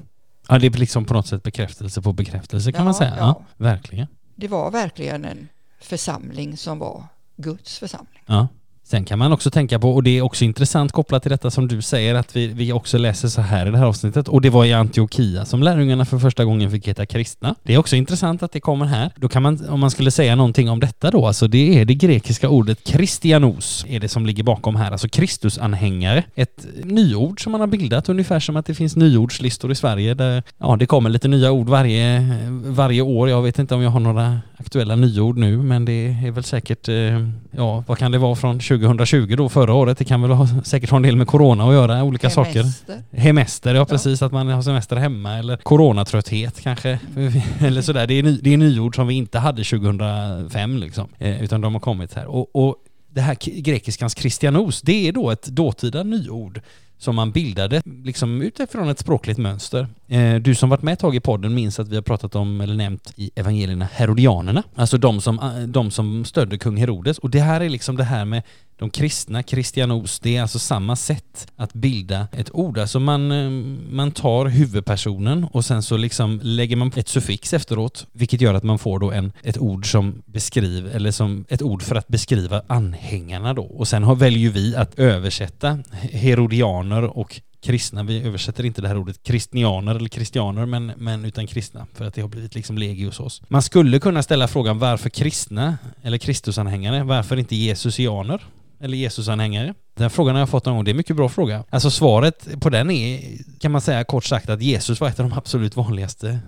Ja, 0.50 0.60
det 0.60 0.68
är 0.68 0.72
liksom 0.72 1.06
på 1.06 1.14
något 1.14 1.28
sätt 1.28 1.44
bekräftelse 1.44 2.02
på 2.02 2.14
bekräftelse 2.14 2.72
kan 2.72 2.80
ja, 2.80 2.86
man 2.86 2.94
säga. 2.94 3.16
Ja. 3.18 3.26
ja, 3.26 3.46
verkligen. 3.58 4.08
Det 4.36 4.48
var 4.48 4.72
verkligen 4.72 5.26
en 5.26 5.48
församling 5.80 6.58
som 6.58 6.80
var 6.80 7.04
Guds 7.38 7.80
församling. 7.80 8.24
Ja. 8.26 8.48
Sen 8.88 9.06
kan 9.06 9.19
man 9.19 9.32
också 9.32 9.52
tänka 9.52 9.80
på, 9.80 9.91
och 9.91 10.04
det 10.04 10.17
är 10.17 10.21
också 10.21 10.45
intressant 10.45 10.91
kopplat 10.91 11.21
till 11.21 11.32
detta 11.32 11.52
som 11.52 11.67
du 11.67 11.82
säger, 11.82 12.15
att 12.15 12.36
vi, 12.36 12.48
vi 12.48 12.71
också 12.71 12.98
läser 12.98 13.28
så 13.28 13.41
här 13.41 13.67
i 13.67 13.71
det 13.71 13.78
här 13.78 13.86
avsnittet, 13.86 14.28
och 14.28 14.41
det 14.41 14.50
var 14.50 14.65
i 14.65 14.74
Antiochia 14.74 15.45
som 15.45 15.63
lärjungarna 15.63 16.06
för 16.06 16.19
första 16.19 16.45
gången 16.45 16.71
fick 16.71 16.88
heta 16.88 17.06
kristna. 17.06 17.56
Det 17.63 17.74
är 17.74 17.78
också 17.78 17.95
intressant 17.95 18.43
att 18.43 18.52
det 18.52 18.60
kommer 18.60 18.86
här. 18.86 19.12
Då 19.15 19.30
kan 19.30 19.43
man, 19.43 19.69
om 19.69 19.80
man 19.80 19.91
skulle 19.91 20.12
säga 20.12 20.36
någonting 20.36 20.69
om 20.69 20.80
detta 20.80 21.12
då, 21.12 21.28
alltså 21.28 21.48
det 21.48 21.82
är 21.82 21.86
det 21.86 21.93
grekiska 21.93 22.50
ordet 22.50 22.84
kristianos, 22.84 23.86
är 23.88 24.00
det 24.00 24.08
som 24.08 24.26
ligger 24.26 24.43
bakom 24.43 24.76
här, 24.76 24.91
alltså 24.91 25.10
Kristusanhängare. 25.10 26.24
Ett 26.36 26.65
nyord 26.84 27.43
som 27.43 27.52
man 27.52 27.62
har 27.62 27.67
bildat, 27.67 28.10
ungefär 28.10 28.39
som 28.39 28.56
att 28.56 28.65
det 28.65 28.76
finns 28.76 28.95
nyordslistor 28.95 29.71
i 29.71 29.76
Sverige 29.76 30.13
där, 30.13 30.43
ja, 30.58 30.76
det 30.76 30.86
kommer 30.86 31.10
lite 31.10 31.28
nya 31.28 31.52
ord 31.52 31.69
varje, 31.69 32.21
varje 32.65 33.02
år. 33.02 33.30
Jag 33.30 33.41
vet 33.41 33.60
inte 33.60 33.76
om 33.76 33.82
jag 33.82 33.89
har 33.89 34.00
några 34.00 34.39
aktuella 34.58 34.95
nyord 34.95 35.38
nu, 35.38 35.58
men 35.58 35.86
det 35.86 36.08
är 36.26 36.32
väl 36.32 36.43
säkert, 36.43 36.89
eh, 36.89 37.30
ja, 37.52 37.84
vad 37.88 37.98
kan 37.98 38.12
det 38.12 38.17
vara 38.17 38.36
från 38.36 38.60
2020 38.82 39.36
då, 39.36 39.50
förra 39.50 39.74
året. 39.74 39.98
Det 39.98 40.06
kan 40.06 40.22
väl 40.22 40.32
ha, 40.32 40.48
säkert 40.64 40.90
ha 40.90 40.98
en 40.98 41.04
del 41.04 41.16
med 41.16 41.28
corona 41.28 41.68
att 41.68 41.74
göra, 41.74 42.04
olika 42.04 42.30
Hemester. 42.30 42.64
saker. 42.64 43.18
Hemester, 43.18 43.76
ja 43.76 43.86
precis, 43.86 44.22
att 44.22 44.32
man 44.32 44.48
har 44.48 44.62
semester 44.62 44.96
hemma 44.96 45.38
eller 45.38 45.58
coronatrötthet 45.58 46.62
kanske. 46.62 47.00
eller 47.60 47.82
sådär. 47.82 48.08
Det 48.08 48.14
är, 48.14 48.24
ny, 48.24 48.40
det 48.42 48.54
är 48.54 48.58
nyord 48.58 48.96
som 48.96 49.08
vi 49.08 49.14
inte 49.14 49.40
hade 49.40 49.64
2005 49.64 50.78
liksom, 50.78 51.08
eh, 51.18 51.44
utan 51.44 51.62
de 51.62 51.74
har 51.74 51.82
kommit 51.82 52.14
här. 52.14 52.26
Och, 52.26 52.56
och 52.56 52.76
det 53.10 53.22
här 53.22 53.62
grekiskans 53.62 54.14
kristianos, 54.14 54.82
det 54.82 55.08
är 55.08 55.12
då 55.12 55.32
ett 55.32 55.48
dåtida 55.48 56.04
nyord 56.04 56.62
som 56.98 57.16
man 57.16 57.32
bildade 57.32 57.82
liksom 58.04 58.42
utifrån 58.42 58.90
ett 58.90 59.00
språkligt 59.00 59.40
mönster. 59.40 59.88
Eh, 60.08 60.36
du 60.36 60.56
som 60.56 60.70
varit 60.70 60.82
med 60.82 60.94
ett 60.94 61.00
tag 61.00 61.15
i 61.15 61.20
podden 61.20 61.54
minns 61.54 61.80
att 61.80 61.88
vi 61.88 61.96
har 61.96 62.02
pratat 62.02 62.36
om, 62.36 62.62
eller 62.62 62.76
nämnt 62.76 63.13
i 63.15 63.32
evangelierna, 63.36 63.88
herodianerna. 63.94 64.63
Alltså 64.76 64.98
de 64.98 65.22
som, 65.22 65.39
eh, 65.39 65.60
de 65.60 65.91
som 65.91 66.26
stödde 66.26 66.58
kung 66.58 66.78
Herodes. 66.78 67.18
Och 67.18 67.30
det 67.30 67.39
här 67.39 67.62
är 67.62 67.70
liksom 67.70 67.98
det 67.98 68.04
här 68.04 68.26
med 68.26 68.44
de 68.78 68.89
kristna, 68.89 69.44
kristianos, 69.44 70.20
det 70.20 70.38
är 70.38 70.41
alltså 70.41 70.60
samma 70.60 70.96
sätt 70.96 71.52
att 71.56 71.74
bilda 71.74 72.28
ett 72.32 72.50
ord. 72.56 72.77
Alltså 72.77 73.00
man, 73.00 73.32
eh, 73.32 73.50
man 73.90 74.12
tar 74.12 74.46
huvudpersonen 74.46 75.48
och 75.52 75.65
sen 75.65 75.84
så 75.84 75.98
liksom 75.98 76.40
lägger 76.44 76.75
man 76.75 76.92
ett 76.96 77.08
suffix 77.08 77.54
efteråt, 77.54 78.08
vilket 78.12 78.42
gör 78.42 78.54
att 78.54 78.63
man 78.63 78.79
får 78.79 79.00
då 79.00 79.12
en, 79.12 79.32
ett 79.44 79.58
ord 79.58 79.92
som 79.92 80.21
beskriver, 80.25 80.92
eller 80.92 81.12
som 81.12 81.46
ett 81.50 81.62
ord 81.62 81.84
för 81.84 81.96
att 81.96 82.08
beskriva 82.08 82.62
anhängarna 82.67 83.54
då. 83.54 83.63
Och 83.63 83.88
sen 83.88 84.04
har, 84.04 84.15
väljer 84.15 84.50
vi 84.50 84.75
att 84.75 85.00
översätta 85.00 85.79
herodianer 86.12 87.17
och 87.17 87.42
kristna. 87.66 88.04
Vi 88.04 88.22
översätter 88.22 88.66
inte 88.66 88.82
det 88.82 88.88
här 88.88 88.98
ordet 88.98 89.24
kristnianer 89.24 89.96
eller 89.96 90.10
kristianer, 90.10 90.66
men, 90.66 90.92
men 90.98 91.26
utan 91.26 91.48
kristna, 91.48 91.88
för 91.94 92.06
att 92.06 92.13
det 92.13 92.22
har 92.22 92.30
blivit 92.30 92.56
liksom 92.56 92.78
legio 92.78 93.06
hos 93.06 93.20
oss. 93.20 93.42
Man 93.48 93.62
skulle 93.62 94.00
kunna 94.00 94.24
ställa 94.24 94.48
frågan 94.48 94.80
varför 94.80 95.10
kristna, 95.10 95.78
eller 96.02 96.18
Kristusanhängare, 96.18 97.04
varför 97.04 97.38
inte 97.38 97.56
Jesusianer? 97.56 98.42
eller 98.80 98.98
Jesusanhängare? 98.98 99.74
Den 99.94 100.10
frågan 100.10 100.36
har 100.36 100.40
jag 100.40 100.50
fått 100.50 100.66
någon 100.66 100.76
gång. 100.76 100.84
Det 100.84 100.90
är 100.90 100.94
en 100.94 100.98
mycket 100.98 101.16
bra 101.16 101.30
fråga. 101.30 101.63
Alltså 101.70 101.92
svaret 101.92 102.48
på 102.62 102.70
den 102.70 102.92
är, 102.92 103.38
kan 103.60 103.72
man 103.72 103.82
säga 103.82 104.04
kort 104.04 104.24
sagt, 104.24 104.50
att 104.50 104.62
Jesus 104.62 105.02
var 105.02 105.08
ett 105.08 105.20
av 105.20 105.30
de 105.30 105.38
absolut 105.38 105.76
vanligaste 105.76 106.40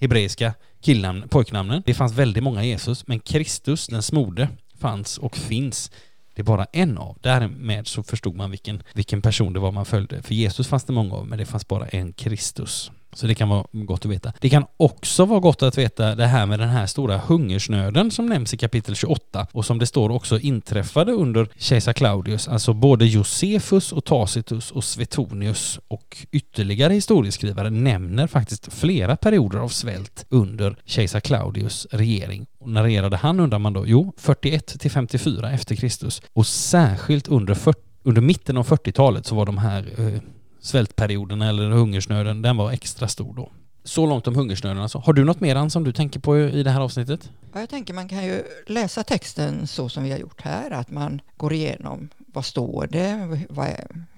hebreiska 0.00 0.54
killnamn, 0.80 1.28
pojknamnen. 1.28 1.82
Det 1.86 1.94
fanns 1.94 2.12
väldigt 2.12 2.42
många 2.42 2.64
Jesus, 2.64 3.06
men 3.06 3.20
Kristus, 3.20 3.86
den 3.86 4.02
smorde, 4.02 4.48
fanns 4.78 5.18
och 5.18 5.36
finns 5.36 5.90
det 6.40 6.42
är 6.42 6.56
bara 6.56 6.66
en 6.72 6.98
av. 6.98 7.18
Därmed 7.20 7.86
så 7.86 8.02
förstod 8.02 8.36
man 8.36 8.50
vilken, 8.50 8.82
vilken 8.92 9.22
person 9.22 9.52
det 9.52 9.60
var 9.60 9.72
man 9.72 9.84
följde. 9.84 10.22
För 10.22 10.34
Jesus 10.34 10.68
fanns 10.68 10.84
det 10.84 10.92
många 10.92 11.14
av, 11.14 11.26
men 11.26 11.38
det 11.38 11.46
fanns 11.46 11.68
bara 11.68 11.86
en 11.88 12.12
Kristus. 12.12 12.90
Så 13.12 13.26
det 13.26 13.34
kan 13.34 13.48
vara 13.48 13.66
gott 13.72 14.04
att 14.04 14.10
veta. 14.10 14.32
Det 14.40 14.50
kan 14.50 14.64
också 14.76 15.24
vara 15.24 15.40
gott 15.40 15.62
att 15.62 15.78
veta 15.78 16.14
det 16.14 16.26
här 16.26 16.46
med 16.46 16.58
den 16.58 16.68
här 16.68 16.86
stora 16.86 17.18
hungersnöden 17.18 18.10
som 18.10 18.26
nämns 18.26 18.54
i 18.54 18.56
kapitel 18.56 18.94
28 18.94 19.46
och 19.52 19.64
som 19.64 19.78
det 19.78 19.86
står 19.86 20.10
också 20.10 20.38
inträffade 20.38 21.12
under 21.12 21.48
kejsar 21.56 21.92
Claudius. 21.92 22.48
Alltså 22.48 22.72
både 22.72 23.06
Josefus 23.06 23.92
och 23.92 24.04
Tacitus 24.04 24.70
och 24.70 24.84
Svetonius 24.84 25.80
och 25.88 26.26
ytterligare 26.30 26.94
historieskrivare 26.94 27.70
nämner 27.70 28.26
faktiskt 28.26 28.72
flera 28.72 29.16
perioder 29.16 29.58
av 29.58 29.68
svält 29.68 30.26
under 30.28 30.76
kejsar 30.84 31.20
Claudius 31.20 31.86
regering. 31.90 32.46
Och 32.58 32.68
när 32.68 32.82
regerade 32.82 33.16
han 33.16 33.40
undrar 33.40 33.58
man 33.58 33.72
då? 33.72 33.86
Jo, 33.86 34.12
41 34.16 34.80
till 34.80 34.90
54 34.90 35.50
efter 35.50 35.76
Kristus. 35.76 36.22
Och 36.32 36.46
särskilt 36.46 37.28
under, 37.28 37.54
40 37.54 37.80
under 38.02 38.22
mitten 38.22 38.56
av 38.56 38.66
40-talet 38.66 39.26
så 39.26 39.34
var 39.34 39.46
de 39.46 39.58
här 39.58 39.86
eh, 39.96 40.20
svältperioden 40.60 41.42
eller 41.42 41.70
hungersnöden, 41.70 42.42
den 42.42 42.56
var 42.56 42.70
extra 42.72 43.08
stor 43.08 43.34
då. 43.34 43.52
Så 43.84 44.06
långt 44.06 44.26
om 44.26 44.34
hungersnöden 44.34 44.82
alltså. 44.82 44.98
Har 44.98 45.12
du 45.12 45.24
något 45.24 45.40
mer 45.40 45.68
som 45.68 45.84
du 45.84 45.92
tänker 45.92 46.20
på 46.20 46.38
i 46.38 46.62
det 46.62 46.70
här 46.70 46.80
avsnittet? 46.80 47.30
Ja, 47.52 47.60
jag 47.60 47.68
tänker 47.68 47.94
man 47.94 48.08
kan 48.08 48.24
ju 48.24 48.42
läsa 48.66 49.02
texten 49.02 49.66
så 49.66 49.88
som 49.88 50.02
vi 50.04 50.10
har 50.10 50.18
gjort 50.18 50.40
här, 50.40 50.70
att 50.70 50.90
man 50.90 51.20
går 51.36 51.52
igenom 51.52 52.08
vad 52.32 52.44
står 52.44 52.86
det, 52.86 53.38
vad 53.48 53.68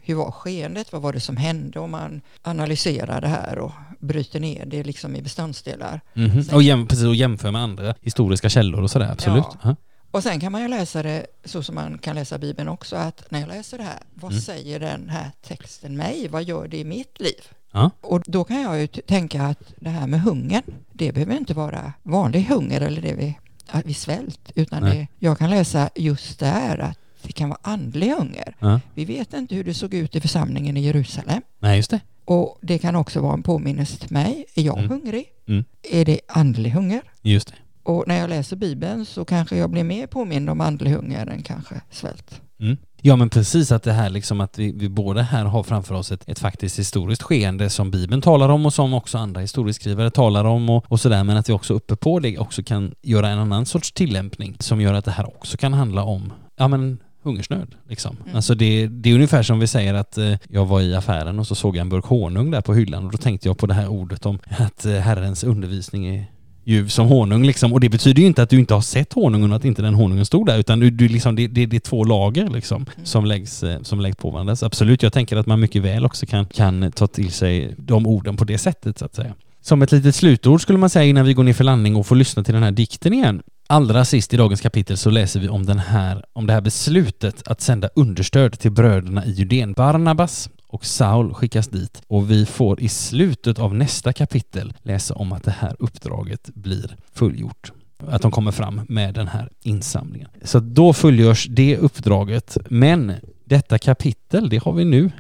hur 0.02 0.14
var 0.14 0.30
skeendet, 0.30 0.92
vad 0.92 1.02
var 1.02 1.12
det 1.12 1.20
som 1.20 1.36
hände 1.36 1.80
och 1.80 1.88
man 1.88 2.20
analyserar 2.42 3.20
det 3.20 3.28
här 3.28 3.58
och 3.58 3.72
bryter 3.98 4.40
ner 4.40 4.66
det 4.66 4.84
liksom 4.84 5.16
i 5.16 5.22
beståndsdelar. 5.22 6.00
Mm 6.14 6.30
-hmm. 6.30 6.54
och, 6.54 6.62
jäm, 6.62 6.86
precis, 6.86 7.06
och 7.06 7.14
jämför 7.14 7.50
med 7.50 7.62
andra 7.62 7.94
historiska 8.00 8.48
källor 8.48 8.82
och 8.82 8.90
sådär, 8.90 9.10
absolut. 9.12 9.44
Ja. 9.62 9.76
Och 10.12 10.22
sen 10.22 10.40
kan 10.40 10.52
man 10.52 10.62
ju 10.62 10.68
läsa 10.68 11.02
det 11.02 11.26
så 11.44 11.62
som 11.62 11.74
man 11.74 11.98
kan 11.98 12.14
läsa 12.14 12.38
Bibeln 12.38 12.68
också, 12.68 12.96
att 12.96 13.30
när 13.30 13.40
jag 13.40 13.48
läser 13.48 13.78
det 13.78 13.84
här, 13.84 13.98
vad 14.14 14.32
mm. 14.32 14.42
säger 14.42 14.80
den 14.80 15.08
här 15.08 15.30
texten 15.42 15.96
mig? 15.96 16.28
Vad 16.28 16.44
gör 16.44 16.68
det 16.68 16.76
i 16.76 16.84
mitt 16.84 17.20
liv? 17.20 17.40
Ja. 17.72 17.90
Och 18.00 18.22
då 18.26 18.44
kan 18.44 18.62
jag 18.62 18.80
ju 18.80 18.86
tänka 18.86 19.42
att 19.42 19.74
det 19.76 19.90
här 19.90 20.06
med 20.06 20.20
hungern, 20.20 20.62
det 20.92 21.12
behöver 21.12 21.36
inte 21.36 21.54
vara 21.54 21.92
vanlig 22.02 22.44
hunger 22.44 22.80
eller 22.80 23.02
det 23.02 23.14
vi, 23.14 23.38
att 23.66 23.86
vi 23.86 23.94
svält, 23.94 24.52
utan 24.54 24.82
det, 24.82 25.06
jag 25.18 25.38
kan 25.38 25.50
läsa 25.50 25.90
just 25.94 26.38
där 26.38 26.78
att 26.78 26.98
det 27.22 27.32
kan 27.32 27.48
vara 27.48 27.60
andlig 27.62 28.10
hunger. 28.10 28.56
Ja. 28.58 28.80
Vi 28.94 29.04
vet 29.04 29.32
inte 29.32 29.54
hur 29.54 29.64
det 29.64 29.74
såg 29.74 29.94
ut 29.94 30.16
i 30.16 30.20
församlingen 30.20 30.76
i 30.76 30.80
Jerusalem. 30.80 31.42
Nej, 31.58 31.76
just 31.76 31.90
det. 31.90 32.00
Och 32.24 32.58
det 32.60 32.78
kan 32.78 32.96
också 32.96 33.20
vara 33.20 33.34
en 33.34 33.42
påminnelse 33.42 33.98
till 33.98 34.12
mig. 34.12 34.44
Är 34.54 34.62
jag 34.62 34.78
mm. 34.78 34.90
hungrig? 34.90 35.26
Mm. 35.46 35.64
Är 35.82 36.04
det 36.04 36.20
andlig 36.28 36.70
hunger? 36.70 37.02
Just 37.22 37.48
det. 37.48 37.54
Och 37.82 38.04
när 38.06 38.18
jag 38.18 38.30
läser 38.30 38.56
Bibeln 38.56 39.06
så 39.06 39.24
kanske 39.24 39.56
jag 39.56 39.70
blir 39.70 39.84
mer 39.84 40.06
påmind 40.06 40.50
om 40.50 40.60
andlig 40.60 40.90
hunger 40.90 41.26
än 41.26 41.42
kanske 41.42 41.80
svält. 41.90 42.40
Mm. 42.60 42.76
Ja 43.04 43.16
men 43.16 43.30
precis 43.30 43.72
att 43.72 43.82
det 43.82 43.92
här 43.92 44.10
liksom 44.10 44.40
att 44.40 44.58
vi, 44.58 44.72
vi 44.72 44.88
båda 44.88 45.22
här 45.22 45.44
har 45.44 45.62
framför 45.62 45.94
oss 45.94 46.12
ett, 46.12 46.28
ett 46.28 46.38
faktiskt 46.38 46.78
historiskt 46.78 47.22
skeende 47.22 47.70
som 47.70 47.90
Bibeln 47.90 48.22
talar 48.22 48.48
om 48.48 48.66
och 48.66 48.74
som 48.74 48.94
också 48.94 49.18
andra 49.18 49.40
historieskrivare 49.40 50.10
talar 50.10 50.44
om 50.44 50.70
och, 50.70 50.84
och 50.88 51.00
sådär 51.00 51.24
men 51.24 51.36
att 51.36 51.48
vi 51.48 51.52
också 51.52 51.74
uppe 51.74 51.96
på 51.96 52.18
det 52.18 52.38
också 52.38 52.62
kan 52.62 52.94
göra 53.02 53.28
en 53.28 53.38
annan 53.38 53.66
sorts 53.66 53.92
tillämpning 53.92 54.56
som 54.58 54.80
gör 54.80 54.94
att 54.94 55.04
det 55.04 55.10
här 55.10 55.26
också 55.26 55.56
kan 55.56 55.72
handla 55.72 56.04
om, 56.04 56.32
ja 56.56 56.68
men 56.68 56.98
hungersnöd. 57.22 57.74
Liksom. 57.88 58.16
Mm. 58.24 58.36
Alltså 58.36 58.54
det, 58.54 58.86
det 58.86 59.10
är 59.10 59.14
ungefär 59.14 59.42
som 59.42 59.58
vi 59.58 59.66
säger 59.66 59.94
att 59.94 60.18
eh, 60.18 60.34
jag 60.48 60.66
var 60.66 60.80
i 60.80 60.94
affären 60.94 61.38
och 61.38 61.46
så 61.46 61.54
såg 61.54 61.76
jag 61.76 61.80
en 61.80 61.88
burk 61.88 62.04
honung 62.04 62.50
där 62.50 62.60
på 62.60 62.74
hyllan 62.74 63.04
och 63.04 63.12
då 63.12 63.18
tänkte 63.18 63.48
jag 63.48 63.58
på 63.58 63.66
det 63.66 63.74
här 63.74 63.88
ordet 63.88 64.26
om 64.26 64.38
att 64.58 64.84
eh, 64.84 64.92
Herrens 64.92 65.44
undervisning 65.44 66.06
är 66.06 66.26
ju 66.64 66.88
som 66.88 67.06
honung 67.06 67.46
liksom. 67.46 67.72
Och 67.72 67.80
det 67.80 67.88
betyder 67.88 68.20
ju 68.20 68.26
inte 68.26 68.42
att 68.42 68.50
du 68.50 68.58
inte 68.58 68.74
har 68.74 68.80
sett 68.80 69.12
honungen 69.12 69.50
och 69.50 69.56
att 69.56 69.64
inte 69.64 69.82
den 69.82 69.94
honungen 69.94 70.26
stod 70.26 70.46
där 70.46 70.58
utan 70.58 70.80
du, 70.80 70.90
du 70.90 71.08
liksom, 71.08 71.36
det, 71.36 71.46
det, 71.46 71.66
det 71.66 71.76
är 71.76 71.80
två 71.80 72.04
lager 72.04 72.48
liksom 72.48 72.82
mm. 72.82 73.06
som, 73.06 73.24
läggs, 73.24 73.62
eh, 73.62 73.82
som 73.82 74.00
läggs 74.00 74.16
på 74.16 74.30
varandra. 74.30 74.56
Så 74.56 74.66
absolut, 74.66 75.02
jag 75.02 75.12
tänker 75.12 75.36
att 75.36 75.46
man 75.46 75.60
mycket 75.60 75.82
väl 75.82 76.04
också 76.04 76.26
kan, 76.26 76.46
kan 76.46 76.92
ta 76.92 77.06
till 77.06 77.32
sig 77.32 77.74
de 77.78 78.06
orden 78.06 78.36
på 78.36 78.44
det 78.44 78.58
sättet 78.58 78.98
så 78.98 79.04
att 79.04 79.14
säga. 79.14 79.34
Som 79.60 79.82
ett 79.82 79.92
litet 79.92 80.14
slutord 80.14 80.62
skulle 80.62 80.78
man 80.78 80.90
säga 80.90 81.04
innan 81.04 81.26
vi 81.26 81.34
går 81.34 81.44
ner 81.44 81.52
för 81.52 81.64
landning 81.64 81.96
och 81.96 82.06
får 82.06 82.16
lyssna 82.16 82.44
till 82.44 82.54
den 82.54 82.62
här 82.62 82.70
dikten 82.70 83.12
igen. 83.12 83.42
Allra 83.66 84.04
sist 84.04 84.34
i 84.34 84.36
dagens 84.36 84.60
kapitel 84.60 84.96
så 84.96 85.10
läser 85.10 85.40
vi 85.40 85.48
om, 85.48 85.66
den 85.66 85.78
här, 85.78 86.24
om 86.32 86.46
det 86.46 86.52
här 86.52 86.60
beslutet 86.60 87.42
att 87.48 87.60
sända 87.60 87.88
understöd 87.94 88.58
till 88.58 88.70
bröderna 88.70 89.24
i 89.24 89.30
Judén. 89.30 89.72
Barnabas 89.72 90.50
och 90.72 90.84
Saul 90.84 91.34
skickas 91.34 91.68
dit 91.68 92.02
och 92.06 92.30
vi 92.30 92.46
får 92.46 92.80
i 92.80 92.88
slutet 92.88 93.58
av 93.58 93.74
nästa 93.74 94.12
kapitel 94.12 94.74
läsa 94.82 95.14
om 95.14 95.32
att 95.32 95.44
det 95.44 95.54
här 95.58 95.76
uppdraget 95.78 96.50
blir 96.54 96.96
fullgjort. 97.12 97.72
Att 98.08 98.22
de 98.22 98.30
kommer 98.30 98.52
fram 98.52 98.80
med 98.88 99.14
den 99.14 99.28
här 99.28 99.48
insamlingen. 99.62 100.28
Så 100.42 100.60
då 100.60 100.92
fullgörs 100.92 101.46
det 101.50 101.76
uppdraget. 101.76 102.56
Men 102.70 103.12
detta 103.44 103.78
kapitel, 103.78 104.48
det 104.48 104.62
har 104.64 104.72
vi 104.72 104.84
nu 104.84 105.10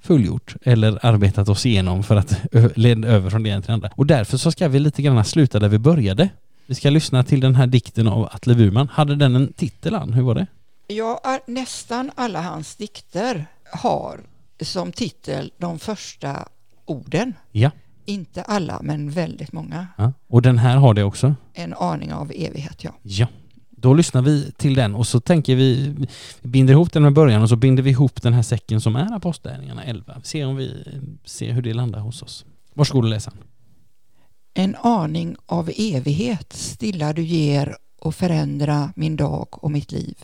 fullgjort 0.00 0.56
eller 0.62 1.06
arbetat 1.06 1.48
oss 1.48 1.66
igenom 1.66 2.02
för 2.02 2.16
att 2.16 2.36
leda 2.76 3.08
över 3.08 3.30
från 3.30 3.42
det 3.42 3.48
ena 3.48 3.60
till 3.62 3.66
det 3.66 3.74
andra. 3.74 3.90
Och 3.94 4.06
därför 4.06 4.36
så 4.36 4.50
ska 4.50 4.68
vi 4.68 4.78
lite 4.78 5.02
grann 5.02 5.24
sluta 5.24 5.58
där 5.58 5.68
vi 5.68 5.78
började. 5.78 6.28
Vi 6.66 6.74
ska 6.74 6.90
lyssna 6.90 7.24
till 7.24 7.40
den 7.40 7.54
här 7.54 7.66
dikten 7.66 8.08
av 8.08 8.28
Atle 8.32 8.54
Burman. 8.54 8.88
Hade 8.92 9.16
den 9.16 9.36
en 9.36 9.52
titel, 9.52 9.94
Ann? 9.94 10.12
Hur 10.12 10.22
var 10.22 10.34
det? 10.34 10.46
Ja, 10.86 11.40
nästan 11.46 12.10
alla 12.14 12.42
hans 12.42 12.76
dikter 12.76 13.46
har 13.72 14.20
som 14.60 14.92
titel 14.92 15.52
de 15.58 15.78
första 15.78 16.48
orden. 16.84 17.34
Ja. 17.52 17.70
Inte 18.04 18.42
alla, 18.42 18.80
men 18.82 19.10
väldigt 19.10 19.52
många. 19.52 19.86
Ja. 19.96 20.12
Och 20.26 20.42
den 20.42 20.58
här 20.58 20.76
har 20.76 20.94
det 20.94 21.04
också? 21.04 21.34
En 21.54 21.74
aning 21.74 22.12
av 22.12 22.32
evighet, 22.34 22.84
ja. 22.84 22.92
Ja. 23.02 23.26
Då 23.70 23.94
lyssnar 23.94 24.22
vi 24.22 24.52
till 24.52 24.74
den 24.74 24.94
och 24.94 25.06
så 25.06 25.20
tänker 25.20 25.56
vi, 25.56 25.94
vi 26.40 26.48
binder 26.48 26.74
ihop 26.74 26.92
den 26.92 27.02
med 27.02 27.12
början 27.12 27.42
och 27.42 27.48
så 27.48 27.56
binder 27.56 27.82
vi 27.82 27.90
ihop 27.90 28.22
den 28.22 28.32
här 28.32 28.42
säcken 28.42 28.80
som 28.80 28.96
är 28.96 29.16
Apostlagärningarna 29.16 29.84
11. 29.84 30.20
Se 30.24 30.44
om 30.44 30.56
vi 30.56 30.84
ser 31.24 31.52
hur 31.52 31.62
det 31.62 31.74
landar 31.74 32.00
hos 32.00 32.22
oss. 32.22 32.44
Varsågod 32.74 33.04
och 33.04 33.10
läsa. 33.10 33.32
En 34.54 34.74
aning 34.74 35.36
av 35.46 35.70
evighet 35.76 36.52
stilla 36.52 37.12
du 37.12 37.22
ger 37.22 37.76
och 37.98 38.14
förändra 38.14 38.92
min 38.96 39.16
dag 39.16 39.64
och 39.64 39.70
mitt 39.70 39.92
liv. 39.92 40.16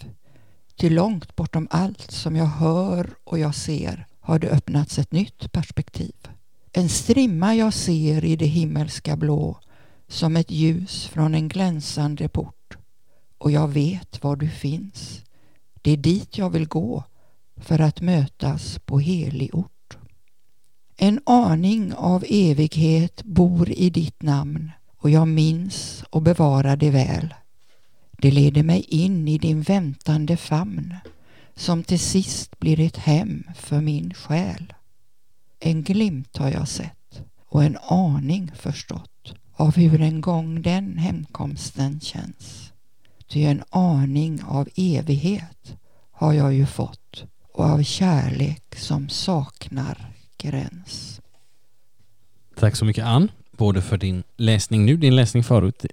Till 0.77 0.95
långt 0.95 1.37
bortom 1.37 1.69
allt 1.71 2.11
som 2.11 2.37
jag 2.37 2.47
hör 2.47 3.11
och 3.25 3.39
jag 3.39 3.55
ser 3.55 4.07
har 4.25 4.39
det 4.39 4.49
öppnats 4.49 4.99
ett 4.99 5.13
nytt 5.13 5.53
perspektiv. 5.53 6.15
En 6.73 6.89
strimma 6.89 7.55
jag 7.55 7.75
ser 7.75 8.25
i 8.25 8.37
det 8.37 8.47
himmelska 8.47 9.17
blå 9.17 9.59
som 10.09 10.37
ett 10.37 10.51
ljus 10.51 11.07
från 11.07 11.35
en 11.35 11.49
glänsande 11.49 12.29
port. 12.29 12.77
Och 13.39 13.51
jag 13.51 13.69
vet 13.69 14.23
var 14.23 14.37
du 14.37 14.49
finns. 14.49 15.23
Det 15.83 15.91
är 15.91 15.97
dit 15.97 16.39
jag 16.39 16.51
vill 16.51 16.67
gå 16.67 17.05
för 17.57 17.81
att 17.81 18.01
mötas 18.01 18.79
på 18.79 18.99
helig 18.99 19.55
ort. 19.55 19.97
En 20.97 21.21
aning 21.27 21.95
av 21.95 22.25
evighet 22.29 23.23
bor 23.23 23.71
i 23.71 23.91
ditt 23.91 24.23
namn 24.23 24.71
och 24.97 25.11
jag 25.11 25.29
minns 25.29 26.05
och 26.11 26.23
bevarar 26.23 26.77
det 26.77 26.91
väl. 26.91 27.35
Det 28.11 28.31
leder 28.31 28.63
mig 28.63 28.81
in 28.81 29.29
i 29.29 29.39
din 29.39 29.63
väntande 29.63 30.37
famn 30.37 30.95
som 31.57 31.85
till 31.85 32.01
sist 32.01 32.59
blir 32.59 32.81
ett 32.81 32.97
hem 32.97 33.45
för 33.55 33.81
min 33.81 34.15
själ. 34.15 34.75
En 35.61 35.83
glimt 35.83 36.37
har 36.37 36.51
jag 36.51 36.69
sett 36.69 37.23
och 37.49 37.65
en 37.65 37.79
aning 37.83 38.53
förstått 38.55 39.35
av 39.53 39.77
hur 39.77 40.01
en 40.01 40.21
gång 40.21 40.63
den 40.63 40.99
hemkomsten 40.99 42.01
känns. 42.01 42.73
Ty 43.29 43.45
en 43.45 43.63
aning 43.71 44.43
av 44.45 44.69
evighet 44.77 45.77
har 46.11 46.33
jag 46.33 46.55
ju 46.55 46.67
fått 46.67 47.25
och 47.53 47.65
av 47.65 47.83
kärlek 47.83 48.75
som 48.77 49.09
saknar 49.09 50.13
gräns. 50.39 51.21
Tack 52.57 52.77
så 52.77 52.85
mycket 52.85 53.05
Ann 53.05 53.31
både 53.57 53.83
för 53.83 53.97
din 53.97 54.23
läsning 54.37 54.85
nu, 54.85 54.97
din 54.97 55.17
läsning 55.17 55.45
förut, 55.45 55.87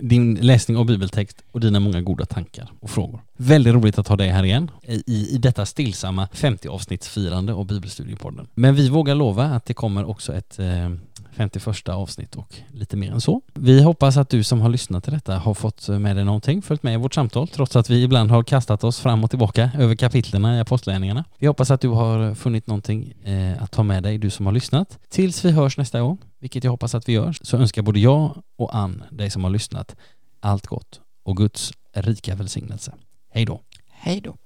din 0.00 0.34
läsning 0.34 0.76
av 0.76 0.86
bibeltext 0.86 1.44
och 1.52 1.60
dina 1.60 1.80
många 1.80 2.00
goda 2.00 2.26
tankar 2.26 2.70
och 2.80 2.90
frågor. 2.90 3.20
Väldigt 3.36 3.74
roligt 3.74 3.98
att 3.98 4.08
ha 4.08 4.16
dig 4.16 4.28
här 4.28 4.44
igen 4.44 4.70
i, 4.82 5.34
i 5.34 5.38
detta 5.38 5.66
stillsamma 5.66 6.28
50 6.32 6.68
avsnittsfirande 6.68 7.52
av 7.52 7.66
Bibelstudiepodden. 7.66 8.46
Men 8.54 8.74
vi 8.74 8.88
vågar 8.88 9.14
lova 9.14 9.44
att 9.44 9.64
det 9.64 9.74
kommer 9.74 10.08
också 10.08 10.34
ett 10.34 10.58
eh, 10.58 10.90
51 11.38 11.88
avsnitt 11.88 12.36
och 12.36 12.54
lite 12.72 12.96
mer 12.96 13.12
än 13.12 13.20
så. 13.20 13.40
Vi 13.54 13.82
hoppas 13.82 14.16
att 14.16 14.28
du 14.28 14.44
som 14.44 14.60
har 14.60 14.68
lyssnat 14.68 15.04
till 15.04 15.12
detta 15.12 15.38
har 15.38 15.54
fått 15.54 15.88
med 15.88 16.16
dig 16.16 16.24
någonting, 16.24 16.62
följt 16.62 16.82
med 16.82 16.94
i 16.94 16.96
vårt 16.96 17.14
samtal, 17.14 17.48
trots 17.48 17.76
att 17.76 17.90
vi 17.90 18.02
ibland 18.02 18.30
har 18.30 18.42
kastat 18.42 18.84
oss 18.84 19.00
fram 19.00 19.24
och 19.24 19.30
tillbaka 19.30 19.70
över 19.78 19.94
kapitlerna 19.94 20.56
i 20.56 20.60
Apostlagärningarna. 20.60 21.24
Vi 21.38 21.46
hoppas 21.46 21.70
att 21.70 21.80
du 21.80 21.88
har 21.88 22.34
funnit 22.34 22.66
någonting 22.66 23.12
eh, 23.24 23.62
att 23.62 23.70
ta 23.70 23.82
med 23.82 24.02
dig, 24.02 24.18
du 24.18 24.30
som 24.30 24.46
har 24.46 24.52
lyssnat. 24.52 24.98
Tills 25.08 25.44
vi 25.44 25.50
hörs 25.50 25.76
nästa 25.76 26.00
gång, 26.00 26.18
vilket 26.38 26.64
jag 26.64 26.70
hoppas 26.70 26.94
att 26.94 27.08
vi 27.08 27.12
gör, 27.12 27.36
så 27.42 27.56
önskar 27.56 27.82
både 27.82 28.00
jag 28.00 28.42
och 28.56 28.76
Ann, 28.76 29.04
dig 29.10 29.30
som 29.30 29.44
har 29.44 29.50
lyssnat, 29.50 29.96
allt 30.40 30.66
gott 30.66 31.00
och 31.24 31.36
Guds 31.36 31.72
rika 31.94 32.34
välsignelse. 32.34 32.94
Hej 33.30 33.44
då! 33.44 33.60
Hej 33.90 34.20
då! 34.20 34.36